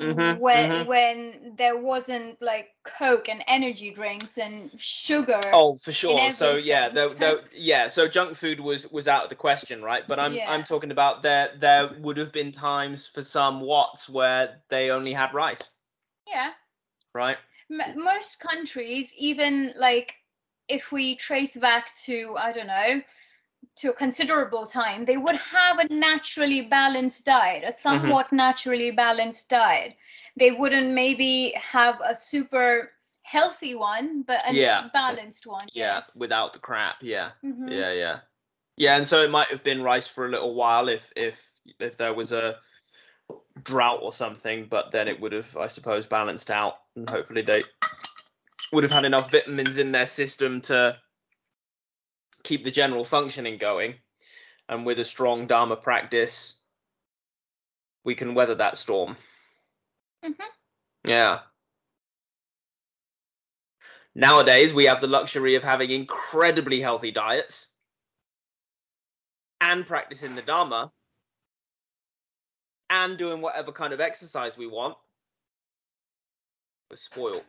Mhm, 0.01 0.41
when 0.41 0.71
mhm. 0.71 0.87
when 0.87 1.55
there 1.57 1.77
wasn't 1.79 2.41
like 2.43 2.71
coke 2.85 3.29
and 3.29 3.43
energy 3.47 3.91
drinks 3.91 4.39
and 4.39 4.71
sugar 4.79 5.41
Oh, 5.53 5.77
for 5.79 5.93
sure. 5.93 6.31
So 6.31 6.57
yeah, 6.57 6.93
so- 6.95 7.09
there, 7.15 7.41
yeah. 7.53 7.89
So 7.89 8.09
junk 8.09 8.37
food 8.37 8.61
was 8.61 8.91
was 8.91 9.07
out 9.09 9.25
of 9.25 9.29
the 9.31 9.37
question, 9.37 9.83
right? 9.83 10.07
But 10.07 10.19
I'm 10.19 10.35
Yeah. 10.35 10.45
I'm 10.49 10.65
talking 10.65 10.91
about 10.91 11.23
there 11.23 11.51
there 11.57 11.91
would 12.01 12.17
have 12.19 12.33
been 12.33 12.53
times 12.53 13.07
for 13.07 13.23
some 13.23 13.61
Wats 13.61 14.09
where 14.09 14.63
they 14.69 14.91
only 14.91 15.13
had 15.13 15.33
rice, 15.33 15.71
yeah 16.27 16.51
right? 17.15 17.39
M- 17.71 18.03
most 18.05 18.41
countries 18.41 19.15
even 19.19 19.73
like 19.77 20.17
if 20.69 20.93
we 20.93 21.15
trace 21.17 21.57
back 21.57 21.95
to 22.05 22.37
i 22.39 22.53
don't 22.53 22.67
know 22.67 23.01
to 23.77 23.91
a 23.91 23.95
considerable 23.95 24.67
time 24.67 25.05
they 25.05 25.17
would 25.17 25.37
have 25.37 25.79
a 25.79 25.93
naturally 25.93 26.63
balanced 26.63 27.25
diet 27.27 27.65
a 27.67 27.73
somewhat 27.73 28.33
naturally 28.33 28.91
balanced 28.91 29.49
diet 29.51 29.97
they 30.37 30.53
wouldn't 30.53 30.93
maybe 30.93 31.53
have 31.57 32.01
a 32.05 32.15
super 32.15 32.91
healthy 33.23 33.75
one 33.75 34.23
but 34.23 34.43
a 34.49 34.55
Yeah. 34.55 34.89
balanced 34.93 35.47
one 35.47 35.67
Yeah, 35.73 35.97
yes. 35.97 36.15
without 36.17 36.53
the 36.53 36.59
crap. 36.59 36.97
Yeah, 37.03 37.33
Mhm. 37.43 37.71
yeah, 37.73 37.93
yeah, 37.93 38.21
yeah. 38.77 38.97
And 38.97 39.07
so 39.07 39.23
it 39.23 39.31
might 39.31 39.49
have 39.49 39.65
been 39.65 39.83
rice 39.83 40.07
for 40.07 40.27
a 40.27 40.29
little 40.29 40.55
while 40.55 40.89
if 40.89 41.13
if 41.17 41.51
if 41.81 41.97
there 41.97 42.13
was 42.13 42.33
a 42.33 42.61
drought 43.63 44.01
or 44.03 44.13
something, 44.13 44.67
but 44.67 44.91
then 44.91 45.09
it 45.09 45.19
would 45.21 45.33
have, 45.33 45.57
I 45.57 45.67
suppose, 45.67 46.07
balanced 46.07 46.51
out, 46.51 46.81
and 46.97 47.09
hopefully 47.09 47.43
they 47.43 47.65
would 48.73 48.85
have 48.85 48.93
had 48.93 49.05
enough 49.05 49.31
vitamins 49.31 49.79
in 49.79 49.93
their 49.93 50.07
system 50.07 50.61
to 50.63 50.99
keep 52.45 52.63
the 52.63 52.71
general 52.71 53.05
functioning 53.05 53.59
going. 53.59 53.95
And 54.69 54.87
with 54.87 54.99
a 54.99 55.05
strong 55.05 55.47
Dharma 55.47 55.77
practice, 55.77 56.63
we 58.05 58.15
can 58.15 58.35
weather 58.35 58.55
that 58.55 58.77
storm. 58.77 59.17
Mhm. 60.23 60.37
Yeah. 61.07 61.43
Nowadays, 64.15 64.73
we 64.73 64.85
have 64.85 65.01
the 65.01 65.07
luxury 65.07 65.57
of 65.57 65.65
having 65.65 65.91
incredibly 65.91 66.81
healthy 66.81 67.11
diets 67.11 67.71
and 69.61 69.87
practicing 69.87 70.35
the 70.35 70.43
Dharma 70.43 70.93
and 72.91 73.19
doing 73.19 73.41
whatever 73.41 73.73
kind 73.73 73.93
of 73.93 74.01
exercise 74.01 74.57
we 74.57 74.67
want. 74.67 74.97
We're 76.91 76.97
spoiled. 76.97 77.45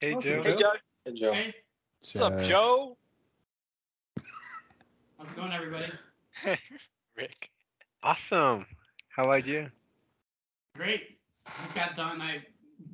Hey 0.00 0.12
Joe. 0.20 0.42
Hey, 0.42 0.54
Joe. 0.54 0.72
Hey, 1.04 1.12
Joe. 1.12 1.32
Hey, 1.32 1.54
What's 2.00 2.20
up, 2.20 2.40
Joe? 2.40 2.96
How's 5.20 5.32
it 5.32 5.36
going, 5.36 5.52
everybody? 5.52 5.84
Rick. 7.16 7.50
Awesome. 8.02 8.64
How 9.10 9.24
about 9.24 9.46
you? 9.46 9.70
Great. 10.74 11.18
Just 11.60 11.74
got 11.74 11.94
done. 11.94 12.22
I 12.22 12.42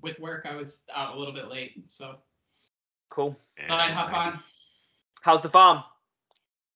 with 0.03 0.19
work. 0.19 0.45
I 0.51 0.57
was 0.57 0.85
out 0.95 1.15
a 1.15 1.19
little 1.19 1.33
bit 1.33 1.49
late, 1.49 1.89
so 1.89 2.17
Cool. 3.11 3.37
thought 3.69 3.79
I'd 3.79 3.93
hop 3.93 4.13
on. 4.13 4.41
How's 5.21 5.41
the 5.41 5.49
farm? 5.49 5.85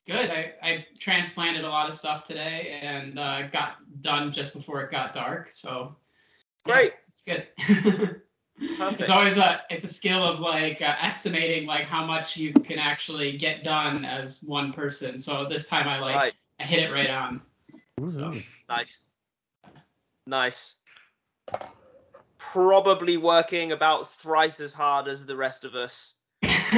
Good. 0.06 0.30
I, 0.30 0.52
I 0.62 0.86
transplanted 1.00 1.64
a 1.64 1.68
lot 1.68 1.88
of 1.88 1.94
stuff 1.94 2.22
today 2.22 2.78
and 2.80 3.18
uh, 3.18 3.48
got 3.48 3.78
done 4.02 4.32
just 4.32 4.54
before 4.54 4.80
it 4.82 4.92
got 4.92 5.12
dark. 5.12 5.50
So 5.50 5.96
yeah, 6.66 6.74
Great. 6.74 6.92
it's 7.08 7.24
good. 7.24 8.20
Perfect. 8.76 9.00
it's 9.00 9.10
always 9.10 9.38
a 9.38 9.62
it's 9.70 9.84
a 9.84 9.88
skill 9.88 10.22
of 10.22 10.40
like 10.40 10.82
uh, 10.82 10.94
estimating 11.00 11.66
like 11.66 11.84
how 11.84 12.04
much 12.04 12.36
you 12.36 12.52
can 12.52 12.78
actually 12.78 13.38
get 13.38 13.64
done 13.64 14.04
as 14.04 14.42
one 14.42 14.72
person. 14.72 15.18
So 15.18 15.48
this 15.48 15.66
time 15.66 15.88
I 15.88 15.98
like 15.98 16.16
Right. 16.16 16.32
I 16.58 16.64
hit 16.64 16.80
it 16.80 16.92
right 16.92 17.08
on. 17.08 17.40
So 18.06 18.34
Nice. 18.68 19.12
Nice. 20.26 20.76
Probably 22.38 23.16
working 23.16 23.72
about 23.72 24.12
thrice 24.12 24.60
as 24.60 24.74
hard 24.74 25.08
as 25.08 25.24
the 25.24 25.36
rest 25.36 25.64
of 25.64 25.74
us. 25.74 26.16
this 26.42 26.70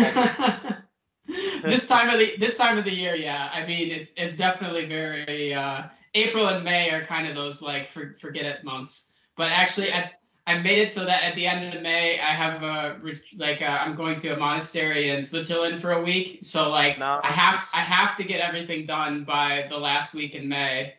time 1.87 2.11
of 2.11 2.19
the 2.19 2.37
this 2.39 2.57
time 2.57 2.79
of 2.79 2.85
the 2.85 2.95
year, 2.95 3.15
yeah. 3.15 3.51
I 3.53 3.67
mean, 3.67 3.91
it's 3.91 4.13
it's 4.17 4.37
definitely 4.37 4.87
very 4.87 5.53
uh, 5.53 5.83
April 6.15 6.49
and 6.49 6.65
May 6.65 6.91
are 6.91 7.05
kind 7.05 7.29
of 7.29 7.35
those 7.35 7.61
like 7.61 7.89
for, 7.89 8.17
forget 8.21 8.45
it 8.45 8.65
months. 8.65 9.13
But 9.37 9.51
actually, 9.51 9.93
I 9.93 10.13
I 10.47 10.59
made 10.59 10.79
it 10.79 10.93
so 10.93 11.05
that 11.05 11.23
at 11.23 11.35
the 11.37 11.47
end 11.47 11.73
of 11.73 11.83
May, 11.83 12.19
I 12.19 12.33
have 12.35 12.63
a 12.63 13.01
like 13.37 13.63
uh, 13.63 13.79
I'm 13.81 13.95
going 13.95 14.19
to 14.21 14.31
a 14.31 14.37
monastery 14.37 15.11
in 15.11 15.23
Switzerland 15.25 15.81
for 15.81 15.93
a 15.93 16.03
week. 16.03 16.39
So 16.43 16.71
like 16.71 16.99
I 17.01 17.31
have 17.31 17.65
I 17.75 17.79
have 17.79 18.17
to 18.17 18.25
get 18.25 18.41
everything 18.41 18.85
done 18.87 19.25
by 19.25 19.67
the 19.71 19.79
last 19.79 20.15
week 20.15 20.35
in 20.35 20.49
May, 20.49 20.95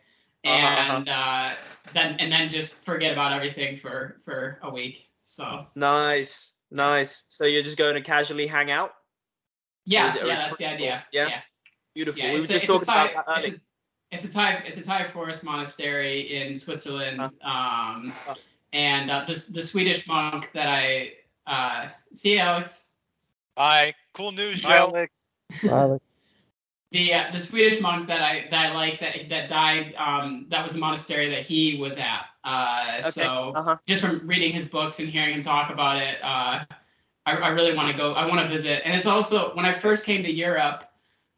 Uh-huh, 0.45 0.55
uh-huh. 0.55 0.95
and 0.97 1.09
uh, 1.09 1.49
then 1.93 2.15
and 2.19 2.31
then 2.31 2.49
just 2.49 2.85
forget 2.85 3.11
about 3.11 3.33
everything 3.33 3.75
for 3.75 4.21
for 4.23 4.59
a 4.63 4.71
week. 4.71 5.09
So 5.23 5.65
Nice. 5.75 6.53
Nice. 6.71 7.25
So 7.29 7.45
you're 7.45 7.63
just 7.63 7.77
going 7.77 7.95
to 7.95 8.01
casually 8.01 8.47
hang 8.47 8.71
out? 8.71 8.93
yeah, 9.85 10.15
yeah, 10.15 10.39
that's 10.39 10.57
the 10.57 10.65
idea. 10.65 11.03
yeah? 11.11 11.27
yeah. 11.27 11.41
Beautiful. 11.93 12.23
Yeah, 12.23 12.31
we 12.31 12.39
were 12.39 12.45
a, 12.45 12.47
just 12.47 12.63
a 12.63 12.67
talking 12.67 12.87
about 12.87 13.25
that 13.27 13.45
it's 13.45 13.47
a, 13.47 13.59
it's 14.11 14.25
a 14.25 14.31
Thai, 14.31 14.63
it's 14.65 14.81
a 14.81 14.83
Thai 14.83 15.03
forest 15.03 15.43
monastery 15.43 16.21
in 16.33 16.57
Switzerland. 16.57 17.19
Um, 17.43 18.13
Oh. 18.27 18.35
And 18.73 19.09
uh, 19.09 19.23
this 19.27 19.47
the 19.47 19.61
Swedish 19.61 20.05
monk 20.07 20.51
that 20.53 20.67
I 20.67 21.13
uh, 21.47 21.89
see, 22.13 22.39
Alex. 22.39 22.87
Hi. 23.57 23.93
Cool 24.13 24.31
news, 24.33 24.61
Bye, 24.61 24.69
Joe. 24.69 24.75
Alex. 24.89 25.13
Alex. 25.69 26.03
The 26.91 27.13
uh, 27.13 27.31
the 27.31 27.39
Swedish 27.39 27.79
monk 27.81 28.07
that 28.07 28.21
I 28.21 28.47
that 28.51 28.71
I 28.71 28.73
like 28.75 28.99
that 28.99 29.29
that 29.29 29.49
died. 29.49 29.93
Um, 29.97 30.47
that 30.49 30.61
was 30.61 30.73
the 30.73 30.79
monastery 30.79 31.29
that 31.29 31.41
he 31.45 31.77
was 31.79 31.97
at. 31.97 32.25
Uh, 32.43 32.97
Okay. 32.99 33.09
So 33.09 33.53
Uh-huh. 33.55 33.77
just 33.87 34.01
from 34.01 34.25
reading 34.27 34.51
his 34.53 34.65
books 34.65 34.99
and 34.99 35.07
hearing 35.09 35.33
him 35.35 35.41
talk 35.41 35.71
about 35.71 35.97
it, 35.97 36.17
uh, 36.23 36.65
I, 37.25 37.31
I 37.31 37.47
really 37.49 37.75
want 37.75 37.89
to 37.91 37.97
go. 37.97 38.13
I 38.13 38.25
want 38.27 38.41
to 38.41 38.47
visit. 38.47 38.81
And 38.85 38.93
it's 38.93 39.05
also 39.07 39.55
when 39.55 39.65
I 39.65 39.71
first 39.71 40.05
came 40.05 40.21
to 40.23 40.31
Europe, 40.31 40.83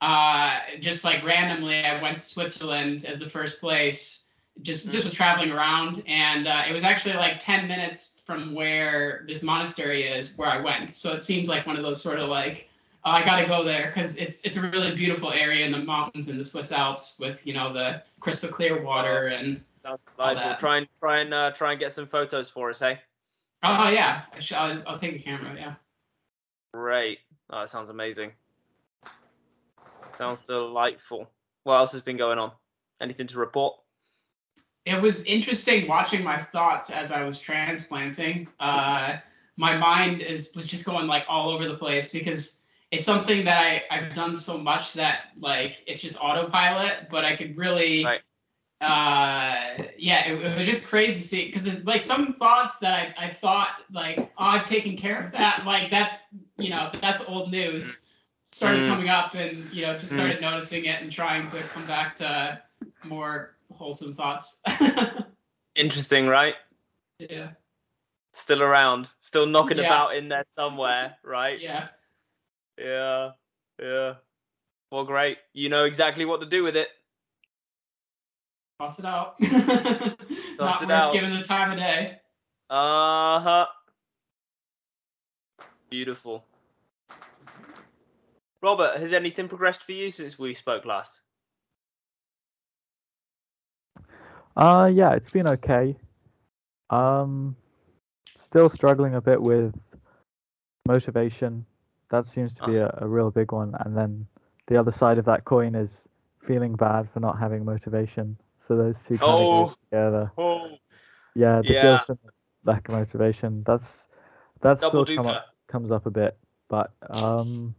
uh, 0.01 0.59
just 0.81 1.05
like 1.05 1.23
randomly, 1.23 1.83
I 1.83 2.01
went 2.01 2.17
to 2.17 2.23
Switzerland 2.23 3.05
as 3.05 3.17
the 3.17 3.29
first 3.29 3.59
place. 3.61 4.24
Just 4.61 4.89
just 4.91 5.03
was 5.03 5.13
traveling 5.13 5.51
around, 5.51 6.01
and 6.07 6.47
uh, 6.47 6.63
it 6.67 6.71
was 6.71 6.83
actually 6.83 7.15
like 7.15 7.39
ten 7.39 7.67
minutes 7.67 8.21
from 8.25 8.53
where 8.55 9.23
this 9.27 9.43
monastery 9.43 10.03
is, 10.03 10.37
where 10.37 10.47
I 10.47 10.59
went. 10.59 10.93
So 10.93 11.11
it 11.11 11.23
seems 11.23 11.49
like 11.49 11.67
one 11.67 11.75
of 11.75 11.83
those 11.83 12.01
sort 12.01 12.19
of 12.19 12.29
like, 12.29 12.69
oh, 13.03 13.11
I 13.11 13.23
got 13.23 13.39
to 13.41 13.47
go 13.47 13.63
there 13.63 13.91
because 13.93 14.15
it's 14.15 14.41
it's 14.43 14.57
a 14.57 14.61
really 14.61 14.95
beautiful 14.95 15.31
area 15.31 15.65
in 15.65 15.71
the 15.71 15.79
mountains 15.79 16.29
in 16.29 16.37
the 16.37 16.43
Swiss 16.43 16.71
Alps 16.71 17.17
with 17.19 17.45
you 17.45 17.53
know 17.53 17.73
the 17.73 18.01
crystal 18.21 18.49
clear 18.49 18.81
water 18.81 19.27
and 19.27 19.61
Sounds 19.85 20.03
All 20.17 20.29
delightful. 20.29 20.49
that. 20.49 20.59
Try 20.59 20.77
and 20.77 20.87
try 20.97 21.19
and 21.19 21.33
uh, 21.33 21.51
try 21.51 21.71
and 21.71 21.79
get 21.79 21.93
some 21.93 22.07
photos 22.07 22.49
for 22.49 22.71
us, 22.71 22.79
hey? 22.79 22.99
oh 23.61 23.89
yeah, 23.89 24.23
I 24.33 24.39
sh- 24.39 24.53
I'll, 24.53 24.81
I'll 24.87 24.97
take 24.97 25.13
the 25.13 25.19
camera. 25.19 25.53
Yeah. 25.55 25.75
Great. 26.73 27.19
Oh, 27.51 27.61
that 27.61 27.69
sounds 27.69 27.91
amazing. 27.91 28.31
Sounds 30.17 30.41
delightful. 30.41 31.29
What 31.65 31.75
else 31.75 31.91
has 31.91 32.01
been 32.01 32.17
going 32.17 32.39
on? 32.39 32.51
Anything 32.99 33.27
to 33.27 33.37
report? 33.37 33.75
It 34.85 35.01
was 35.01 35.25
interesting 35.25 35.87
watching 35.87 36.23
my 36.23 36.37
thoughts 36.37 36.89
as 36.91 37.11
I 37.11 37.23
was 37.23 37.39
transplanting. 37.39 38.47
Uh, 38.59 39.17
my 39.57 39.75
mind 39.77 40.21
is 40.21 40.51
was 40.55 40.65
just 40.67 40.85
going 40.85 41.07
like 41.07 41.25
all 41.27 41.49
over 41.49 41.67
the 41.67 41.75
place 41.75 42.11
because 42.11 42.63
it's 42.91 43.05
something 43.05 43.43
that 43.45 43.59
I 43.59 43.83
I've 43.91 44.13
done 44.13 44.35
so 44.35 44.57
much 44.57 44.93
that 44.93 45.31
like 45.39 45.77
it's 45.87 46.01
just 46.01 46.17
autopilot, 46.23 47.09
but 47.09 47.25
I 47.25 47.35
could 47.35 47.57
really. 47.57 48.05
Right. 48.05 48.21
Uh 48.81 49.85
yeah, 49.97 50.27
it, 50.29 50.43
it 50.43 50.57
was 50.57 50.65
just 50.65 50.85
crazy 50.85 51.15
to 51.15 51.21
see 51.21 51.45
because 51.45 51.65
it's 51.67 51.85
like 51.85 52.01
some 52.01 52.33
thoughts 52.33 52.77
that 52.79 53.15
I, 53.17 53.27
I 53.27 53.29
thought 53.29 53.69
like 53.91 54.19
oh 54.37 54.45
I've 54.45 54.65
taken 54.65 54.97
care 54.97 55.23
of 55.23 55.31
that 55.31 55.63
like 55.65 55.89
that's 55.89 56.23
you 56.57 56.69
know 56.69 56.91
that's 57.01 57.27
old 57.29 57.51
news 57.51 58.07
started 58.47 58.83
Mm. 58.83 58.87
coming 58.87 59.09
up 59.09 59.33
and 59.33 59.57
you 59.73 59.83
know 59.83 59.93
just 59.97 60.13
Mm. 60.13 60.17
started 60.17 60.41
noticing 60.41 60.85
it 60.85 61.01
and 61.01 61.11
trying 61.11 61.47
to 61.47 61.57
come 61.63 61.85
back 61.85 62.15
to 62.15 62.61
more 63.03 63.54
wholesome 63.71 64.13
thoughts. 64.13 64.61
Interesting, 65.75 66.27
right? 66.27 66.55
yeah, 67.19 67.49
Still 68.33 68.61
around, 68.63 69.09
still 69.19 69.45
knocking 69.45 69.77
Yeah. 69.77 69.85
about 69.85 70.15
in 70.15 70.27
there 70.29 70.43
somewhere, 70.45 71.17
right? 71.23 71.59
yeah, 71.59 71.87
Yeah, 72.77 73.31
yeah. 73.81 74.15
Well, 74.91 75.05
great. 75.05 75.37
You 75.53 75.69
know 75.69 75.85
exactly 75.85 76.25
what 76.25 76.41
to 76.41 76.47
do 76.47 76.63
with 76.63 76.75
it. 76.75 76.89
toss 78.79 78.99
it 78.99 79.05
out. 79.05 79.37
Toss 79.39 80.17
Not 80.59 80.81
it 80.83 80.91
out. 80.91 81.13
giving 81.13 81.33
the 81.33 81.43
time 81.43 81.71
of 81.71 81.77
day. 81.77 82.19
Uh 82.69 83.39
huh. 83.39 83.67
Beautiful. 85.89 86.43
Robert, 88.61 88.97
has 88.97 89.13
anything 89.13 89.47
progressed 89.47 89.83
for 89.83 89.91
you 89.93 90.09
since 90.09 90.37
we 90.39 90.53
spoke 90.53 90.85
last? 90.85 91.21
Uh, 94.55 94.89
yeah, 94.93 95.11
it's 95.13 95.29
been 95.29 95.47
okay. 95.47 95.95
Um, 96.89 97.55
still 98.39 98.69
struggling 98.69 99.15
a 99.15 99.21
bit 99.21 99.41
with 99.41 99.73
motivation. 100.87 101.65
That 102.09 102.27
seems 102.27 102.53
to 102.55 102.65
be 102.65 102.75
a, 102.77 102.93
a 102.99 103.07
real 103.07 103.31
big 103.31 103.51
one. 103.51 103.75
And 103.79 103.97
then 103.97 104.27
the 104.67 104.77
other 104.77 104.91
side 104.91 105.17
of 105.17 105.25
that 105.25 105.45
coin 105.45 105.75
is 105.75 106.07
feeling 106.45 106.75
bad 106.75 107.09
for 107.11 107.19
not 107.19 107.39
having 107.39 107.65
motivation. 107.65 108.37
So 108.59 108.77
those 108.77 108.97
two 109.03 109.17
kind 109.17 109.31
of 109.31 109.47
Oh. 109.47 109.65
go 109.65 109.75
together. 109.91 110.31
Oh, 110.37 110.77
Yeah, 111.35 111.61
the 111.61 111.73
Yeah. 111.73 111.99
guilt 112.07 112.19
lack 112.63 112.87
of 112.87 112.95
motivation. 112.95 113.63
That's 113.65 114.07
that's 114.61 114.81
double 114.81 115.05
still 115.05 115.17
come 115.17 115.27
up, 115.27 115.53
comes 115.67 115.91
up 115.91 116.05
a 116.05 116.11
bit, 116.11 116.37
but 116.69 116.93
um, 117.09 117.75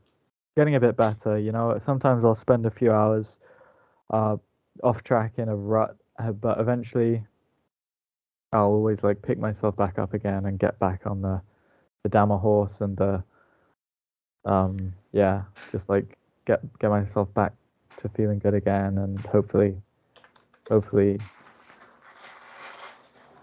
getting 0.57 0.75
a 0.75 0.81
bit 0.81 0.97
better. 0.97 1.39
You 1.39 1.53
know, 1.53 1.79
sometimes 1.79 2.25
I'll 2.25 2.35
spend 2.35 2.67
a 2.67 2.71
few 2.71 2.93
hours 2.93 3.39
uh, 4.11 4.37
off 4.85 5.03
track 5.03 5.39
in 5.39 5.49
a 5.49 5.57
rut, 5.57 5.97
uh, 6.19 6.33
but 6.33 6.61
eventually 6.61 7.25
I'll 8.53 8.67
always 8.67 9.03
like 9.03 9.23
pick 9.23 9.39
myself 9.39 9.77
back 9.77 9.99
up 9.99 10.15
again 10.15 10.47
and 10.47 10.59
get 10.59 10.79
back 10.79 11.07
on 11.07 11.23
the 11.23 11.41
the 12.03 12.09
Dhamma 12.09 12.41
horse 12.41 12.81
and 12.81 12.97
the 12.97 13.23
um 14.45 14.93
yeah, 15.13 15.43
just 15.73 15.89
like 15.89 16.17
get 16.47 16.61
get 16.79 16.91
myself 16.91 17.33
back 17.35 17.53
to 17.99 18.09
feeling 18.11 18.39
good 18.39 18.55
again 18.55 18.99
and 18.99 19.19
hopefully 19.21 19.77
hopefully 20.69 21.19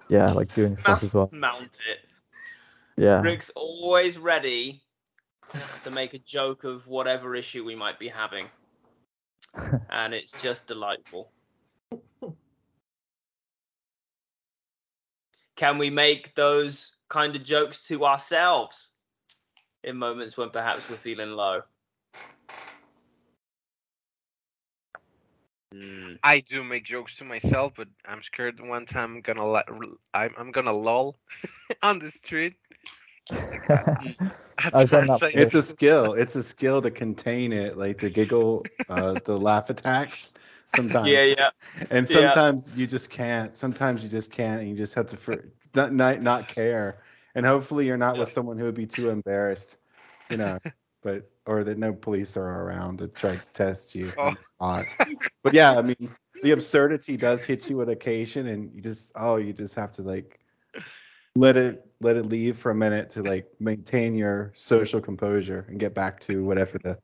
yeah, 0.09 0.32
like 0.32 0.53
doing 0.53 0.78
stuff 0.78 1.03
as 1.03 1.13
well. 1.13 1.30
Mount 1.32 1.80
it. 1.89 2.07
Yeah. 2.97 3.21
Rick's 3.21 3.49
always 3.55 4.17
ready 4.17 4.84
to 5.82 5.91
make 5.91 6.13
a 6.13 6.19
joke 6.19 6.63
of 6.63 6.88
whatever 6.88 7.36
issue 7.36 7.63
we 7.63 7.76
might 7.76 7.97
be 7.99 8.07
having. 8.07 8.45
and 9.89 10.13
it's 10.13 10.39
just 10.41 10.67
delightful. 10.67 11.32
Can 15.56 15.78
we 15.78 15.89
make 15.89 16.36
those 16.36 16.97
kind 17.10 17.36
of 17.36 17.43
jokes 17.43 17.88
to 17.88 18.06
ourselves 18.06 18.91
in 19.84 19.97
moments 19.97 20.38
when 20.38 20.49
perhaps 20.49 20.89
we're 20.89 20.97
feeling 20.97 21.32
low? 21.32 21.62
Hmm. 25.74 26.14
I 26.24 26.39
do 26.39 26.64
make 26.64 26.86
jokes 26.86 27.18
to 27.18 27.24
myself, 27.24 27.74
but 27.76 27.88
I'm 28.06 28.22
scared 28.24 28.60
one 28.60 28.86
time 28.86 29.16
I'm 29.16 29.22
gonna 29.22 29.45
la- 29.45 29.64
r- 29.68 29.97
I'm, 30.14 30.34
I'm 30.38 30.51
gonna 30.51 30.74
lol 30.74 31.18
on 31.84 31.99
the 31.99 32.12
street. 32.12 32.56
At 33.70 33.88
I've 34.74 34.89
done 34.89 35.08
that 35.08 35.20
times 35.20 35.24
I- 35.24 35.30
It's 35.34 35.56
a 35.56 35.64
skill. 35.64 36.14
It's 36.14 36.36
a 36.36 36.43
skill 36.43 36.82
to 36.82 36.91
contain 36.91 37.51
it, 37.54 37.78
like 37.78 37.99
the 37.99 38.10
giggle, 38.10 38.66
uh, 38.89 39.16
the 39.24 39.38
laugh 39.38 39.70
attacks. 39.70 40.32
Sometimes, 40.76 41.07
Yeah, 41.07 41.24
yeah. 41.24 41.49
and 41.91 42.09
yeah. 42.09 42.15
sometimes 42.15 42.71
you 42.76 42.88
just 42.88 43.09
can't. 43.09 43.55
Sometimes 43.55 44.03
you 44.03 44.09
just 44.09 44.32
can't, 44.32 44.61
and 44.61 44.69
you 44.69 44.76
just 44.76 44.93
have 44.95 45.05
to 45.07 45.17
for, 45.17 45.49
not, 45.76 45.93
not 45.93 46.21
not 46.21 46.47
care. 46.47 46.99
And 47.36 47.45
hopefully, 47.45 47.88
you're 47.88 47.97
not 47.97 48.17
with 48.17 48.30
someone 48.30 48.57
who 48.57 48.65
would 48.65 48.76
be 48.76 48.86
too 48.86 49.09
embarrassed, 49.09 49.78
you 50.30 50.38
know. 50.38 50.59
but 51.03 51.30
or 51.45 51.63
that 51.65 51.78
no 51.78 51.91
police 51.93 52.38
are 52.38 52.63
around 52.63 52.99
to 52.99 53.07
try 53.09 53.36
to 53.36 53.45
test 53.53 53.93
you 53.93 54.11
oh. 54.17 54.21
on 54.24 54.34
Oh. 54.34 54.36
the 54.38 54.43
spot. 54.43 54.86
But 55.43 55.53
yeah, 55.53 55.78
I 55.78 55.82
mean, 55.82 56.09
the 56.41 56.51
absurdity 56.51 57.17
does 57.17 57.43
hit 57.43 57.69
you 57.69 57.82
on 57.82 57.89
occasion, 57.89 58.47
and 58.47 58.74
you 58.74 58.82
just 58.82 59.11
oh, 59.15 59.38
you 59.38 59.53
just 59.53 59.76
have 59.76 59.91
to 59.93 60.01
like 60.01 60.39
let 61.36 61.57
it 61.57 61.86
let 62.01 62.15
it 62.15 62.26
leave 62.26 62.57
for 62.57 62.71
a 62.71 62.76
minute 62.76 63.09
to 63.11 63.24
like 63.24 63.47
maintain 63.59 64.15
your 64.15 64.51
social 64.53 65.01
composure 65.01 65.65
and 65.67 65.80
get 65.80 65.93
back 65.93 66.19
to 66.21 66.43
whatever 66.43 66.78
the 66.78 66.97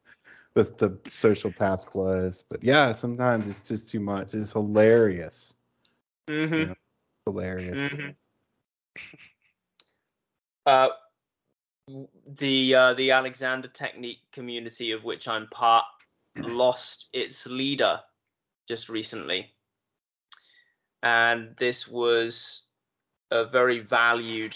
the, 0.53 0.63
the 0.63 1.09
social 1.09 1.51
task 1.51 1.95
was. 1.95 2.43
But 2.49 2.63
yeah, 2.63 2.91
sometimes 2.91 3.47
it's 3.47 3.67
just 3.67 3.89
too 3.89 3.99
much. 3.99 4.33
It's 4.33 4.53
hilarious. 4.53 5.55
Mm-hmm. 6.27 6.69
Yeah. 6.69 6.73
Hilarious. 7.25 7.91
Mhm. 7.91 8.15
Uh, 10.65 10.89
the 12.37 12.75
uh, 12.75 12.93
the 12.93 13.11
Alexander 13.11 13.67
Technique 13.67 14.21
community 14.31 14.91
of 14.91 15.03
which 15.03 15.27
I'm 15.27 15.47
part 15.47 15.85
lost 16.35 17.09
its 17.13 17.47
leader 17.47 17.99
just 18.67 18.89
recently, 18.89 19.51
and 21.01 21.55
this 21.57 21.87
was 21.87 22.67
a 23.31 23.45
very 23.45 23.79
valued 23.79 24.55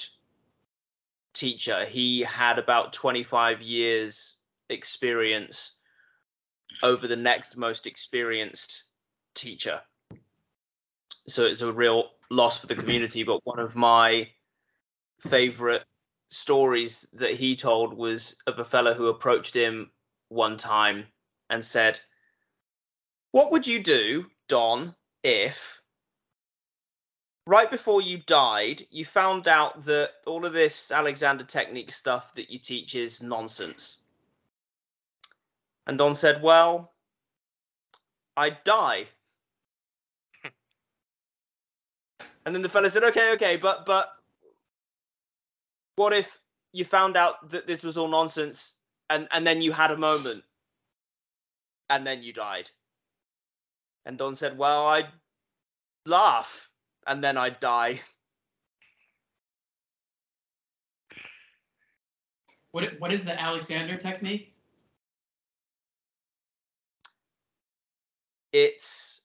teacher. 1.34 1.86
He 1.86 2.22
had 2.22 2.60
about 2.60 2.94
25 2.94 3.62
years 3.62 4.38
experience 4.70 5.78
over 6.84 7.07
the 7.07 7.15
next 7.15 7.57
most 7.57 7.88
experienced 7.88 8.84
teacher 9.34 9.81
so 11.27 11.45
it's 11.45 11.61
a 11.61 11.71
real 11.71 12.11
loss 12.29 12.59
for 12.59 12.67
the 12.67 12.75
community. 12.75 13.23
But 13.23 13.45
one 13.45 13.59
of 13.59 13.75
my 13.75 14.29
favorite 15.19 15.84
stories 16.29 17.07
that 17.13 17.31
he 17.31 17.55
told 17.55 17.93
was 17.93 18.41
of 18.47 18.59
a 18.59 18.63
fellow 18.63 18.93
who 18.93 19.07
approached 19.07 19.55
him 19.55 19.91
one 20.29 20.57
time 20.57 21.05
and 21.49 21.63
said, 21.63 21.99
What 23.31 23.51
would 23.51 23.65
you 23.67 23.81
do, 23.81 24.25
Don, 24.47 24.95
if 25.23 25.81
right 27.45 27.69
before 27.69 28.01
you 28.01 28.19
died, 28.25 28.86
you 28.89 29.05
found 29.05 29.47
out 29.47 29.86
that 29.86 30.11
all 30.25 30.45
of 30.45 30.53
this 30.53 30.91
Alexander 30.91 31.43
Technique 31.43 31.91
stuff 31.91 32.34
that 32.36 32.49
you 32.49 32.57
teach 32.57 32.95
is 32.95 33.21
nonsense? 33.21 34.03
And 35.88 35.97
Don 35.97 36.15
said, 36.15 36.41
Well, 36.41 36.93
I'd 38.38 38.63
die. 38.63 39.05
And 42.45 42.53
then 42.53 42.61
the 42.61 42.69
fella 42.69 42.89
said, 42.89 43.03
"Okay, 43.03 43.34
okay, 43.34 43.57
but 43.57 43.86
but 43.86 44.17
what 45.95 46.13
if 46.13 46.41
you 46.73 46.84
found 46.84 47.15
out 47.15 47.49
that 47.49 47.67
this 47.67 47.84
was 47.84 47.97
all 47.97 48.07
nonsense, 48.07 48.77
and 49.09 49.27
and 49.31 49.47
then 49.47 49.61
you 49.61 49.71
had 49.71 49.91
a 49.91 49.97
moment, 49.97 50.43
and 51.89 52.05
then 52.05 52.21
you 52.21 52.34
died?" 52.34 52.69
And 54.05 54.17
Don 54.17 54.36
said, 54.36 54.57
"Well, 54.57 54.86
I'd 54.88 55.07
laugh, 56.05 56.69
and 57.07 57.23
then 57.23 57.38
I'd 57.38 57.59
die." 57.59 58.01
What 62.71 62.99
what 62.99 63.13
is 63.13 63.23
the 63.23 63.39
Alexander 63.39 63.95
technique? 63.95 64.53
It's 68.54 69.22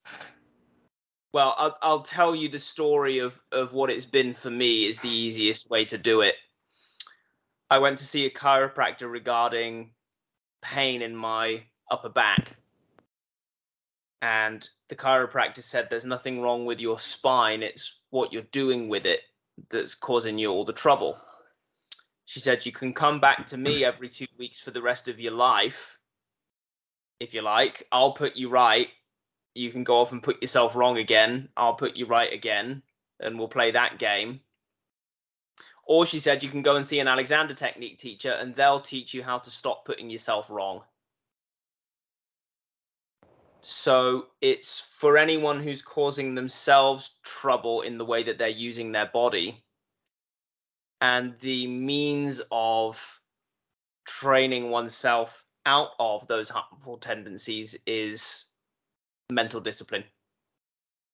well, 1.34 1.54
I'll, 1.58 1.78
I'll 1.82 2.02
tell 2.02 2.34
you 2.34 2.48
the 2.48 2.58
story 2.58 3.18
of 3.18 3.40
of 3.52 3.74
what 3.74 3.90
it's 3.90 4.06
been 4.06 4.34
for 4.34 4.50
me 4.50 4.86
is 4.86 4.98
the 4.98 5.08
easiest 5.08 5.70
way 5.70 5.84
to 5.84 5.98
do 5.98 6.22
it. 6.22 6.34
I 7.70 7.78
went 7.78 7.98
to 7.98 8.04
see 8.04 8.24
a 8.24 8.30
chiropractor 8.30 9.10
regarding 9.10 9.90
pain 10.62 11.02
in 11.02 11.14
my 11.14 11.62
upper 11.90 12.08
back. 12.08 12.56
And 14.20 14.68
the 14.88 14.96
chiropractor 14.96 15.62
said 15.62 15.88
there's 15.88 16.04
nothing 16.04 16.40
wrong 16.40 16.64
with 16.64 16.80
your 16.80 16.98
spine, 16.98 17.62
it's 17.62 18.00
what 18.10 18.32
you're 18.32 18.42
doing 18.50 18.88
with 18.88 19.06
it 19.06 19.20
that's 19.70 19.94
causing 19.94 20.38
you 20.38 20.50
all 20.50 20.64
the 20.64 20.72
trouble. 20.72 21.18
She 22.24 22.40
said 22.40 22.66
you 22.66 22.72
can 22.72 22.92
come 22.92 23.20
back 23.20 23.46
to 23.48 23.56
me 23.56 23.84
every 23.84 24.08
two 24.08 24.26
weeks 24.38 24.60
for 24.60 24.70
the 24.70 24.82
rest 24.82 25.08
of 25.08 25.20
your 25.20 25.32
life 25.32 25.98
if 27.20 27.34
you 27.34 27.42
like. 27.42 27.86
I'll 27.92 28.12
put 28.12 28.36
you 28.36 28.48
right. 28.48 28.88
You 29.58 29.70
can 29.70 29.82
go 29.82 29.96
off 29.96 30.12
and 30.12 30.22
put 30.22 30.40
yourself 30.40 30.76
wrong 30.76 30.98
again. 30.98 31.48
I'll 31.56 31.74
put 31.74 31.96
you 31.96 32.06
right 32.06 32.32
again, 32.32 32.82
and 33.20 33.38
we'll 33.38 33.48
play 33.48 33.72
that 33.72 33.98
game. 33.98 34.40
Or 35.84 36.06
she 36.06 36.20
said 36.20 36.42
you 36.42 36.48
can 36.48 36.62
go 36.62 36.76
and 36.76 36.86
see 36.86 37.00
an 37.00 37.08
Alexander 37.08 37.54
Technique 37.54 37.98
teacher, 37.98 38.36
and 38.40 38.54
they'll 38.54 38.80
teach 38.80 39.12
you 39.12 39.22
how 39.22 39.38
to 39.38 39.50
stop 39.50 39.84
putting 39.84 40.10
yourself 40.10 40.48
wrong. 40.48 40.82
So 43.60 44.26
it's 44.40 44.80
for 44.80 45.18
anyone 45.18 45.60
who's 45.60 45.82
causing 45.82 46.34
themselves 46.34 47.16
trouble 47.24 47.80
in 47.80 47.98
the 47.98 48.04
way 48.04 48.22
that 48.22 48.38
they're 48.38 48.48
using 48.48 48.92
their 48.92 49.06
body. 49.06 49.64
And 51.00 51.36
the 51.40 51.66
means 51.66 52.42
of 52.52 53.20
training 54.04 54.70
oneself 54.70 55.44
out 55.66 55.90
of 55.98 56.26
those 56.28 56.48
harmful 56.48 56.98
tendencies 56.98 57.76
is 57.86 58.47
mental 59.30 59.60
discipline 59.60 60.04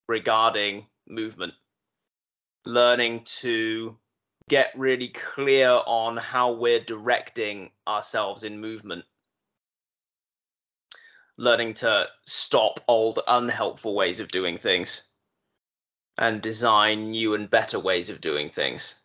regarding 0.09 0.87
movement. 1.09 1.55
Learning 2.67 3.23
to 3.25 3.97
get 4.49 4.73
really 4.77 5.09
clear 5.09 5.81
on 5.87 6.17
how 6.17 6.53
we're 6.53 6.81
directing 6.81 7.71
ourselves 7.87 8.45
in 8.45 8.61
movement 8.61 9.05
learning 11.37 11.75
to 11.75 12.09
stop 12.25 12.81
old 12.89 13.21
unhelpful 13.27 13.95
ways 13.95 14.21
of 14.21 14.29
doing 14.29 14.57
things 14.57 15.13
and 16.19 16.41
design 16.41 17.11
new 17.11 17.35
and 17.35 17.51
better 17.51 17.79
ways 17.79 18.09
of 18.09 18.21
doing 18.21 18.49
things. 18.49 19.03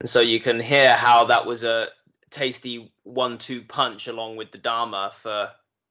And 0.00 0.08
so 0.08 0.20
you 0.20 0.40
can 0.40 0.60
hear 0.60 0.94
how 0.94 1.24
that 1.26 1.46
was 1.46 1.64
a 1.64 1.88
tasty 2.30 2.92
one 3.04 3.38
two 3.38 3.62
punch 3.62 4.08
along 4.08 4.36
with 4.36 4.52
the 4.52 4.58
Dharma 4.58 5.10
for 5.14 5.50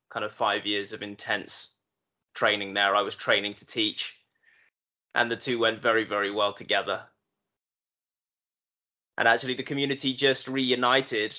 kind 0.10 0.24
of 0.24 0.32
five 0.32 0.66
years 0.66 0.94
of 0.94 1.02
intense 1.02 1.79
training 2.34 2.74
there. 2.74 2.96
I 2.96 3.02
was 3.02 3.16
training 3.16 3.56
to 3.56 3.66
teach, 3.66 4.18
and 5.16 5.30
the 5.30 5.36
two 5.36 5.60
went 5.60 5.82
very, 5.82 6.04
very 6.04 6.32
well 6.32 6.54
together. 6.54 7.04
And 9.18 9.28
actually, 9.28 9.56
the 9.56 9.64
community 9.64 10.14
just 10.14 10.48
reunited 10.48 11.36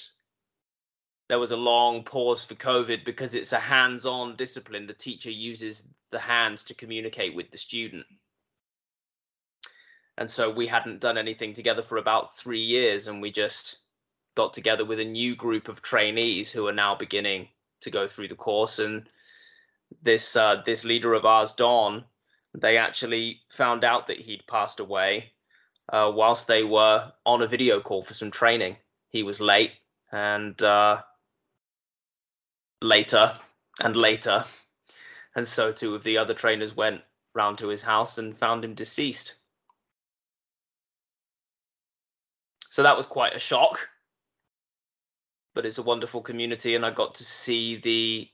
there 1.30 1.38
was 1.38 1.52
a 1.52 1.56
long 1.56 2.02
pause 2.02 2.44
for 2.44 2.56
COVID 2.56 3.04
because 3.04 3.36
it's 3.36 3.52
a 3.52 3.60
hands 3.60 4.04
on 4.04 4.34
discipline. 4.34 4.84
The 4.84 4.94
teacher 4.94 5.30
uses 5.30 5.86
the 6.10 6.18
hands 6.18 6.64
to 6.64 6.74
communicate 6.74 7.36
with 7.36 7.52
the 7.52 7.56
student. 7.56 8.04
And 10.18 10.28
so 10.28 10.50
we 10.50 10.66
hadn't 10.66 10.98
done 10.98 11.16
anything 11.16 11.52
together 11.52 11.84
for 11.84 11.98
about 11.98 12.36
three 12.36 12.60
years, 12.60 13.06
and 13.06 13.22
we 13.22 13.30
just 13.30 13.84
got 14.34 14.52
together 14.52 14.84
with 14.84 14.98
a 14.98 15.04
new 15.04 15.36
group 15.36 15.68
of 15.68 15.82
trainees 15.82 16.50
who 16.50 16.66
are 16.66 16.72
now 16.72 16.96
beginning 16.96 17.46
to 17.82 17.90
go 17.92 18.08
through 18.08 18.26
the 18.26 18.34
course. 18.34 18.80
And 18.80 19.08
this 20.02 20.36
uh, 20.36 20.62
this 20.64 20.84
leader 20.84 21.14
of 21.14 21.24
ours, 21.24 21.52
Don, 21.52 22.04
they 22.54 22.76
actually 22.76 23.40
found 23.50 23.84
out 23.84 24.06
that 24.06 24.18
he'd 24.18 24.46
passed 24.46 24.80
away 24.80 25.32
uh, 25.92 26.10
whilst 26.14 26.46
they 26.46 26.64
were 26.64 27.12
on 27.26 27.42
a 27.42 27.46
video 27.46 27.80
call 27.80 28.02
for 28.02 28.14
some 28.14 28.30
training. 28.30 28.76
He 29.08 29.22
was 29.22 29.40
late, 29.40 29.72
and 30.12 30.60
uh, 30.62 31.02
later 32.82 33.32
and 33.82 33.96
later. 33.96 34.44
And 35.36 35.46
so 35.46 35.72
two 35.72 35.94
of 35.94 36.02
the 36.02 36.18
other 36.18 36.34
trainers 36.34 36.76
went 36.76 37.02
round 37.34 37.58
to 37.58 37.68
his 37.68 37.82
house 37.82 38.18
and 38.18 38.36
found 38.36 38.64
him 38.64 38.74
deceased. 38.74 39.36
So 42.70 42.82
that 42.82 42.96
was 42.96 43.06
quite 43.06 43.34
a 43.34 43.40
shock. 43.40 43.88
But 45.54 45.66
it's 45.66 45.78
a 45.78 45.82
wonderful 45.82 46.20
community, 46.20 46.74
and 46.76 46.86
I 46.86 46.90
got 46.90 47.14
to 47.16 47.24
see 47.24 47.76
the 47.76 48.28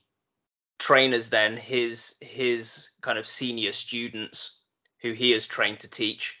trainers 0.87 1.27
then, 1.27 1.57
his 1.57 2.15
his 2.21 2.91
kind 3.01 3.17
of 3.17 3.27
senior 3.27 3.73
students 3.73 4.61
who 5.01 5.11
he 5.11 5.31
has 5.31 5.45
trained 5.45 5.81
to 5.81 5.89
teach. 5.89 6.39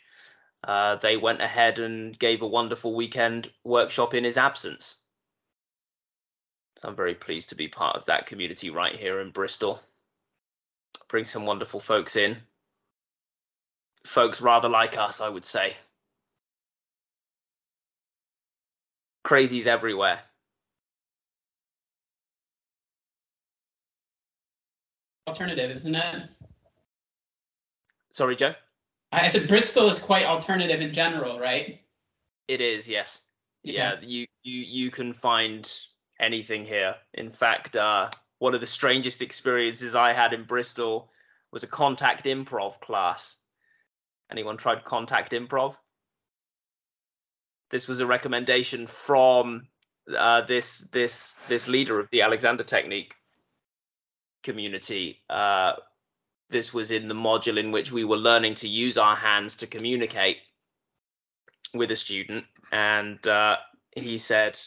Uh, 0.63 0.95
they 0.95 1.17
went 1.17 1.41
ahead 1.41 1.79
and 1.79 2.17
gave 2.17 2.41
a 2.41 2.47
wonderful 2.47 2.95
weekend 2.95 3.51
workshop 3.65 4.13
in 4.13 4.23
his 4.23 4.37
absence. 4.37 5.03
So 6.77 6.87
I'm 6.87 6.95
very 6.95 7.13
pleased 7.13 7.49
to 7.49 7.55
be 7.55 7.67
part 7.67 7.97
of 7.97 8.05
that 8.05 8.25
community 8.25 8.69
right 8.69 8.95
here 8.95 9.19
in 9.19 9.31
Bristol. 9.31 9.81
Bring 11.09 11.25
some 11.25 11.45
wonderful 11.45 11.81
folks 11.81 12.15
in. 12.15 12.37
Folks 14.05 14.39
rather 14.39 14.69
like 14.69 14.97
us, 14.97 15.19
I 15.19 15.27
would 15.27 15.43
say. 15.43 15.75
Crazies 19.25 19.65
everywhere. 19.65 20.21
Alternative, 25.27 25.71
isn't 25.71 25.95
it? 25.95 26.29
Sorry, 28.11 28.35
Joe? 28.35 28.55
I 29.11 29.27
said 29.27 29.47
Bristol 29.47 29.89
is 29.89 29.99
quite 29.99 30.25
alternative 30.25 30.81
in 30.81 30.93
general, 30.93 31.39
right? 31.39 31.81
It 32.47 32.61
is, 32.61 32.87
yes. 32.87 33.27
Yeah, 33.63 33.73
yeah 33.73 33.95
you 34.01 34.27
you 34.43 34.61
you 34.61 34.91
can 34.91 35.13
find 35.13 35.71
anything 36.19 36.65
here. 36.65 36.95
In 37.15 37.31
fact, 37.31 37.75
uh, 37.75 38.09
one 38.39 38.53
of 38.53 38.61
the 38.61 38.67
strangest 38.67 39.21
experiences 39.21 39.95
I 39.95 40.13
had 40.13 40.33
in 40.33 40.43
Bristol 40.43 41.11
was 41.51 41.63
a 41.63 41.67
contact 41.67 42.25
improv 42.25 42.79
class. 42.79 43.37
Anyone 44.31 44.57
tried 44.57 44.83
contact 44.83 45.31
improv? 45.31 45.75
This 47.69 47.87
was 47.87 47.99
a 47.99 48.05
recommendation 48.05 48.87
from 48.87 49.67
uh, 50.17 50.41
this 50.41 50.89
this 50.91 51.39
this 51.47 51.67
leader 51.67 51.99
of 51.99 52.09
the 52.11 52.21
Alexander 52.21 52.63
Technique 52.63 53.13
community. 54.47 55.19
Uh, 55.29 55.73
this 56.49 56.73
was 56.73 56.91
in 56.91 57.09
the 57.09 57.21
module 57.29 57.59
in 57.59 57.71
which 57.71 57.91
we 57.91 58.05
were 58.05 58.23
learning 58.29 58.55
to 58.55 58.67
use 58.67 58.97
our 58.97 59.15
hands 59.15 59.57
to 59.57 59.67
communicate 59.67 60.37
with 61.73 61.91
a 61.91 61.95
student, 61.95 62.45
and 62.71 63.27
uh, 63.27 63.57
he 63.95 64.17
said, 64.17 64.57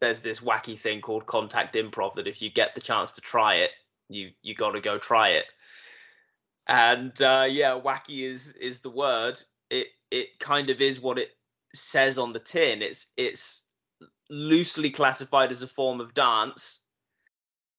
there's 0.00 0.20
this 0.20 0.40
wacky 0.40 0.76
thing 0.76 1.00
called 1.00 1.26
contact 1.26 1.76
improv 1.76 2.14
that 2.14 2.26
if 2.26 2.42
you 2.42 2.50
get 2.50 2.74
the 2.74 2.80
chance 2.80 3.12
to 3.12 3.20
try 3.20 3.54
it, 3.54 3.70
you 4.08 4.30
you 4.42 4.54
got 4.54 4.72
to 4.72 4.80
go 4.80 4.98
try 4.98 5.28
it. 5.28 5.44
And 6.66 7.14
uh, 7.22 7.46
yeah, 7.48 7.78
wacky 7.78 8.24
is 8.28 8.56
is 8.56 8.80
the 8.80 8.90
word. 8.90 9.40
It 9.70 9.86
it 10.10 10.40
kind 10.40 10.70
of 10.70 10.80
is 10.80 11.00
what 11.00 11.18
it 11.18 11.30
says 11.72 12.18
on 12.18 12.32
the 12.32 12.40
tin. 12.40 12.82
It's 12.82 13.12
it's 13.16 13.68
loosely 14.28 14.90
classified 14.90 15.52
as 15.52 15.62
a 15.62 15.68
form 15.68 16.00
of 16.00 16.14
dance 16.14 16.81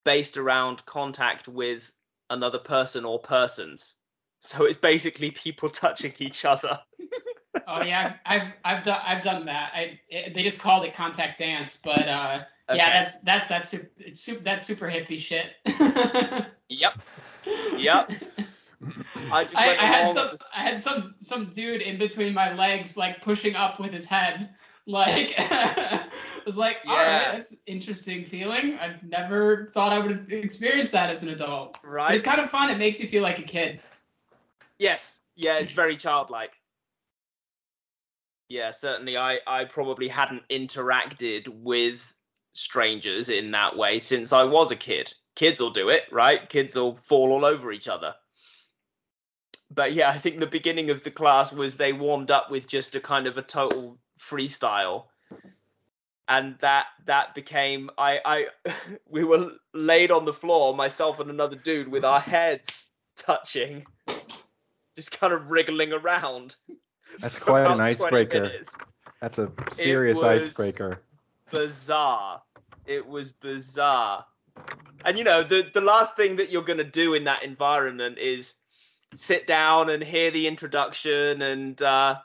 based 0.04 0.38
around 0.38 0.86
contact 0.86 1.47
with 1.47 1.91
another 2.30 2.60
person 2.60 3.06
or 3.06 3.20
persons. 3.20 3.95
So 4.39 4.66
it's 4.66 4.78
basically 4.78 5.32
people 5.32 5.70
touching 5.70 6.14
each 6.20 6.45
other. 6.45 6.80
oh 7.68 7.84
yeah, 7.84 8.16
I've 8.26 8.51
I've 8.66 8.84
done 8.84 8.99
I've 9.06 9.24
done 9.24 9.45
that. 9.45 9.72
I 9.74 9.99
it, 10.10 10.34
they 10.34 10.43
just 10.43 10.60
called 10.60 10.86
it 10.86 10.93
contact 10.93 11.39
dance, 11.39 11.80
but 11.84 12.08
uh, 12.08 12.43
okay. 12.70 12.78
yeah, 12.78 12.91
that's 12.91 13.22
that's 13.22 13.47
that's 13.47 13.70
super, 13.70 13.89
it's 13.97 14.20
super 14.20 14.43
that's 14.43 14.66
super 14.66 14.88
hippie 14.88 15.20
shit. 15.20 15.54
yep. 16.70 17.01
Yep. 17.78 18.12
I, 19.32 19.47
I, 19.56 19.78
I 19.80 19.86
had 19.86 20.14
some 20.14 20.30
I 20.56 20.62
had 20.62 20.82
some 20.82 21.14
some 21.18 21.45
dude 21.51 21.82
in 21.82 21.97
between 21.97 22.34
my 22.34 22.54
legs, 22.54 22.97
like 22.97 23.22
pushing 23.22 23.56
up 23.56 23.80
with 23.80 23.93
his 23.93 24.06
head. 24.06 24.49
Like 24.86 25.34
I 25.38 26.05
was 26.45 26.57
like, 26.57 26.77
yeah. 26.84 26.91
all 26.91 26.97
right, 26.97 27.31
that's 27.31 27.61
interesting 27.67 28.25
feeling. 28.25 28.77
I've 28.79 29.01
never 29.03 29.71
thought 29.73 29.93
I 29.93 29.99
would 29.99 30.11
have 30.11 30.31
experienced 30.31 30.93
that 30.93 31.09
as 31.09 31.23
an 31.23 31.29
adult. 31.29 31.77
Right. 31.84 32.07
But 32.07 32.15
it's 32.15 32.23
kind 32.23 32.41
of 32.41 32.49
fun. 32.49 32.69
It 32.69 32.77
makes 32.77 32.99
you 32.99 33.07
feel 33.07 33.23
like 33.23 33.39
a 33.39 33.43
kid. 33.43 33.79
Yes. 34.79 35.21
Yeah, 35.36 35.57
it's 35.59 35.71
very 35.84 35.95
childlike 35.95 36.53
yeah, 38.53 38.69
certainly 38.69 39.17
I, 39.17 39.39
I 39.47 39.65
probably 39.65 40.07
hadn't 40.07 40.47
interacted 40.49 41.47
with 41.47 42.13
strangers 42.53 43.29
in 43.29 43.49
that 43.51 43.75
way 43.75 43.97
since 43.97 44.31
I 44.31 44.43
was 44.43 44.69
a 44.69 44.75
kid. 44.75 45.11
Kids 45.36 45.59
will 45.59 45.71
do 45.71 45.89
it, 45.89 46.03
right? 46.11 46.47
Kids 46.49 46.75
will 46.75 46.95
fall 46.95 47.31
all 47.31 47.45
over 47.45 47.71
each 47.71 47.88
other. 47.88 48.13
But 49.71 49.93
yeah, 49.93 50.09
I 50.09 50.19
think 50.19 50.39
the 50.39 50.45
beginning 50.45 50.91
of 50.91 51.03
the 51.03 51.09
class 51.09 51.51
was 51.51 51.75
they 51.75 51.93
warmed 51.93 52.29
up 52.29 52.51
with 52.51 52.67
just 52.67 52.93
a 52.93 52.99
kind 52.99 53.25
of 53.25 53.39
a 53.39 53.41
total 53.41 53.97
freestyle. 54.30 55.05
and 56.30 56.55
that 56.59 56.88
that 57.05 57.36
became 57.36 57.89
I 57.97 58.19
I 58.26 58.47
we 59.09 59.24
were 59.24 59.51
laid 59.74 60.11
on 60.11 60.26
the 60.26 60.34
floor, 60.34 60.76
myself 60.76 61.19
and 61.19 61.30
another 61.30 61.55
dude, 61.55 61.88
with 61.89 62.05
our 62.05 62.19
heads 62.19 62.88
touching, 63.17 63.86
just 64.95 65.17
kind 65.19 65.34
of 65.34 65.49
wriggling 65.49 65.93
around. 65.93 66.55
That's 67.19 67.39
quite 67.39 67.65
an 67.69 67.82
icebreaker. 67.82 68.51
That's 69.21 69.38
a 69.38 69.51
serious 69.71 70.17
was- 70.17 70.47
icebreaker. 70.47 71.01
bizarre. 71.51 72.41
It 72.86 73.05
was 73.07 73.32
bizarre. 73.32 74.26
And 75.05 75.17
you 75.17 75.24
know, 75.24 75.43
the 75.43 75.69
the 75.74 75.82
last 75.82 76.15
thing 76.15 76.36
that 76.38 76.49
you're 76.49 76.63
gonna 76.63 76.84
do 76.84 77.13
in 77.13 77.24
that 77.26 77.43
environment 77.43 78.17
is 78.17 78.55
sit 79.15 79.45
down 79.45 79.89
and 79.89 80.03
hear 80.03 80.32
the 80.32 80.47
introduction 80.47 81.41
and 81.41 81.82
uh 81.82 82.15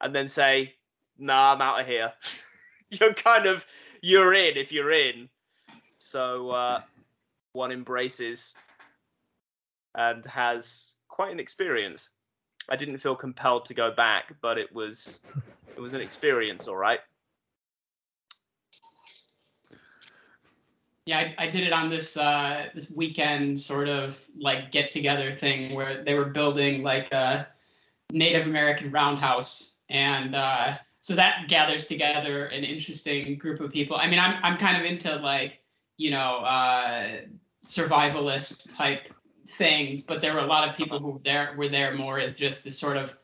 and 0.00 0.14
then 0.14 0.26
say, 0.28 0.74
nah, 1.18 1.54
I'm 1.54 1.62
out 1.62 1.80
of 1.80 1.86
here. 1.86 2.12
you're 2.90 3.14
kind 3.14 3.46
of 3.46 3.64
you're 4.02 4.34
in 4.34 4.56
if 4.56 4.72
you're 4.72 4.92
in. 4.92 5.28
So 5.98 6.50
uh 6.50 6.80
one 7.52 7.72
embraces 7.72 8.54
and 9.94 10.24
has 10.26 10.94
quite 11.08 11.32
an 11.32 11.40
experience. 11.40 12.08
I 12.68 12.76
didn't 12.76 12.98
feel 12.98 13.14
compelled 13.14 13.64
to 13.66 13.74
go 13.74 13.90
back, 13.90 14.34
but 14.40 14.58
it 14.58 14.72
was 14.74 15.20
it 15.76 15.80
was 15.80 15.94
an 15.94 16.00
experience, 16.00 16.68
all 16.68 16.76
right. 16.76 17.00
Yeah, 21.04 21.18
I, 21.18 21.34
I 21.38 21.46
did 21.48 21.66
it 21.66 21.72
on 21.72 21.90
this 21.90 22.16
uh, 22.16 22.66
this 22.74 22.92
weekend 22.92 23.58
sort 23.58 23.88
of 23.88 24.24
like 24.38 24.70
get 24.70 24.90
together 24.90 25.32
thing 25.32 25.74
where 25.74 26.04
they 26.04 26.14
were 26.14 26.26
building 26.26 26.82
like 26.82 27.12
a 27.12 27.48
Native 28.12 28.46
American 28.46 28.92
roundhouse, 28.92 29.76
and 29.88 30.36
uh, 30.36 30.78
so 31.02 31.16
that 31.16 31.48
gathers 31.48 31.86
together 31.86 32.46
an 32.46 32.62
interesting 32.62 33.36
group 33.36 33.60
of 33.60 33.72
people. 33.72 33.96
I 33.96 34.08
mean, 34.08 34.20
I'm 34.20 34.38
I'm 34.44 34.56
kind 34.56 34.76
of 34.80 34.90
into 34.90 35.14
like 35.16 35.58
you 35.98 36.12
know 36.12 36.36
uh, 36.36 37.22
survivalist 37.64 38.76
type 38.76 39.12
things, 39.48 40.04
but 40.04 40.20
there 40.20 40.32
were 40.32 40.40
a 40.40 40.46
lot 40.46 40.68
of 40.68 40.76
people 40.76 41.00
who 41.00 41.20
there 41.24 41.54
were 41.58 41.68
there 41.68 41.92
more 41.94 42.20
as 42.20 42.38
just 42.38 42.62
this 42.62 42.78
sort 42.78 42.96
of 42.96 43.16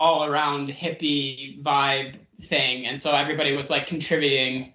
all 0.00 0.24
around 0.24 0.70
hippie 0.70 1.62
vibe 1.62 2.18
thing, 2.40 2.86
and 2.86 3.00
so 3.00 3.14
everybody 3.14 3.54
was 3.54 3.68
like 3.68 3.86
contributing 3.86 4.72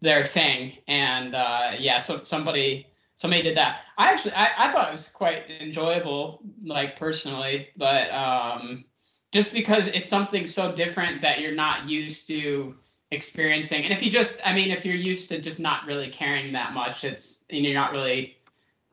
their 0.00 0.24
thing. 0.24 0.78
And 0.86 1.34
uh 1.34 1.72
yeah 1.76 1.98
so 1.98 2.18
somebody 2.18 2.86
somebody 3.16 3.42
did 3.42 3.56
that. 3.56 3.80
I 3.98 4.12
actually 4.12 4.34
I, 4.34 4.50
I 4.58 4.72
thought 4.72 4.86
it 4.86 4.92
was 4.92 5.08
quite 5.08 5.50
enjoyable 5.50 6.40
like 6.62 6.96
personally 6.96 7.70
but 7.76 8.12
um 8.12 8.84
just 9.32 9.52
because 9.52 9.88
it's 9.88 10.08
something 10.08 10.46
so 10.46 10.72
different 10.72 11.20
that 11.22 11.40
you're 11.40 11.54
not 11.54 11.88
used 11.88 12.26
to 12.28 12.74
experiencing. 13.10 13.84
And 13.84 13.92
if 13.92 14.02
you 14.02 14.10
just 14.10 14.40
i 14.46 14.54
mean 14.54 14.70
if 14.70 14.84
you're 14.84 14.94
used 14.94 15.28
to 15.30 15.40
just 15.40 15.60
not 15.60 15.86
really 15.86 16.08
caring 16.08 16.52
that 16.52 16.74
much 16.74 17.04
it's 17.04 17.44
and 17.50 17.64
you're 17.64 17.74
not 17.74 17.92
really 17.92 18.36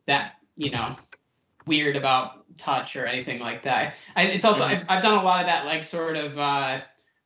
that 0.08 0.36
you 0.56 0.72
know 0.72 0.96
weird 1.66 1.96
about 1.96 2.46
touch 2.58 2.96
or 2.96 3.06
anything 3.06 3.40
like 3.40 3.62
that. 3.64 3.96
I, 4.16 4.24
it's 4.28 4.46
also 4.46 4.64
I've, 4.64 4.86
I've 4.88 5.04
done 5.04 5.20
a 5.20 5.24
lot 5.24 5.42
of 5.42 5.48
that 5.48 5.66
like 5.66 5.84
sort 5.84 6.16
of 6.16 6.38
uh 6.40 6.82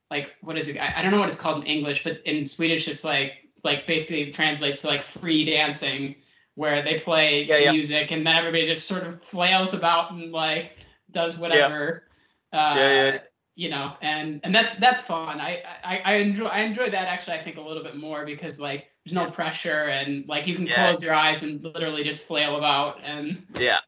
like 0.10 0.36
what 0.42 0.58
is 0.58 0.68
it? 0.68 0.78
I, 0.78 0.94
I 0.98 1.02
don't 1.04 1.12
know 1.12 1.20
what 1.20 1.28
it's 1.28 1.38
called 1.38 1.64
in 1.64 1.68
english 1.68 2.04
but 2.04 2.22
in 2.26 2.46
swedish 2.46 2.88
it's 2.88 3.04
like 3.04 3.34
like 3.64 3.86
basically 3.86 4.32
translates 4.32 4.82
to 4.82 4.88
like 4.88 5.04
free 5.04 5.46
dancing 5.46 6.16
where 6.56 6.82
they 6.82 7.00
play 7.00 7.44
Yeah, 7.44 7.58
yeah. 7.58 7.72
music 7.72 8.12
and 8.12 8.26
then 8.26 8.36
everybody 8.36 8.66
just 8.66 8.88
sort 8.88 9.04
of 9.04 9.22
flails 9.22 9.74
about 9.76 10.12
and 10.12 10.32
like 10.32 10.78
does 11.12 11.38
whatever 11.38 12.09
uh 12.54 12.74
Yeah, 12.78 12.90
yeah. 13.14 13.18
you 13.56 13.70
know 13.70 13.94
and 14.02 14.40
and 14.44 14.54
that's 14.56 14.74
that's 14.76 15.02
fun. 15.02 15.40
I, 15.42 15.62
I 15.84 16.02
i 16.06 16.14
enjoy 16.16 16.46
i 16.48 16.62
enjoy 16.62 16.90
that 16.90 17.08
actually 17.08 17.34
i 17.38 17.44
think 17.44 17.58
a 17.58 17.62
little 17.62 17.84
bit 17.84 17.96
more 17.98 18.26
because 18.26 18.60
like 18.60 18.90
there's 19.06 19.14
no 19.14 19.30
pressure 19.30 19.86
and 19.90 20.28
like 20.28 20.48
you 20.48 20.56
can 20.56 20.66
Yeah. 20.66 20.86
close 20.86 21.04
your 21.04 21.14
eyes 21.14 21.44
and 21.44 21.64
literally 21.64 22.04
just 22.04 22.26
flail 22.26 22.56
about 22.58 23.02
and 23.04 23.42
Yeah, 23.56 23.80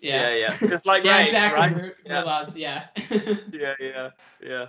yeah, 0.00 0.30
yeah 0.30 0.34
yeah. 0.34 0.56
Just 0.68 0.86
like 0.86 1.04
yeah 1.04 1.18
exactly. 1.18 1.82
right? 1.82 1.94
Yeah. 2.56 2.86
Yeah 3.52 3.74
yeah 3.80 4.10
yeah. 4.42 4.66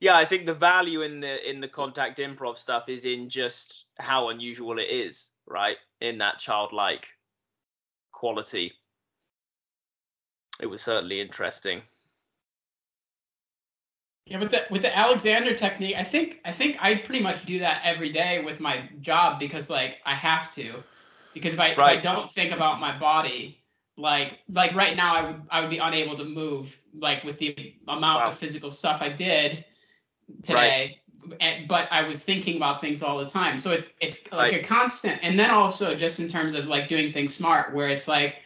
Yeah 0.00 0.16
i 0.16 0.24
think 0.24 0.46
the 0.46 0.54
value 0.54 1.02
in 1.02 1.20
the 1.20 1.48
in 1.48 1.60
the 1.60 1.68
contact 1.68 2.18
improv 2.18 2.56
stuff 2.58 2.88
is 2.88 3.04
in 3.04 3.28
just 3.28 3.86
how 3.98 4.28
unusual 4.30 4.78
it 4.78 4.88
is 4.90 5.30
right? 5.50 5.76
In 6.00 6.16
that 6.18 6.38
childlike 6.38 7.06
quality. 8.12 8.72
It 10.62 10.66
was 10.66 10.80
certainly 10.80 11.20
interesting 11.20 11.82
Yeah, 14.26 14.38
with 14.38 14.50
the 14.52 14.62
with 14.70 14.82
the 14.82 14.96
Alexander 14.96 15.54
technique, 15.54 15.96
I 15.96 16.04
think 16.04 16.40
I 16.44 16.52
think 16.52 16.76
I 16.80 16.96
pretty 16.96 17.22
much 17.22 17.44
do 17.46 17.58
that 17.60 17.80
every 17.84 18.10
day 18.10 18.42
with 18.44 18.60
my 18.60 18.88
job 19.00 19.40
because 19.40 19.68
like 19.70 19.98
I 20.06 20.14
have 20.14 20.50
to. 20.52 20.84
Because 21.32 21.52
if 21.54 21.60
I 21.60 21.68
if 21.70 21.86
I 21.88 21.96
don't 21.96 22.30
think 22.30 22.52
about 22.52 22.80
my 22.80 22.96
body, 22.96 23.64
like 23.96 24.40
like 24.48 24.74
right 24.74 24.96
now 24.96 25.14
I 25.14 25.22
would 25.30 25.42
I 25.50 25.60
would 25.62 25.70
be 25.70 25.78
unable 25.78 26.16
to 26.16 26.24
move 26.24 26.80
like 26.94 27.24
with 27.24 27.38
the 27.38 27.74
amount 27.88 28.26
Wow. 28.26 28.28
of 28.28 28.36
physical 28.36 28.70
stuff 28.70 29.02
I 29.02 29.08
did 29.08 29.64
today. 30.42 31.02
And, 31.40 31.68
but 31.68 31.88
I 31.92 32.02
was 32.08 32.22
thinking 32.24 32.56
about 32.56 32.80
things 32.80 33.02
all 33.02 33.18
the 33.18 33.26
time. 33.26 33.58
So 33.58 33.72
it's 33.72 33.88
it's 34.00 34.30
like 34.32 34.52
Right. 34.52 34.54
a 34.54 34.62
constant 34.62 35.18
and 35.22 35.38
then 35.38 35.50
also 35.50 35.94
just 35.94 36.20
in 36.20 36.28
terms 36.28 36.54
of 36.54 36.68
like 36.68 36.88
doing 36.88 37.12
things 37.12 37.34
smart 37.34 37.74
where 37.74 37.88
it's 37.88 38.08
like 38.08 38.36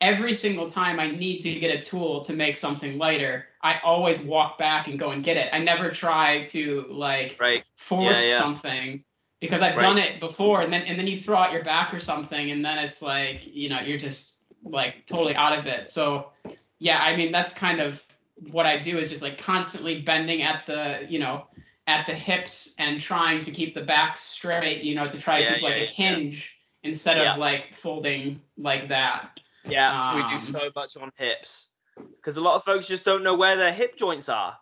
every 0.00 0.32
single 0.34 0.68
time 0.68 0.98
I 0.98 1.10
need 1.10 1.40
to 1.40 1.52
get 1.60 1.76
a 1.76 1.82
tool 1.82 2.22
to 2.24 2.32
make 2.32 2.56
something 2.56 2.98
lighter, 2.98 3.46
I 3.62 3.78
always 3.80 4.20
walk 4.20 4.58
back 4.58 4.88
and 4.88 4.98
go 4.98 5.10
and 5.10 5.22
get 5.22 5.36
it. 5.36 5.48
I 5.52 5.58
never 5.58 5.90
try 5.90 6.44
to 6.46 6.86
like 6.88 7.36
right 7.40 7.64
force 7.74 8.22
yeah. 8.28 8.38
something 8.38 9.04
because 9.40 9.62
I've 9.62 9.76
Right. 9.76 9.82
done 9.82 9.98
it 9.98 10.20
before 10.20 10.62
and 10.62 10.72
then 10.72 10.82
and 10.82 10.98
then 10.98 11.06
you 11.06 11.16
throw 11.18 11.36
out 11.38 11.52
your 11.52 11.64
back 11.64 11.92
or 11.94 12.00
something 12.00 12.50
and 12.50 12.64
then 12.64 12.78
it's 12.78 13.02
like, 13.02 13.46
you 13.46 13.68
know, 13.68 13.80
you're 13.80 13.98
just 13.98 14.44
like 14.64 15.06
totally 15.06 15.34
out 15.36 15.56
of 15.56 15.66
it. 15.66 15.88
So 15.88 16.32
yeah, 16.78 16.98
I 17.02 17.16
mean 17.16 17.32
that's 17.32 17.52
kind 17.54 17.80
of 17.80 18.04
what 18.50 18.66
I 18.66 18.78
do 18.78 18.98
is 18.98 19.08
just 19.08 19.22
like 19.22 19.38
constantly 19.38 20.02
bending 20.02 20.42
at 20.42 20.66
the, 20.66 21.06
you 21.08 21.18
know, 21.18 21.46
at 21.86 22.06
the 22.06 22.14
hips 22.14 22.74
and 22.78 23.00
trying 23.00 23.40
to 23.42 23.50
keep 23.50 23.74
the 23.74 23.82
back 23.82 24.16
straight, 24.16 24.82
you 24.82 24.94
know, 24.94 25.06
to 25.08 25.18
try 25.18 25.38
to 25.38 25.44
Yeah, 25.44 25.54
keep 25.54 25.62
like 25.62 25.76
yeah, 25.76 25.82
a 25.82 25.84
yeah. 25.84 25.90
hinge 25.90 26.56
instead 26.82 27.16
Yeah. 27.18 27.32
of 27.34 27.38
like 27.38 27.74
folding 27.76 28.40
like 28.56 28.88
that. 28.88 29.38
yeah 29.64 30.14
we 30.14 30.22
Um, 30.22 30.30
do 30.30 30.38
so 30.38 30.70
much 30.74 30.96
on 30.96 31.10
hips 31.16 31.71
because 32.16 32.36
a 32.36 32.40
lot 32.40 32.56
of 32.56 32.64
folks 32.64 32.86
just 32.86 33.04
don't 33.04 33.22
know 33.22 33.36
where 33.36 33.56
their 33.56 33.72
hip 33.72 33.96
joints 33.96 34.28
are 34.28 34.58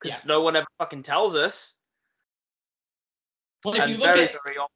because 0.00 0.24
Yeah. 0.24 0.28
no 0.28 0.40
one 0.40 0.56
ever 0.56 0.66
fucking 0.78 1.02
tells 1.02 1.34
us 1.36 1.80
Well, 3.64 3.74
if 3.74 3.82
and 3.82 3.92
you 3.92 3.98
look 3.98 4.14
very 4.14 4.26
at 4.26 4.42
very 4.44 4.58
often 4.58 4.72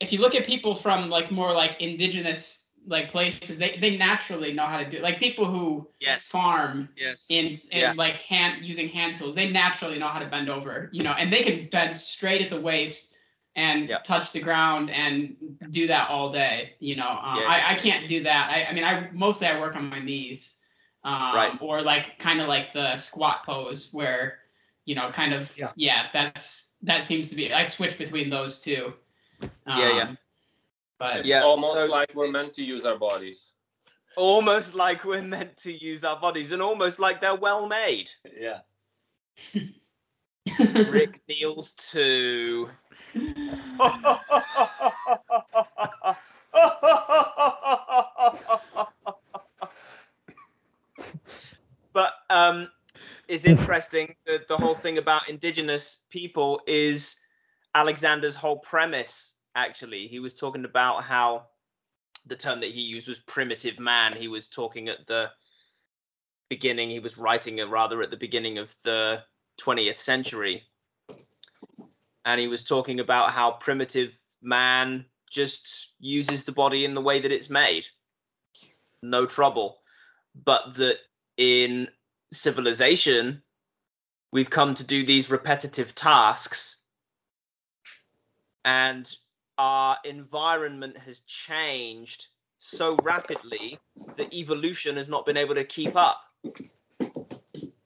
if 0.00 0.12
you 0.12 0.20
look 0.20 0.34
at 0.34 0.46
people 0.46 0.74
from 0.74 1.10
like 1.10 1.30
more 1.30 1.52
like 1.52 1.80
indigenous 1.80 2.72
like 2.86 3.10
places, 3.10 3.58
they 3.58 3.76
they 3.76 3.96
naturally 3.96 4.52
know 4.52 4.66
how 4.66 4.78
to 4.78 4.88
do 4.88 4.96
it. 4.96 5.02
Like 5.02 5.18
people 5.18 5.44
who 5.44 5.88
yes 6.00 6.30
farm 6.30 6.88
yes 6.96 7.26
in 7.30 7.46
in 7.72 7.80
Yeah. 7.80 7.92
like 7.92 8.16
hand 8.16 8.64
using 8.64 8.88
hand 8.88 9.16
tools, 9.16 9.34
they 9.34 9.50
naturally 9.50 9.98
know 9.98 10.08
how 10.08 10.18
to 10.18 10.26
bend 10.26 10.48
over, 10.48 10.88
you 10.92 11.02
know, 11.02 11.12
and 11.12 11.32
they 11.32 11.42
can 11.42 11.68
bend 11.70 11.94
straight 11.94 12.40
at 12.40 12.50
the 12.50 12.60
waist 12.60 13.18
and 13.56 13.92
touch 14.04 14.32
the 14.32 14.40
ground 14.40 14.90
and 14.90 15.36
do 15.70 15.86
that 15.88 16.08
all 16.08 16.32
day. 16.32 16.74
You 16.80 16.96
know, 16.96 17.08
um. 17.08 17.38
I 17.46 17.72
I 17.72 17.74
can't 17.74 18.08
do 18.08 18.22
that. 18.22 18.50
I 18.50 18.70
I 18.70 18.72
mean, 18.72 18.84
I 18.84 19.10
mostly 19.12 19.46
I 19.46 19.60
work 19.60 19.76
on 19.76 19.90
my 19.90 19.98
knees, 20.00 20.59
um, 21.04 21.34
Right. 21.34 21.52
or 21.60 21.82
like 21.82 22.18
kind 22.18 22.40
of 22.40 22.48
like 22.48 22.72
the 22.72 22.96
squat 22.96 23.44
pose 23.44 23.90
where, 23.92 24.38
you 24.84 24.94
know, 24.94 25.08
kind 25.10 25.32
of 25.34 25.54
Yeah. 25.56 25.72
yeah, 25.76 26.06
that's 26.12 26.76
that 26.82 27.04
seems 27.04 27.28
to 27.30 27.36
be. 27.36 27.52
I 27.52 27.62
switch 27.62 27.98
between 27.98 28.30
those 28.30 28.60
two. 28.60 28.94
Yeah, 29.66 29.96
yeah. 29.96 30.02
Um, 30.02 30.18
But 30.98 31.24
yeah 31.24 31.42
Almost 31.42 31.74
so 31.74 31.86
like 31.86 32.14
we're 32.14 32.30
meant 32.30 32.54
to 32.54 32.62
use 32.62 32.84
our 32.84 32.98
bodies. 32.98 33.52
almost 34.16 34.74
like 34.74 35.04
we're 35.04 35.22
meant 35.22 35.56
to 35.58 35.72
use 35.72 36.04
our 36.04 36.18
bodies 36.20 36.52
and 36.52 36.60
almost 36.60 36.98
like 36.98 37.20
they're 37.20 37.36
well 37.36 37.66
made. 37.66 38.10
Yeah. 38.38 38.60
Rick 40.90 41.22
kneels 41.28 41.72
to. 41.92 42.68
but 51.92 52.14
um, 52.30 52.68
it's 53.28 53.46
interesting 53.46 54.14
that 54.26 54.48
the 54.48 54.56
whole 54.56 54.74
thing 54.74 54.98
about 54.98 55.28
indigenous 55.28 56.04
people 56.10 56.60
is 56.66 57.20
Alexander's 57.74 58.34
whole 58.34 58.58
premise. 58.58 59.34
Actually, 59.56 60.06
he 60.06 60.18
was 60.18 60.34
talking 60.34 60.64
about 60.64 61.02
how 61.02 61.46
the 62.26 62.36
term 62.36 62.60
that 62.60 62.70
he 62.70 62.80
used 62.80 63.08
was 63.08 63.20
primitive 63.20 63.78
man. 63.78 64.14
He 64.14 64.28
was 64.28 64.48
talking 64.48 64.88
at 64.88 65.06
the 65.06 65.30
beginning. 66.48 66.90
He 66.90 67.00
was 67.00 67.18
writing 67.18 67.58
it 67.58 67.68
rather 67.68 68.02
at 68.02 68.10
the 68.10 68.16
beginning 68.16 68.58
of 68.58 68.74
the 68.82 69.22
20th 69.60 69.98
century. 69.98 70.62
And 72.24 72.40
he 72.40 72.48
was 72.48 72.64
talking 72.64 73.00
about 73.00 73.30
how 73.30 73.52
primitive 73.52 74.18
man 74.42 75.04
just 75.30 75.94
uses 76.00 76.44
the 76.44 76.52
body 76.52 76.84
in 76.84 76.94
the 76.94 77.00
way 77.00 77.20
that 77.20 77.32
it's 77.32 77.50
made. 77.50 77.86
No 79.02 79.26
trouble. 79.26 79.78
But 80.44 80.74
that 80.74 80.98
in 81.40 81.88
civilization, 82.32 83.42
we've 84.30 84.50
come 84.50 84.74
to 84.74 84.84
do 84.84 85.02
these 85.04 85.30
repetitive 85.30 85.94
tasks 85.94 86.84
and 88.66 89.16
our 89.56 89.96
environment 90.04 90.96
has 90.98 91.20
changed 91.20 92.28
so 92.58 92.96
rapidly 93.02 93.78
that 94.16 94.32
evolution 94.34 94.96
has 94.96 95.08
not 95.08 95.24
been 95.24 95.38
able 95.38 95.54
to 95.54 95.64
keep 95.64 95.96
up. 95.96 96.20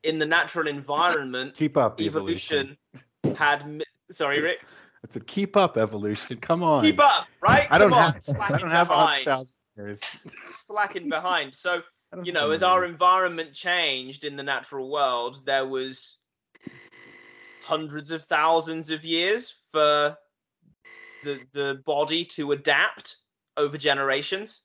In 0.02 0.18
the 0.18 0.26
natural 0.26 0.66
environment, 0.66 1.54
Keep 1.54 1.76
up 1.76 2.00
evolution. 2.00 2.76
evolution 3.22 3.36
had. 3.36 3.82
Sorry, 4.10 4.40
Rick. 4.40 4.58
I 4.62 5.08
said 5.08 5.26
keep 5.28 5.56
up 5.56 5.78
evolution. 5.78 6.38
Come 6.38 6.62
on. 6.62 6.82
Keep 6.82 7.00
up, 7.00 7.26
right? 7.40 7.68
I 7.70 7.78
don't 7.78 7.90
Come 7.90 7.98
on, 8.00 8.04
have. 8.06 8.16
I 8.16 8.18
slacking 8.18 8.58
don't 8.58 8.70
have 8.70 8.88
behind. 8.88 9.28
slacking 10.46 11.08
behind. 11.08 11.54
So 11.54 11.70
I 11.74 11.74
don't 11.76 11.84
you 12.22 12.32
know, 12.32 12.50
as 12.50 12.62
our 12.62 12.84
environment 12.84 13.52
changed 13.52 14.24
in 14.24 14.36
the 14.36 14.42
natural 14.42 14.90
world, 14.90 15.44
there 15.44 15.66
was 15.66 16.18
hundreds 17.62 18.10
of 18.10 18.22
thousands 18.24 18.90
of 18.90 19.04
years 19.04 19.54
for 19.70 20.16
the 21.22 21.40
the 21.52 21.82
body 21.86 22.24
to 22.24 22.52
adapt 22.52 23.16
over 23.56 23.78
generations. 23.78 24.64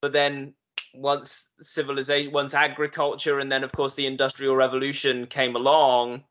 But 0.00 0.12
then 0.12 0.54
once 0.94 1.52
civilization, 1.60 2.32
once 2.32 2.54
agriculture, 2.54 3.38
and 3.38 3.52
then 3.52 3.64
of 3.64 3.72
course 3.72 3.94
the 3.94 4.06
industrial 4.06 4.56
revolution 4.56 5.26
came 5.26 5.56
along, 5.56 6.24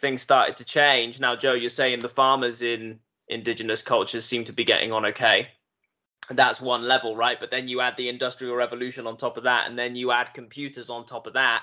things 0.00 0.22
started 0.22 0.56
to 0.56 0.64
change. 0.64 1.20
Now, 1.20 1.36
Joe, 1.36 1.54
you're 1.54 1.70
saying 1.70 2.00
the 2.00 2.08
farmers 2.08 2.62
in 2.62 3.00
indigenous 3.28 3.82
cultures 3.82 4.24
seem 4.24 4.44
to 4.44 4.52
be 4.52 4.64
getting 4.64 4.92
on 4.92 5.06
okay 5.06 5.48
that's 6.36 6.60
one 6.60 6.82
level, 6.82 7.16
right? 7.16 7.38
But 7.40 7.50
then 7.50 7.68
you 7.68 7.80
add 7.80 7.96
the 7.96 8.08
industrial 8.08 8.54
revolution 8.54 9.06
on 9.06 9.16
top 9.16 9.36
of 9.36 9.44
that, 9.44 9.68
and 9.68 9.78
then 9.78 9.96
you 9.96 10.12
add 10.12 10.32
computers 10.34 10.90
on 10.90 11.04
top 11.06 11.26
of 11.26 11.32
that, 11.34 11.62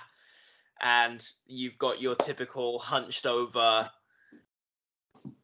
and 0.82 1.28
you've 1.46 1.78
got 1.78 2.02
your 2.02 2.16
typical 2.16 2.80
hunched 2.80 3.26
over 3.26 3.90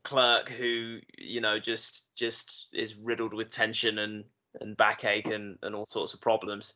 clerk 0.03 0.49
who, 0.49 0.99
you 1.17 1.41
know, 1.41 1.59
just 1.59 2.15
just 2.15 2.67
is 2.73 2.95
riddled 2.95 3.33
with 3.33 3.49
tension 3.49 3.99
and 3.99 4.23
and 4.61 4.77
backache 4.77 5.27
and 5.27 5.57
and 5.63 5.73
all 5.75 5.85
sorts 5.85 6.13
of 6.13 6.21
problems. 6.21 6.75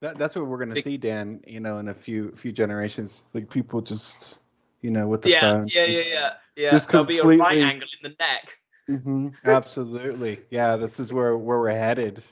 That, 0.00 0.16
that's 0.16 0.34
what 0.36 0.46
we're 0.46 0.58
gonna 0.58 0.80
see, 0.80 0.96
Dan. 0.96 1.40
You 1.46 1.60
know, 1.60 1.78
in 1.78 1.88
a 1.88 1.94
few 1.94 2.30
few 2.32 2.52
generations, 2.52 3.24
like 3.34 3.50
people 3.50 3.80
just, 3.82 4.38
you 4.80 4.90
know, 4.90 5.08
with 5.08 5.22
the 5.22 5.30
Yeah, 5.30 5.40
phone. 5.40 5.68
yeah, 5.68 5.84
yeah, 5.84 6.02
yeah, 6.08 6.32
yeah. 6.56 6.70
just 6.70 6.88
There'll 6.88 7.04
be 7.04 7.18
a 7.18 7.24
right 7.24 7.38
completely- 7.38 7.62
angle 7.62 7.88
in 8.02 8.10
the 8.10 8.16
neck. 8.20 8.58
Mhm, 8.90 9.34
absolutely. 9.44 10.40
Yeah, 10.50 10.76
this 10.76 10.98
is 10.98 11.12
where 11.12 11.36
where 11.36 11.60
we're 11.60 11.70
headed. 11.70 12.22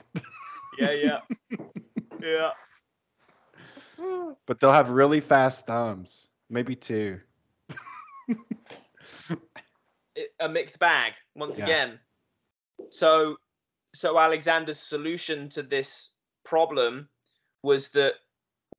Yeah, 0.77 0.91
yeah, 0.91 1.19
yeah. 2.21 2.51
but 4.45 4.59
they'll 4.59 4.73
have 4.73 4.89
really 4.89 5.21
fast 5.21 5.67
thumbs, 5.67 6.29
maybe 6.49 6.75
two. 6.75 7.19
a 10.41 10.49
mixed 10.49 10.79
bag 10.79 11.13
once 11.35 11.57
Yeah. 11.57 11.63
again. 11.65 11.99
So, 12.89 13.37
so 13.95 14.19
Alexander's 14.19 14.79
solution 14.79 15.47
to 15.49 15.63
this 15.63 16.13
problem 16.43 17.07
was 17.63 17.89
that 17.89 18.15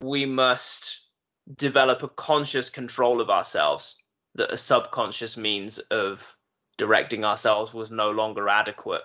we 0.01 0.25
must 0.25 1.07
develop 1.57 2.03
a 2.03 2.09
conscious 2.09 2.69
control 2.69 3.21
of 3.21 3.29
ourselves. 3.29 4.03
That 4.35 4.51
a 4.51 4.57
subconscious 4.57 5.35
means 5.35 5.79
of 5.89 6.35
directing 6.81 7.23
ourselves 7.23 7.75
was 7.75 7.91
no 7.91 8.09
longer 8.09 8.49
adequate 8.49 9.03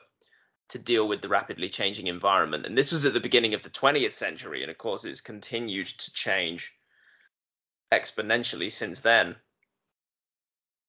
to 0.70 0.78
deal 0.78 1.06
with 1.06 1.20
the 1.20 1.28
rapidly 1.28 1.68
changing 1.68 2.06
environment. 2.06 2.64
And 2.64 2.76
this 2.76 2.90
was 2.90 3.04
at 3.04 3.12
the 3.12 3.20
beginning 3.20 3.52
of 3.52 3.62
the 3.62 3.68
20th 3.68 4.14
century, 4.14 4.62
and 4.62 4.70
of 4.70 4.78
course, 4.78 5.04
it's 5.04 5.20
continued 5.20 5.86
to 5.88 6.10
change 6.14 6.72
exponentially 7.92 8.72
since 8.72 9.00
then. 9.00 9.36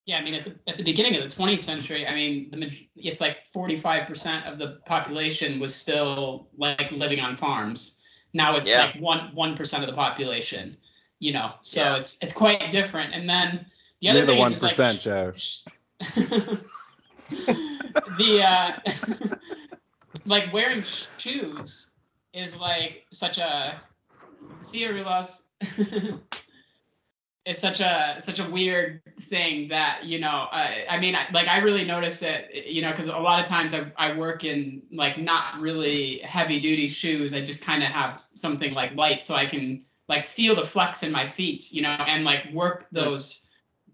Yeah, 0.05 0.19
I 0.19 0.23
mean, 0.23 0.35
at 0.35 0.45
the, 0.45 0.55
at 0.65 0.77
the 0.77 0.83
beginning 0.83 1.17
of 1.17 1.29
the 1.29 1.35
20th 1.35 1.59
century, 1.59 2.07
I 2.07 2.15
mean, 2.15 2.51
the 2.51 2.71
it's 2.95 3.19
like 3.19 3.39
45% 3.53 4.49
of 4.49 4.57
the 4.57 4.79
population 4.85 5.59
was 5.59 5.75
still 5.75 6.47
like 6.57 6.89
living 6.93 7.19
on 7.19 7.35
farms. 7.35 8.01
Now 8.33 8.55
it's 8.55 8.69
Yeah. 8.69 8.85
like 8.85 8.95
one 9.01 9.35
one 9.35 9.57
percent 9.57 9.83
of 9.83 9.89
the 9.89 9.95
population. 9.95 10.77
You 11.19 11.33
know, 11.33 11.55
so 11.59 11.81
Yeah. 11.81 11.97
it's 11.97 12.17
it's 12.21 12.33
quite 12.33 12.71
different. 12.71 13.13
And 13.13 13.29
then 13.29 13.65
the 13.99 14.09
other 14.09 14.19
You're 14.19 14.27
the 14.27 14.35
one 14.35 14.53
is, 14.53 14.63
is 14.63 14.79
like, 14.79 14.99
Joe. 15.01 15.33
the 18.17 18.41
uh 18.43 18.71
like 20.25 20.51
wearing 20.53 20.83
shoes 21.17 21.91
is 22.33 22.59
like 22.59 23.05
such 23.11 23.37
a 23.37 23.79
see 24.59 24.81
you 24.81 24.89
Rulas. 24.89 25.43
it's 27.47 27.59
such 27.59 27.79
a 27.79 28.15
such 28.19 28.39
a 28.39 28.49
weird 28.49 29.01
thing 29.21 29.69
that 29.69 30.03
you 30.03 30.19
know 30.19 30.47
I, 30.51 30.85
I 30.89 30.99
mean 30.99 31.15
I, 31.15 31.27
like 31.31 31.47
i 31.47 31.59
really 31.59 31.85
notice 31.85 32.21
it 32.21 32.65
you 32.67 32.81
know 32.81 32.91
because 32.91 33.07
a 33.07 33.17
lot 33.17 33.39
of 33.39 33.45
times 33.47 33.73
I, 33.73 33.89
I 33.97 34.15
work 34.15 34.43
in 34.43 34.83
like 34.91 35.17
not 35.17 35.57
really 35.59 36.19
heavy 36.19 36.59
duty 36.59 36.89
shoes 36.89 37.33
i 37.33 37.43
just 37.43 37.63
kind 37.63 37.83
of 37.83 37.89
have 37.89 38.25
something 38.35 38.73
like 38.73 38.93
light 38.95 39.23
so 39.23 39.33
i 39.33 39.45
can 39.45 39.85
like 40.09 40.25
feel 40.25 40.55
the 40.55 40.61
flex 40.61 41.03
in 41.03 41.11
my 41.11 41.25
feet 41.25 41.71
you 41.71 41.81
know 41.81 41.89
and 41.89 42.25
like 42.25 42.51
work 42.51 42.87
those 42.91 43.46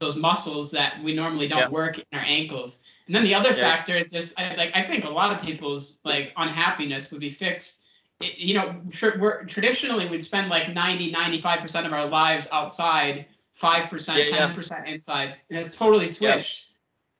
those 0.04 0.16
muscles 0.16 0.70
that 0.72 1.02
we 1.04 1.14
normally 1.14 1.48
don't 1.48 1.60
Yeah. 1.60 1.70
work 1.70 1.98
in 1.98 2.06
our 2.14 2.26
ankles. 2.26 2.84
And 3.08 3.16
then 3.16 3.24
the 3.24 3.36
other 3.36 3.50
Yeah. 3.50 3.56
factor 3.68 3.96
is 3.96 4.12
just 4.12 4.40
I, 4.40 4.56
like 4.56 4.72
i 4.76 4.82
think 4.82 5.04
a 5.06 5.10
lot 5.10 5.30
of 5.36 5.42
people's 5.42 6.00
like 6.04 6.34
unhappiness 6.38 7.12
would 7.12 7.22
be 7.22 7.30
fixed. 7.30 7.86
It, 8.22 8.38
you 8.38 8.54
know 8.54 8.68
tr- 8.92 9.18
we're, 9.20 9.44
traditionally 9.46 10.06
we'd 10.08 10.24
spend 10.24 10.50
like 10.50 10.74
90 10.74 11.12
95% 11.12 11.86
of 11.86 11.94
our 11.94 12.08
lives 12.08 12.48
outside 12.52 13.26
5% 13.56 14.18
Yeah, 14.18 14.36
yeah. 14.36 14.54
10% 14.54 14.88
inside 14.88 15.36
and 15.50 15.60
it's 15.60 15.76
totally 15.76 16.08
switched. 16.08 16.68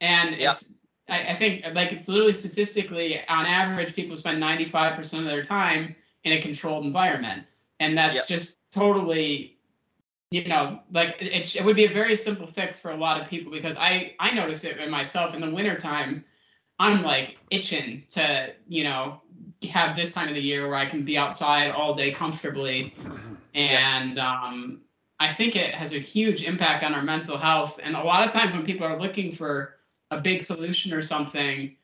And 0.02 0.36
it's 0.36 0.74
I, 1.10 1.20
I 1.34 1.36
think 1.36 1.66
like 1.74 1.92
it's 1.92 2.08
literally 2.08 2.34
statistically 2.34 3.22
on 3.28 3.46
average 3.46 3.96
people 3.96 4.16
spend 4.16 4.42
95% 4.42 5.20
of 5.20 5.26
their 5.26 5.44
time 5.44 5.96
in 6.24 6.34
a 6.34 6.42
controlled 6.42 6.86
environment. 6.86 7.46
And 7.80 7.98
that's 7.98 8.26
just 8.28 8.62
totally 8.72 9.53
you 10.34 10.48
know 10.48 10.80
like 10.92 11.16
it, 11.22 11.28
it, 11.28 11.56
it 11.58 11.64
would 11.64 11.76
be 11.76 11.86
a 11.86 11.92
very 11.92 12.16
simple 12.16 12.48
fix 12.48 12.80
for 12.80 12.90
a 12.90 12.98
lot 12.98 13.22
of 13.22 13.28
people 13.28 13.52
because 13.52 13.78
i 13.78 14.16
i 14.20 14.32
notice 14.34 14.64
it 14.64 14.78
in 14.78 14.90
myself 14.90 15.36
in 15.36 15.42
the 15.42 15.50
wintertime. 15.50 16.26
I'm 16.80 17.04
like 17.04 17.38
itching 17.52 18.04
to 18.12 18.52
you 18.68 18.84
know 18.84 19.22
have 19.70 19.96
this 19.96 20.12
time 20.12 20.30
of 20.30 20.34
the 20.34 20.42
year 20.42 20.68
where 20.68 20.76
i 20.76 20.88
can 20.88 21.06
be 21.06 21.20
outside 21.20 21.70
all 21.70 21.94
day 21.94 22.12
comfortably. 22.12 22.96
And 23.54 24.18
um 24.18 24.82
i 25.20 25.32
think 25.32 25.56
it 25.56 25.76
has 25.76 25.94
a 25.94 26.00
huge 26.00 26.42
impact 26.42 26.84
on 26.84 26.96
our 26.96 27.04
mental 27.04 27.38
health. 27.38 27.80
And 27.84 27.96
a 27.96 28.04
lot 28.04 28.26
of 28.26 28.34
times 28.34 28.54
when 28.54 28.66
people 28.66 28.88
are 28.88 29.00
looking 29.00 29.32
for 29.32 29.76
a 30.10 30.20
big 30.20 30.42
solution 30.42 30.94
or 30.94 31.04
something 31.04 31.76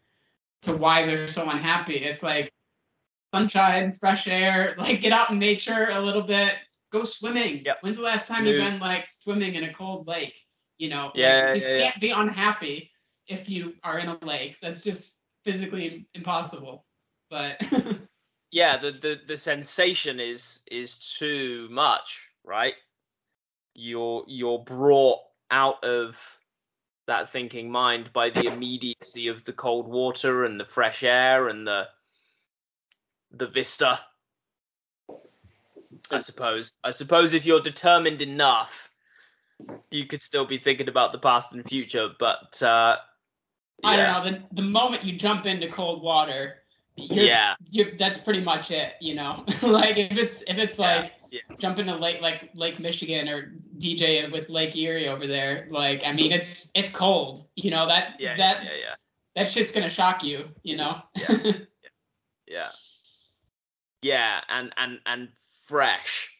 to 0.63 0.75
why 0.75 1.05
they're 1.05 1.27
so 1.27 1.47
unhappy 1.47 1.97
it's 1.97 2.23
like 2.23 2.49
sunshine 3.31 3.91
fresh 3.91 4.27
air 4.27 4.73
like 4.79 5.01
get 5.01 5.11
out 5.11 5.29
in 5.29 5.37
nature 5.37 5.89
a 5.91 6.01
little 6.01 6.23
bit 6.23 6.55
go 6.91 7.03
swimming. 7.03 7.63
Yep. 7.65 7.77
when's 7.81 7.97
the 7.97 8.03
last 8.03 8.27
time 8.27 8.45
you've 8.45 8.57
been 8.57 8.79
like 8.79 9.09
swimming 9.09 9.55
in 9.55 9.65
a 9.65 9.73
cold 9.73 10.07
lake? 10.07 10.39
You 10.77 10.89
know 10.89 11.05
like, 11.07 11.15
Yeah, 11.15 11.53
you 11.53 11.61
yeah, 11.61 11.67
yeah. 11.69 11.77
can't 11.89 12.01
be 12.01 12.11
unhappy 12.11 12.91
if 13.27 13.49
you 13.49 13.73
are 13.83 13.99
in 13.99 14.09
a 14.09 14.17
lake. 14.25 14.57
That's 14.61 14.83
just 14.83 15.23
physically 15.45 16.07
impossible 16.13 16.85
but 17.29 17.55
yeah 18.51 18.75
the, 18.75 18.91
the 18.91 19.21
the 19.27 19.37
sensation 19.37 20.19
is 20.19 20.61
is 20.69 20.97
too 21.17 21.67
much 21.71 22.29
right? 22.43 22.73
You're 23.75 24.23
you're 24.27 24.59
brought 24.59 25.19
out 25.51 25.83
of 25.83 26.37
that 27.07 27.29
thinking 27.29 27.71
mind 27.71 28.11
by 28.13 28.29
the 28.29 28.45
immediacy 28.45 29.27
of 29.27 29.43
the 29.45 29.53
cold 29.53 29.87
water 29.87 30.45
and 30.45 30.59
the 30.59 30.65
fresh 30.65 31.03
air 31.03 31.47
and 31.47 31.65
the 31.65 31.87
the 33.31 33.47
vista 33.47 33.99
i 36.11 36.19
suppose 36.19 36.77
i 36.83 36.91
suppose 36.91 37.33
if 37.33 37.45
you're 37.45 37.61
determined 37.61 38.21
enough 38.21 38.91
you 39.91 40.05
could 40.05 40.21
still 40.23 40.45
be 40.45 40.57
thinking 40.57 40.87
about 40.87 41.11
the 41.11 41.19
past 41.19 41.53
and 41.53 41.67
future 41.67 42.09
but 42.19 42.61
uh 42.63 42.97
I 43.83 43.95
don't 43.95 44.25
know. 44.25 44.31
The, 44.31 44.55
the 44.61 44.67
moment 44.67 45.05
you 45.05 45.17
jump 45.17 45.45
into 45.45 45.67
cold 45.69 46.03
water, 46.03 46.55
you're, 46.97 47.23
yeah 47.25 47.55
you're, 47.71 47.95
that's 47.97 48.17
pretty 48.17 48.41
much 48.41 48.71
it. 48.71 48.93
You 48.99 49.15
know, 49.15 49.45
like 49.61 49.97
if 49.97 50.17
it's 50.17 50.41
if 50.43 50.57
it's 50.57 50.77
Yeah, 50.77 50.85
like 51.01 51.13
yeah. 51.31 51.39
jump 51.59 51.79
into 51.79 51.95
Lake 51.95 52.21
like 52.21 52.49
Lake 52.53 52.79
Michigan 52.79 53.29
or 53.29 53.53
DJ 53.77 54.29
with 54.31 54.49
Lake 54.49 54.75
Erie 54.75 55.07
over 55.07 55.25
there, 55.27 55.67
like 55.71 56.01
I 56.05 56.11
mean 56.11 56.31
it's 56.33 56.71
it's 56.75 56.89
cold. 56.91 57.45
You 57.55 57.71
know 57.71 57.87
that 57.87 58.15
yeah 58.19 58.35
that 58.35 58.63
yeah 58.63 58.71
yeah 58.81 58.95
that 59.37 59.49
shit's 59.49 59.71
gonna 59.71 59.89
shock 59.89 60.23
you. 60.23 60.49
You 60.63 60.75
know. 60.77 61.01
Yeah. 61.15 61.53
yeah 62.47 62.69
yeah 64.01 64.41
and 64.49 64.73
and 64.75 64.99
and 65.05 65.29
fresh 65.69 66.33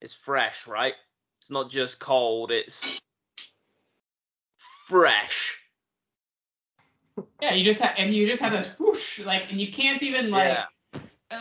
it's 0.00 0.14
fresh 0.14 0.68
right 0.68 0.94
it's 1.40 1.50
not 1.50 1.68
just 1.68 1.98
cold 1.98 2.52
it's 2.52 3.00
fresh 4.86 5.58
yeah, 7.40 7.54
you 7.54 7.64
just 7.64 7.80
have 7.80 7.94
and 7.98 8.14
you 8.14 8.28
just 8.28 8.40
have 8.40 8.52
this 8.52 8.68
whoosh 8.78 9.18
like, 9.20 9.50
and 9.50 9.60
you 9.60 9.70
can't 9.72 10.02
even 10.02 10.30
like. 10.30 10.48
yeah 10.48 10.64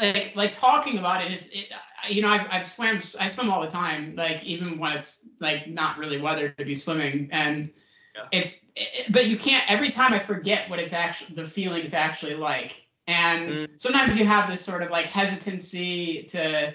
like 0.01 0.35
like 0.35 0.51
talking 0.51 0.97
about 0.97 1.23
it 1.23 1.31
is 1.31 1.49
it 1.53 1.71
you 2.09 2.21
know 2.21 2.29
I've, 2.29 2.47
I've 2.49 2.65
swam 2.65 2.99
I 3.19 3.27
swim 3.27 3.51
all 3.51 3.61
the 3.61 3.69
time 3.69 4.15
like 4.15 4.43
even 4.43 4.79
when 4.79 4.93
it's 4.93 5.27
like 5.39 5.67
not 5.67 5.97
really 5.99 6.19
weather 6.19 6.49
to 6.49 6.65
be 6.65 6.73
swimming 6.73 7.29
and 7.31 7.69
Yeah. 8.15 8.25
it's 8.31 8.67
it, 8.75 9.11
but 9.11 9.27
you 9.27 9.37
can't 9.37 9.63
every 9.69 9.89
time 9.89 10.13
I 10.13 10.19
forget 10.19 10.67
what 10.69 10.79
it's 10.79 10.93
actually 10.93 11.35
the 11.35 11.45
feeling 11.47 11.83
is 11.83 11.93
actually 11.93 12.35
like. 12.35 12.82
And 13.07 13.49
Mm. 13.49 13.81
sometimes 13.81 14.17
you 14.17 14.25
have 14.25 14.49
this 14.49 14.63
sort 14.63 14.81
of 14.81 14.89
like 14.89 15.07
hesitancy 15.07 16.23
to 16.23 16.73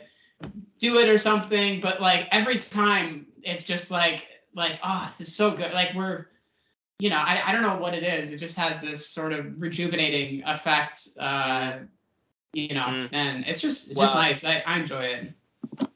do 0.79 0.99
it 0.99 1.09
or 1.09 1.19
something, 1.19 1.81
but 1.81 2.01
like 2.01 2.29
every 2.31 2.59
time 2.59 3.27
it's 3.43 3.65
just 3.65 3.91
like 3.91 4.27
like 4.55 4.79
oh 4.85 5.05
this 5.07 5.21
is 5.21 5.35
so 5.35 5.51
good. 5.51 5.73
Like 5.73 5.95
we're 5.95 6.27
you 7.01 7.11
know, 7.11 7.17
I, 7.17 7.49
I 7.49 7.53
don't 7.53 7.63
know 7.63 7.77
what 7.77 7.95
it 7.95 8.03
is. 8.03 8.33
It 8.33 8.39
just 8.39 8.59
has 8.59 8.81
this 8.81 9.09
sort 9.09 9.33
of 9.33 9.61
rejuvenating 9.63 10.43
effect. 10.45 11.09
Uh 11.19 11.79
you 12.53 12.75
know, 12.75 12.87
Mm. 12.87 13.09
and 13.13 13.45
it's 13.47 13.61
just 13.61 13.89
it's 13.89 13.99
just 13.99 14.15
nice. 14.15 14.45
I, 14.45 14.63
I 14.67 14.79
enjoy 14.81 15.05
it. 15.05 15.33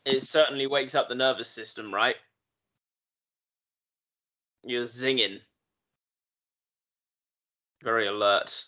It 0.05 0.20
certainly 0.22 0.66
wakes 0.66 0.95
up 0.95 1.09
the 1.09 1.14
nervous 1.14 1.49
system, 1.49 1.93
right? 1.93 2.16
You're 4.64 4.85
zinging. 4.85 5.41
Very 7.83 8.07
alert. 8.07 8.64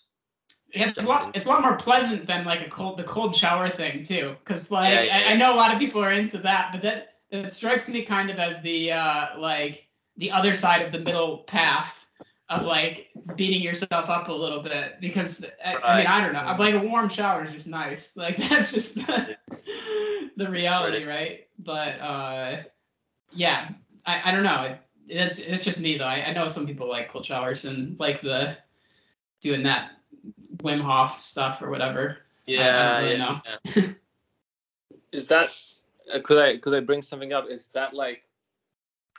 It's 0.74 1.04
a 1.04 1.06
lot. 1.06 1.34
It's 1.34 1.46
a 1.46 1.48
lot 1.48 1.62
more 1.62 1.76
pleasant 1.76 2.26
than 2.26 2.44
like 2.44 2.66
a 2.66 2.70
cold, 2.70 2.98
the 2.98 3.04
cold 3.04 3.34
shower 3.34 3.68
thing 3.68 4.02
too. 4.02 4.36
Because 4.44 4.70
like 4.70 4.92
Yeah, 4.92 5.02
yeah, 5.02 5.28
I. 5.28 5.32
I 5.32 5.36
know 5.36 5.54
a 5.54 5.56
lot 5.56 5.72
of 5.72 5.78
people 5.78 6.02
are 6.02 6.12
into 6.12 6.38
that, 6.38 6.70
but 6.72 6.82
that 6.82 7.14
that 7.30 7.52
strikes 7.52 7.88
me 7.88 8.02
kind 8.02 8.30
of 8.30 8.38
as 8.38 8.60
the 8.62 8.92
uh 8.92 9.38
like 9.38 9.86
the 10.16 10.30
other 10.30 10.54
side 10.54 10.82
of 10.82 10.92
the 10.92 10.98
middle 10.98 11.38
path 11.38 12.06
of 12.48 12.64
like 12.64 13.08
beating 13.36 13.62
yourself 13.62 14.10
up 14.10 14.28
a 14.28 14.32
little 14.32 14.60
bit. 14.60 15.00
Because 15.00 15.46
I, 15.64 15.74
I 15.74 15.98
mean 15.98 16.06
I 16.06 16.20
don't 16.20 16.32
know. 16.32 16.40
I'm 16.40 16.58
like 16.58 16.74
a 16.74 16.86
warm 16.86 17.08
shower 17.08 17.44
is 17.44 17.52
just 17.52 17.68
nice. 17.68 18.16
Like 18.24 18.36
that's 18.36 18.72
just 18.72 18.96
the, 18.96 19.36
the 20.36 20.50
reality, 20.50 21.04
right? 21.04 21.46
But 21.58 22.00
uh, 22.00 22.62
yeah, 23.32 23.70
I, 24.06 24.30
I 24.30 24.32
don't 24.32 24.44
know. 24.44 24.62
It, 24.62 24.80
it's 25.08 25.38
it's 25.38 25.64
just 25.64 25.80
me 25.80 25.98
though. 25.98 26.04
I, 26.04 26.26
I 26.26 26.32
know 26.32 26.46
some 26.46 26.66
people 26.66 26.88
like 26.88 27.10
cold 27.10 27.24
showers 27.24 27.64
and 27.64 27.98
like 28.00 28.20
the 28.20 28.56
doing 29.40 29.62
that 29.62 29.92
Wim 30.64 30.80
Hof 30.80 31.20
stuff 31.20 31.62
or 31.62 31.70
whatever. 31.70 32.18
Yeah, 32.46 32.98
really 32.98 33.12
yeah, 33.12 33.18
know. 33.18 33.40
yeah. 33.76 33.82
Is 35.12 35.26
that 35.28 35.50
uh, 36.12 36.20
could 36.20 36.42
I 36.42 36.56
could 36.56 36.74
I 36.74 36.80
bring 36.80 37.02
something 37.02 37.32
up? 37.32 37.48
Is 37.48 37.68
that 37.68 37.94
like 37.94 38.24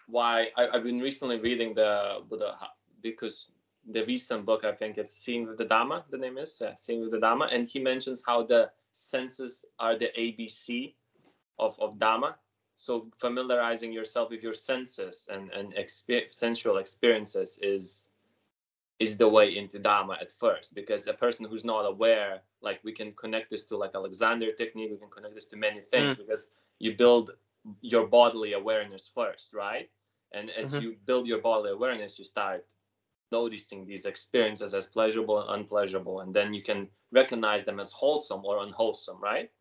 why 0.07 0.49
I, 0.57 0.67
I've 0.67 0.83
been 0.83 0.99
recently 0.99 1.39
reading 1.39 1.73
the 1.73 2.21
Buddha 2.29 2.57
because 3.01 3.51
the 3.91 4.03
recent 4.05 4.45
book 4.45 4.65
I 4.65 4.73
think 4.73 4.97
it's 4.97 5.13
Seeing 5.13 5.47
with 5.47 5.57
the 5.57 5.65
Dhamma. 5.65 6.03
The 6.09 6.17
name 6.17 6.37
is 6.37 6.57
yeah, 6.59 6.75
Seeing 6.75 7.01
with 7.01 7.11
the 7.11 7.19
Dhamma, 7.19 7.53
and 7.53 7.67
he 7.67 7.79
mentions 7.79 8.23
how 8.25 8.43
the 8.43 8.71
senses 8.91 9.65
are 9.79 9.97
the 9.97 10.09
ABC 10.17 10.93
of 11.59 11.79
of 11.79 11.97
Dhamma. 11.97 12.35
So 12.77 13.07
familiarizing 13.17 13.93
yourself 13.93 14.29
with 14.29 14.43
your 14.43 14.53
senses 14.53 15.29
and 15.31 15.51
and 15.51 15.73
exper- 15.75 16.33
sensual 16.33 16.77
experiences 16.77 17.59
is 17.61 18.09
is 18.99 19.17
the 19.17 19.27
way 19.27 19.57
into 19.57 19.77
Dharma 19.77 20.17
at 20.21 20.31
first 20.31 20.73
because 20.73 21.07
a 21.07 21.13
person 21.13 21.45
who's 21.45 21.65
not 21.65 21.81
aware, 21.85 22.41
like 22.61 22.79
we 22.83 22.93
can 22.93 23.11
connect 23.13 23.49
this 23.49 23.65
to 23.65 23.77
like 23.77 23.93
Alexander 23.93 24.51
technique, 24.53 24.91
we 24.91 24.97
can 24.97 25.09
connect 25.09 25.35
this 25.35 25.47
to 25.47 25.57
many 25.57 25.81
things 25.91 26.15
because 26.15 26.49
you 26.79 26.95
build 26.95 27.31
your 27.81 28.07
bodily 28.07 28.53
awareness 28.53 29.07
first, 29.13 29.53
right? 29.53 29.89
And 30.31 30.49
as 30.51 30.73
Mhm. 30.73 30.81
you 30.81 30.95
build 31.05 31.27
your 31.27 31.39
bodily 31.39 31.71
awareness, 31.71 32.17
you 32.17 32.25
start 32.25 32.73
noticing 33.31 33.85
these 33.85 34.05
experiences 34.05 34.73
as 34.73 34.87
pleasurable 34.87 35.41
and 35.41 35.49
unpleasurable, 35.59 36.21
and 36.21 36.33
then 36.33 36.53
you 36.53 36.61
can 36.61 36.89
recognize 37.11 37.65
them 37.65 37.79
as 37.79 37.91
wholesome 37.91 38.45
or 38.45 38.59
unwholesome, 38.59 39.19
right? 39.19 39.51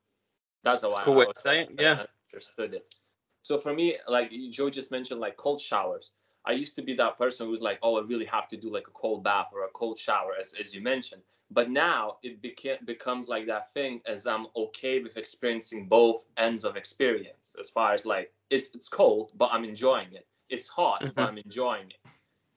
That's 0.62 0.82
how 0.82 0.90
a 0.90 0.96
I, 0.96 1.04
cool 1.04 1.14
I 1.14 1.16
way 1.18 1.26
was- 1.26 1.42
say 1.42 1.64
I 1.64 1.68
yeah. 1.78 2.06
understood 2.32 2.74
it. 2.74 2.94
So 3.42 3.58
for 3.58 3.74
me, 3.74 3.98
like 4.08 4.30
Joe 4.50 4.70
just 4.70 4.90
mentioned, 4.90 5.20
like 5.20 5.36
cold 5.36 5.60
showers. 5.60 6.12
I 6.46 6.52
used 6.52 6.76
to 6.76 6.82
be 6.82 6.94
that 6.96 7.16
person 7.16 7.46
who's 7.46 7.62
like, 7.62 7.78
oh, 7.82 7.98
I 7.98 8.02
really 8.02 8.26
have 8.26 8.48
to 8.48 8.56
do 8.56 8.72
like 8.72 8.86
a 8.86 8.90
cold 8.90 9.24
bath 9.24 9.48
or 9.52 9.64
a 9.64 9.68
cold 9.68 9.98
shower, 9.98 10.32
as, 10.38 10.54
as 10.60 10.74
you 10.74 10.80
mentioned. 10.80 11.22
But 11.50 11.70
now 11.70 12.16
it 12.22 12.42
beca- 12.42 12.84
becomes 12.84 13.28
like 13.28 13.46
that 13.46 13.72
thing 13.74 14.00
as 14.06 14.26
I'm 14.26 14.46
okay 14.56 15.02
with 15.02 15.16
experiencing 15.16 15.86
both 15.86 16.24
ends 16.36 16.64
of 16.64 16.76
experience. 16.76 17.54
As 17.58 17.70
far 17.70 17.92
as 17.94 18.04
like 18.06 18.32
it's 18.50 18.74
it's 18.74 18.88
cold, 18.88 19.32
but 19.36 19.50
I'm 19.52 19.64
enjoying 19.64 20.12
it. 20.12 20.26
It's 20.50 20.68
hot, 20.68 21.02
Mhm. 21.02 21.14
but 21.14 21.28
I'm 21.28 21.38
enjoying 21.38 21.90
it. 21.90 22.00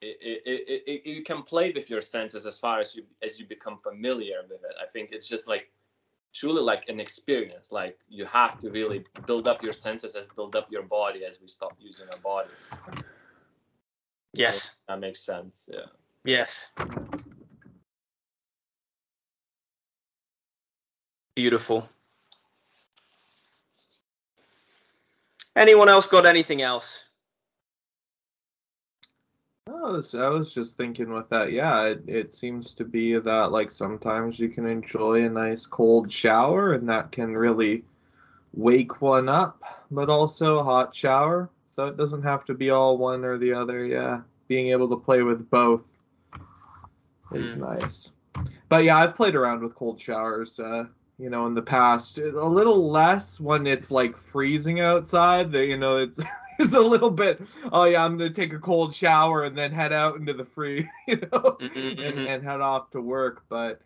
It, 0.02 0.18
it, 0.22 0.42
it, 0.46 0.84
it. 0.88 1.06
You 1.10 1.24
can 1.24 1.42
play 1.44 1.72
with 1.72 1.90
your 1.90 2.02
senses 2.02 2.46
as 2.46 2.60
far 2.60 2.80
as 2.80 2.96
you 2.96 3.04
as 3.24 3.40
you 3.40 3.46
become 3.46 3.78
familiar 3.80 4.42
with 4.50 4.64
it. 4.64 4.76
I 4.82 4.86
think 4.86 5.10
it's 5.12 5.28
just 5.28 5.48
like 5.48 5.72
truly 6.34 6.62
like 6.62 6.88
an 6.90 7.00
experience. 7.00 7.72
Like 7.72 7.98
you 8.10 8.26
have 8.26 8.60
to 8.60 8.70
really 8.70 9.04
build 9.26 9.48
up 9.48 9.64
your 9.64 9.74
senses 9.74 10.16
as 10.16 10.28
build 10.28 10.56
up 10.56 10.72
your 10.72 10.84
body 10.84 11.26
as 11.26 11.42
we 11.42 11.48
stop 11.48 11.76
using 11.80 12.08
our 12.12 12.20
bodies. 12.20 12.70
Yes. 14.38 14.82
That 14.88 15.00
makes 15.00 15.22
sense. 15.22 15.68
Yeah. 15.72 15.88
Yes. 16.24 16.74
Beautiful. 21.36 21.90
Anyone 25.56 25.90
else 25.90 26.08
got 26.08 26.26
anything 26.26 26.62
else? 26.62 27.06
I 29.68 29.72
was, 29.72 30.14
I 30.16 30.30
was 30.30 30.54
just 30.54 30.78
thinking 30.78 31.12
with 31.12 31.30
that, 31.30 31.52
yeah, 31.52 31.86
it, 31.86 32.04
it 32.08 32.34
seems 32.34 32.74
to 32.76 32.86
be 32.86 33.18
that 33.18 33.52
like 33.52 33.72
sometimes 33.72 34.40
you 34.40 34.50
can 34.50 34.66
enjoy 34.68 35.26
a 35.26 35.30
nice 35.30 35.66
cold 35.66 36.12
shower 36.12 36.74
and 36.74 36.88
that 36.90 37.12
can 37.12 37.36
really 37.36 37.84
wake 38.54 39.02
one 39.02 39.30
up, 39.30 39.62
but 39.92 40.10
also 40.10 40.60
a 40.60 40.64
hot 40.64 40.96
shower. 40.96 41.50
So 41.78 41.88
it 41.88 41.98
doesn't 41.98 42.24
have 42.24 42.46
to 42.48 42.56
be 42.56 42.72
all 42.72 42.98
one 42.98 43.26
or 43.26 43.38
the 43.38 43.54
other, 43.54 43.86
yeah. 43.86 44.24
Being 44.50 44.70
able 44.70 44.90
to 44.90 44.98
play 44.98 45.24
with 45.24 45.50
both 45.50 45.84
is 47.32 47.56
Hmm. 47.56 47.62
nice. 47.62 48.14
But 48.70 48.84
yeah, 48.86 48.98
I've 48.98 49.16
played 49.16 49.36
around 49.36 49.62
with 49.64 49.76
cold 49.76 50.02
showers, 50.02 50.60
uh, 50.60 50.86
you 51.20 51.30
know, 51.30 51.48
in 51.48 51.56
the 51.56 51.62
past. 51.62 52.20
A 52.20 52.46
little 52.46 52.90
less 52.90 53.40
when 53.40 53.68
it's 53.68 53.92
like 53.92 54.18
freezing 54.18 54.82
outside. 54.82 55.52
The, 55.52 55.66
you 55.66 55.78
know, 55.78 55.98
it's 55.98 56.22
it's 56.60 56.74
a 56.74 56.82
little 56.82 57.12
bit. 57.12 57.42
Oh 57.72 57.86
yeah, 57.86 58.04
I'm 58.06 58.18
gonna 58.18 58.32
take 58.32 58.54
a 58.54 58.60
cold 58.60 58.94
shower 58.94 59.44
and 59.44 59.58
then 59.58 59.72
head 59.72 59.94
out 59.94 60.16
into 60.18 60.34
the 60.34 60.46
free, 60.46 60.90
you 61.08 61.18
know, 61.32 61.60
Mhm, 61.60 62.00
and, 62.00 62.20
mhm. 62.20 62.28
and 62.28 62.44
head 62.44 62.62
off 62.62 62.92
to 62.92 63.02
work. 63.02 63.44
But 63.50 63.82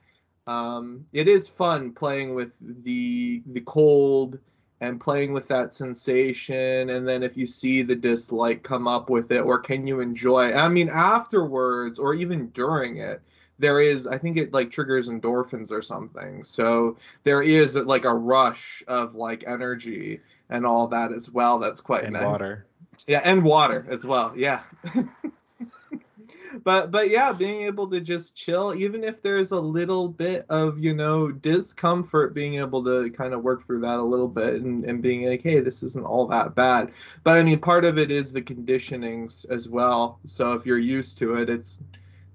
um, 0.48 1.08
it 1.14 1.28
is 1.28 1.50
fun 1.50 1.94
playing 1.94 2.36
with 2.36 2.58
the 2.84 3.44
the 3.48 3.62
cold 3.62 4.40
and 4.82 5.00
playing 5.00 5.32
with 5.32 5.48
that 5.48 5.74
sensation. 5.74 6.90
And 6.90 7.08
then 7.08 7.24
if 7.24 7.38
you 7.38 7.46
see 7.48 7.84
the 7.84 7.96
dislike 7.96 8.64
come 8.64 8.88
up 8.88 9.10
with 9.10 9.32
it, 9.32 9.40
or 9.40 9.60
can 9.60 9.88
you 9.88 10.02
enjoy? 10.02 10.50
it? 10.50 10.56
I 10.56 10.68
mean, 10.68 10.90
afterwards 10.90 12.00
or 12.00 12.14
even 12.14 12.50
during 12.50 12.98
it. 12.98 13.22
There 13.60 13.80
is, 13.80 14.08
I 14.08 14.18
think 14.18 14.38
it 14.38 14.54
like 14.54 14.72
triggers 14.72 15.08
endorphins 15.08 15.72
or 15.72 15.84
something. 15.84 16.44
So 16.44 16.98
there 17.24 17.44
is 17.44 17.76
like 17.76 18.06
a 18.06 18.14
rush 18.14 18.84
of 18.88 19.14
like 19.14 19.44
energy 19.46 20.20
and 20.50 20.66
all 20.66 20.88
that 20.88 21.14
as 21.14 21.30
well. 21.30 21.60
That's 21.60 21.80
quite 21.80 22.06
and 22.06 22.14
nice. 22.14 22.26
water. 22.26 22.66
Yeah, 23.06 23.22
and 23.24 23.44
water 23.44 23.86
as 23.88 24.04
well. 24.04 24.34
Yeah. 24.36 24.62
but 26.64 26.92
but 26.92 27.10
yeah, 27.10 27.32
being 27.32 27.62
able 27.62 27.88
to 27.90 28.02
just 28.02 28.36
chill, 28.36 28.74
even 28.76 29.04
if 29.04 29.22
there's 29.22 29.52
a 29.52 29.60
little 29.60 30.08
bit 30.08 30.46
of 30.50 30.80
you 30.80 30.94
know 30.94 31.32
discomfort, 31.32 32.34
being 32.34 32.56
able 32.56 32.84
to 32.84 33.10
kind 33.12 33.34
of 33.34 33.44
work 33.44 33.66
through 33.66 33.82
that 33.82 34.00
a 34.00 34.04
little 34.04 34.28
bit 34.28 34.62
and, 34.62 34.86
and 34.86 35.02
being 35.02 35.26
like, 35.26 35.42
hey, 35.42 35.60
this 35.60 35.84
isn't 35.84 36.06
all 36.06 36.28
that 36.28 36.56
bad. 36.56 36.92
But 37.24 37.38
I 37.38 37.44
mean, 37.44 37.60
part 37.60 37.86
of 37.86 37.98
it 37.98 38.12
is 38.12 38.32
the 38.32 38.42
conditionings 38.42 39.50
as 39.50 39.70
well. 39.70 40.20
So 40.26 40.54
if 40.54 40.66
you're 40.66 40.80
used 40.80 41.18
to 41.20 41.36
it, 41.36 41.50
it's 41.50 41.80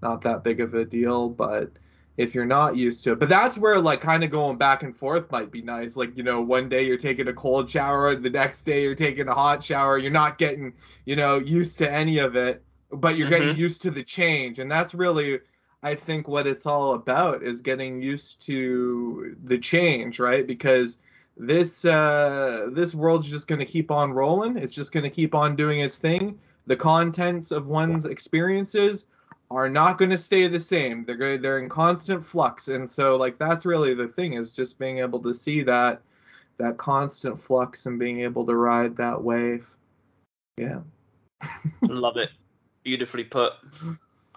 not 0.02 0.20
that 0.22 0.44
big 0.44 0.60
of 0.60 0.74
a 0.74 0.84
deal. 0.84 1.28
But 1.28 1.70
if 2.16 2.34
you're 2.34 2.46
not 2.46 2.76
used 2.76 3.04
to 3.04 3.12
it. 3.12 3.18
But 3.18 3.28
that's 3.28 3.58
where 3.58 3.78
like 3.78 4.00
kind 4.00 4.24
of 4.24 4.30
going 4.30 4.56
back 4.56 4.82
and 4.82 4.96
forth 4.96 5.30
might 5.30 5.50
be 5.50 5.62
nice. 5.62 5.96
Like, 5.96 6.16
you 6.16 6.22
know, 6.22 6.40
one 6.40 6.68
day 6.68 6.82
you're 6.84 6.96
taking 6.96 7.28
a 7.28 7.32
cold 7.32 7.68
shower, 7.68 8.14
the 8.16 8.30
next 8.30 8.64
day 8.64 8.82
you're 8.82 8.94
taking 8.94 9.28
a 9.28 9.34
hot 9.34 9.62
shower. 9.62 9.98
You're 9.98 10.10
not 10.10 10.38
getting, 10.38 10.72
you 11.04 11.16
know, 11.16 11.38
used 11.38 11.78
to 11.78 11.90
any 11.90 12.18
of 12.18 12.36
it, 12.36 12.62
but 12.90 13.16
you're 13.16 13.28
getting 13.28 13.54
Mhm. 13.54 13.58
used 13.58 13.82
to 13.82 13.90
the 13.90 14.02
change. 14.02 14.58
And 14.58 14.70
that's 14.70 14.94
really 14.94 15.40
I 15.82 15.94
think 15.94 16.26
what 16.26 16.46
it's 16.46 16.66
all 16.66 16.94
about 16.94 17.42
is 17.42 17.60
getting 17.60 18.02
used 18.02 18.40
to 18.46 19.36
the 19.44 19.58
change, 19.58 20.18
right? 20.18 20.46
Because 20.46 20.98
this 21.36 21.84
uh 21.84 22.70
this 22.72 22.94
world's 22.94 23.28
just 23.30 23.46
going 23.46 23.58
to 23.58 23.64
keep 23.64 23.90
on 23.90 24.12
rolling. 24.12 24.56
It's 24.56 24.72
just 24.72 24.90
going 24.90 25.04
to 25.04 25.10
keep 25.10 25.34
on 25.34 25.54
doing 25.54 25.80
its 25.80 25.98
thing. 25.98 26.38
The 26.66 26.76
contents 26.76 27.52
of 27.52 27.66
one's 27.66 28.06
experiences 28.06 29.06
are 29.50 29.68
not 29.68 29.98
going 29.98 30.10
to 30.10 30.18
stay 30.18 30.48
the 30.48 30.58
same. 30.58 31.04
They're 31.04 31.16
going 31.16 31.40
they're 31.42 31.58
in 31.58 31.68
constant 31.68 32.24
flux, 32.24 32.68
and 32.68 32.88
so 32.88 33.16
like 33.16 33.38
that's 33.38 33.64
really 33.66 33.94
the 33.94 34.08
thing 34.08 34.32
is 34.32 34.50
just 34.50 34.78
being 34.78 34.98
able 34.98 35.20
to 35.20 35.32
see 35.32 35.62
that 35.62 36.00
that 36.58 36.78
constant 36.78 37.38
flux 37.38 37.86
and 37.86 37.98
being 37.98 38.20
able 38.20 38.44
to 38.46 38.56
ride 38.56 38.96
that 38.96 39.22
wave. 39.22 39.68
Yeah. 40.56 40.80
Love 41.82 42.16
it. 42.16 42.30
Beautifully 42.86 43.24
put. 43.24 43.52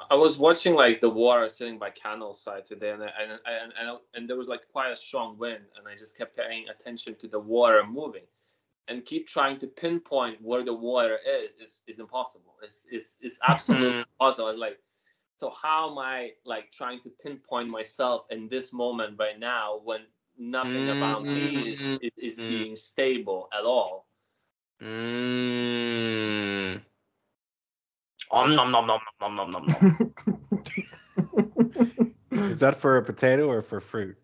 I 0.09 0.15
was 0.15 0.39
watching 0.39 0.73
like 0.73 1.01
the 1.01 1.09
water 1.09 1.47
sitting 1.49 1.77
by 1.77 1.91
Candleside 1.91 2.65
today, 2.65 2.89
and 2.89 3.03
I- 3.03 3.13
and 3.21 3.31
and 3.45 3.73
and, 3.79 3.99
and 4.15 4.27
there 4.27 4.37
was 4.37 4.47
like 4.49 4.61
quite 4.71 4.89
a 4.91 4.95
strong 4.95 5.37
wind, 5.37 5.65
and 5.77 5.87
I 5.87 5.95
just 5.95 6.17
kept 6.17 6.35
paying 6.35 6.65
attention 6.67 7.13
to 7.21 7.27
the 7.27 7.39
water 7.39 7.83
moving. 7.85 8.25
and 8.87 9.05
keep 9.05 9.27
trying 9.27 9.59
to 9.59 9.67
pinpoint 9.67 10.41
where 10.41 10.63
the 10.65 10.73
water 10.73 11.17
is 11.43 11.53
is, 11.65 11.81
is 11.85 11.99
impossible. 11.99 12.55
It's 12.63 12.85
it's 12.89 13.17
it's 13.21 13.37
absolutely 13.47 14.03
impossible. 14.13 14.49
It's 14.49 14.57
like 14.67 14.79
so 15.39 15.51
how 15.51 15.91
am 15.91 15.99
I 15.99 16.31
like 16.43 16.71
trying 16.71 16.99
to 17.05 17.09
pinpoint 17.23 17.69
myself 17.69 18.25
in 18.31 18.49
this 18.49 18.73
moment 18.73 19.13
right 19.19 19.37
now 19.37 19.79
when 19.83 20.01
nothing 20.39 20.87
about 20.97 21.21
me 21.23 21.69
is 21.71 21.79
is, 22.01 22.11
is 22.17 22.39
Mm. 22.39 22.47
being 22.53 22.75
stable 22.75 23.47
at 23.57 23.63
all? 23.63 24.07
Mm. 24.81 26.81
Om 28.31 28.55
nom 28.55 28.71
nom 28.71 28.87
nom 28.87 28.99
nom 29.21 29.35
nom 29.35 29.49
nom 29.51 29.65
nom. 29.65 30.15
Is 32.51 32.59
that 32.59 32.75
for 32.75 32.97
a 32.97 33.03
potato 33.03 33.47
or 33.47 33.61
for 33.61 33.79
fruit? 33.79 34.17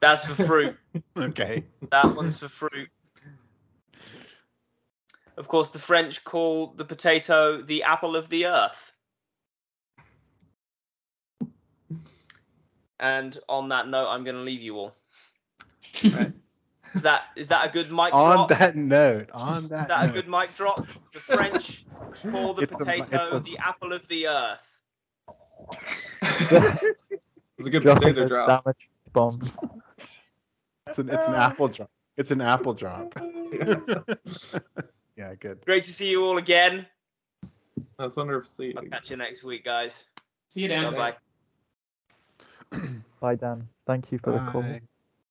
That's 0.00 0.24
for 0.24 0.34
fruit. 0.34 0.76
Okay. 1.16 1.64
That 1.90 2.14
one's 2.14 2.38
for 2.38 2.48
fruit. 2.48 2.88
Of 5.36 5.48
course, 5.48 5.70
the 5.70 5.78
French 5.78 6.22
call 6.22 6.68
the 6.68 6.84
potato 6.84 7.60
the 7.62 7.82
apple 7.82 8.14
of 8.14 8.28
the 8.28 8.46
earth. 8.46 8.92
And 13.00 13.36
on 13.48 13.68
that 13.70 13.88
note, 13.88 14.08
I'm 14.08 14.22
going 14.24 14.36
to 14.36 14.42
leave 14.42 14.62
you 14.62 14.76
all. 14.76 14.96
Is 16.94 17.02
that 17.02 17.24
is 17.36 17.48
that 17.48 17.66
a 17.68 17.72
good 17.72 17.90
mic 17.90 18.10
drop? 18.10 18.14
on 18.14 18.36
drop? 18.36 18.48
that 18.58 18.76
note, 18.76 19.30
on 19.32 19.68
that 19.68 19.82
is 19.82 19.88
that 19.88 20.10
a 20.10 20.12
good 20.12 20.28
mic 20.28 20.54
drop? 20.54 20.76
The 20.76 21.18
French 21.18 21.84
call 22.30 22.54
the 22.54 22.62
It's 22.62 22.72
a 22.80 22.84
mi- 22.86 22.92
it's 23.00 23.10
potato 23.10 23.36
a- 23.36 23.40
the 23.40 23.58
apple 23.58 23.92
of 23.92 24.06
the 24.08 24.28
earth. 24.28 24.70
It's 27.58 27.66
a 27.66 27.70
good 27.70 27.82
Dropping 27.82 28.08
potato 28.14 28.28
drop. 28.28 28.64
damage 28.64 28.88
bombs. 29.12 29.56
it's 29.98 30.98
an 30.98 31.08
it's 31.10 31.26
an 31.26 31.34
apple 31.34 31.68
drop. 31.68 31.90
It's 32.16 32.30
an 32.30 32.40
apple 32.40 32.74
drop. 32.74 33.12
yeah, 35.16 35.34
good. 35.38 35.64
Great 35.64 35.84
to 35.84 35.92
see 35.92 36.10
you 36.10 36.24
all 36.24 36.38
again. 36.38 36.86
That's 37.98 38.16
wonderful. 38.16 38.48
to 38.48 38.54
see 38.54 38.74
I'll 38.76 38.84
catch 38.84 39.10
you 39.10 39.16
next 39.16 39.44
week, 39.44 39.64
guys. 39.64 40.04
See 40.48 40.62
you, 40.62 40.68
Dan. 40.68 40.92
Bye 40.94 41.14
bye. 42.72 42.80
Bye, 43.20 43.34
Dan. 43.36 43.68
Thank 43.86 44.10
you 44.12 44.18
for 44.18 44.32
the 44.32 44.38
call. 44.50 44.62
Bye. 44.62 44.80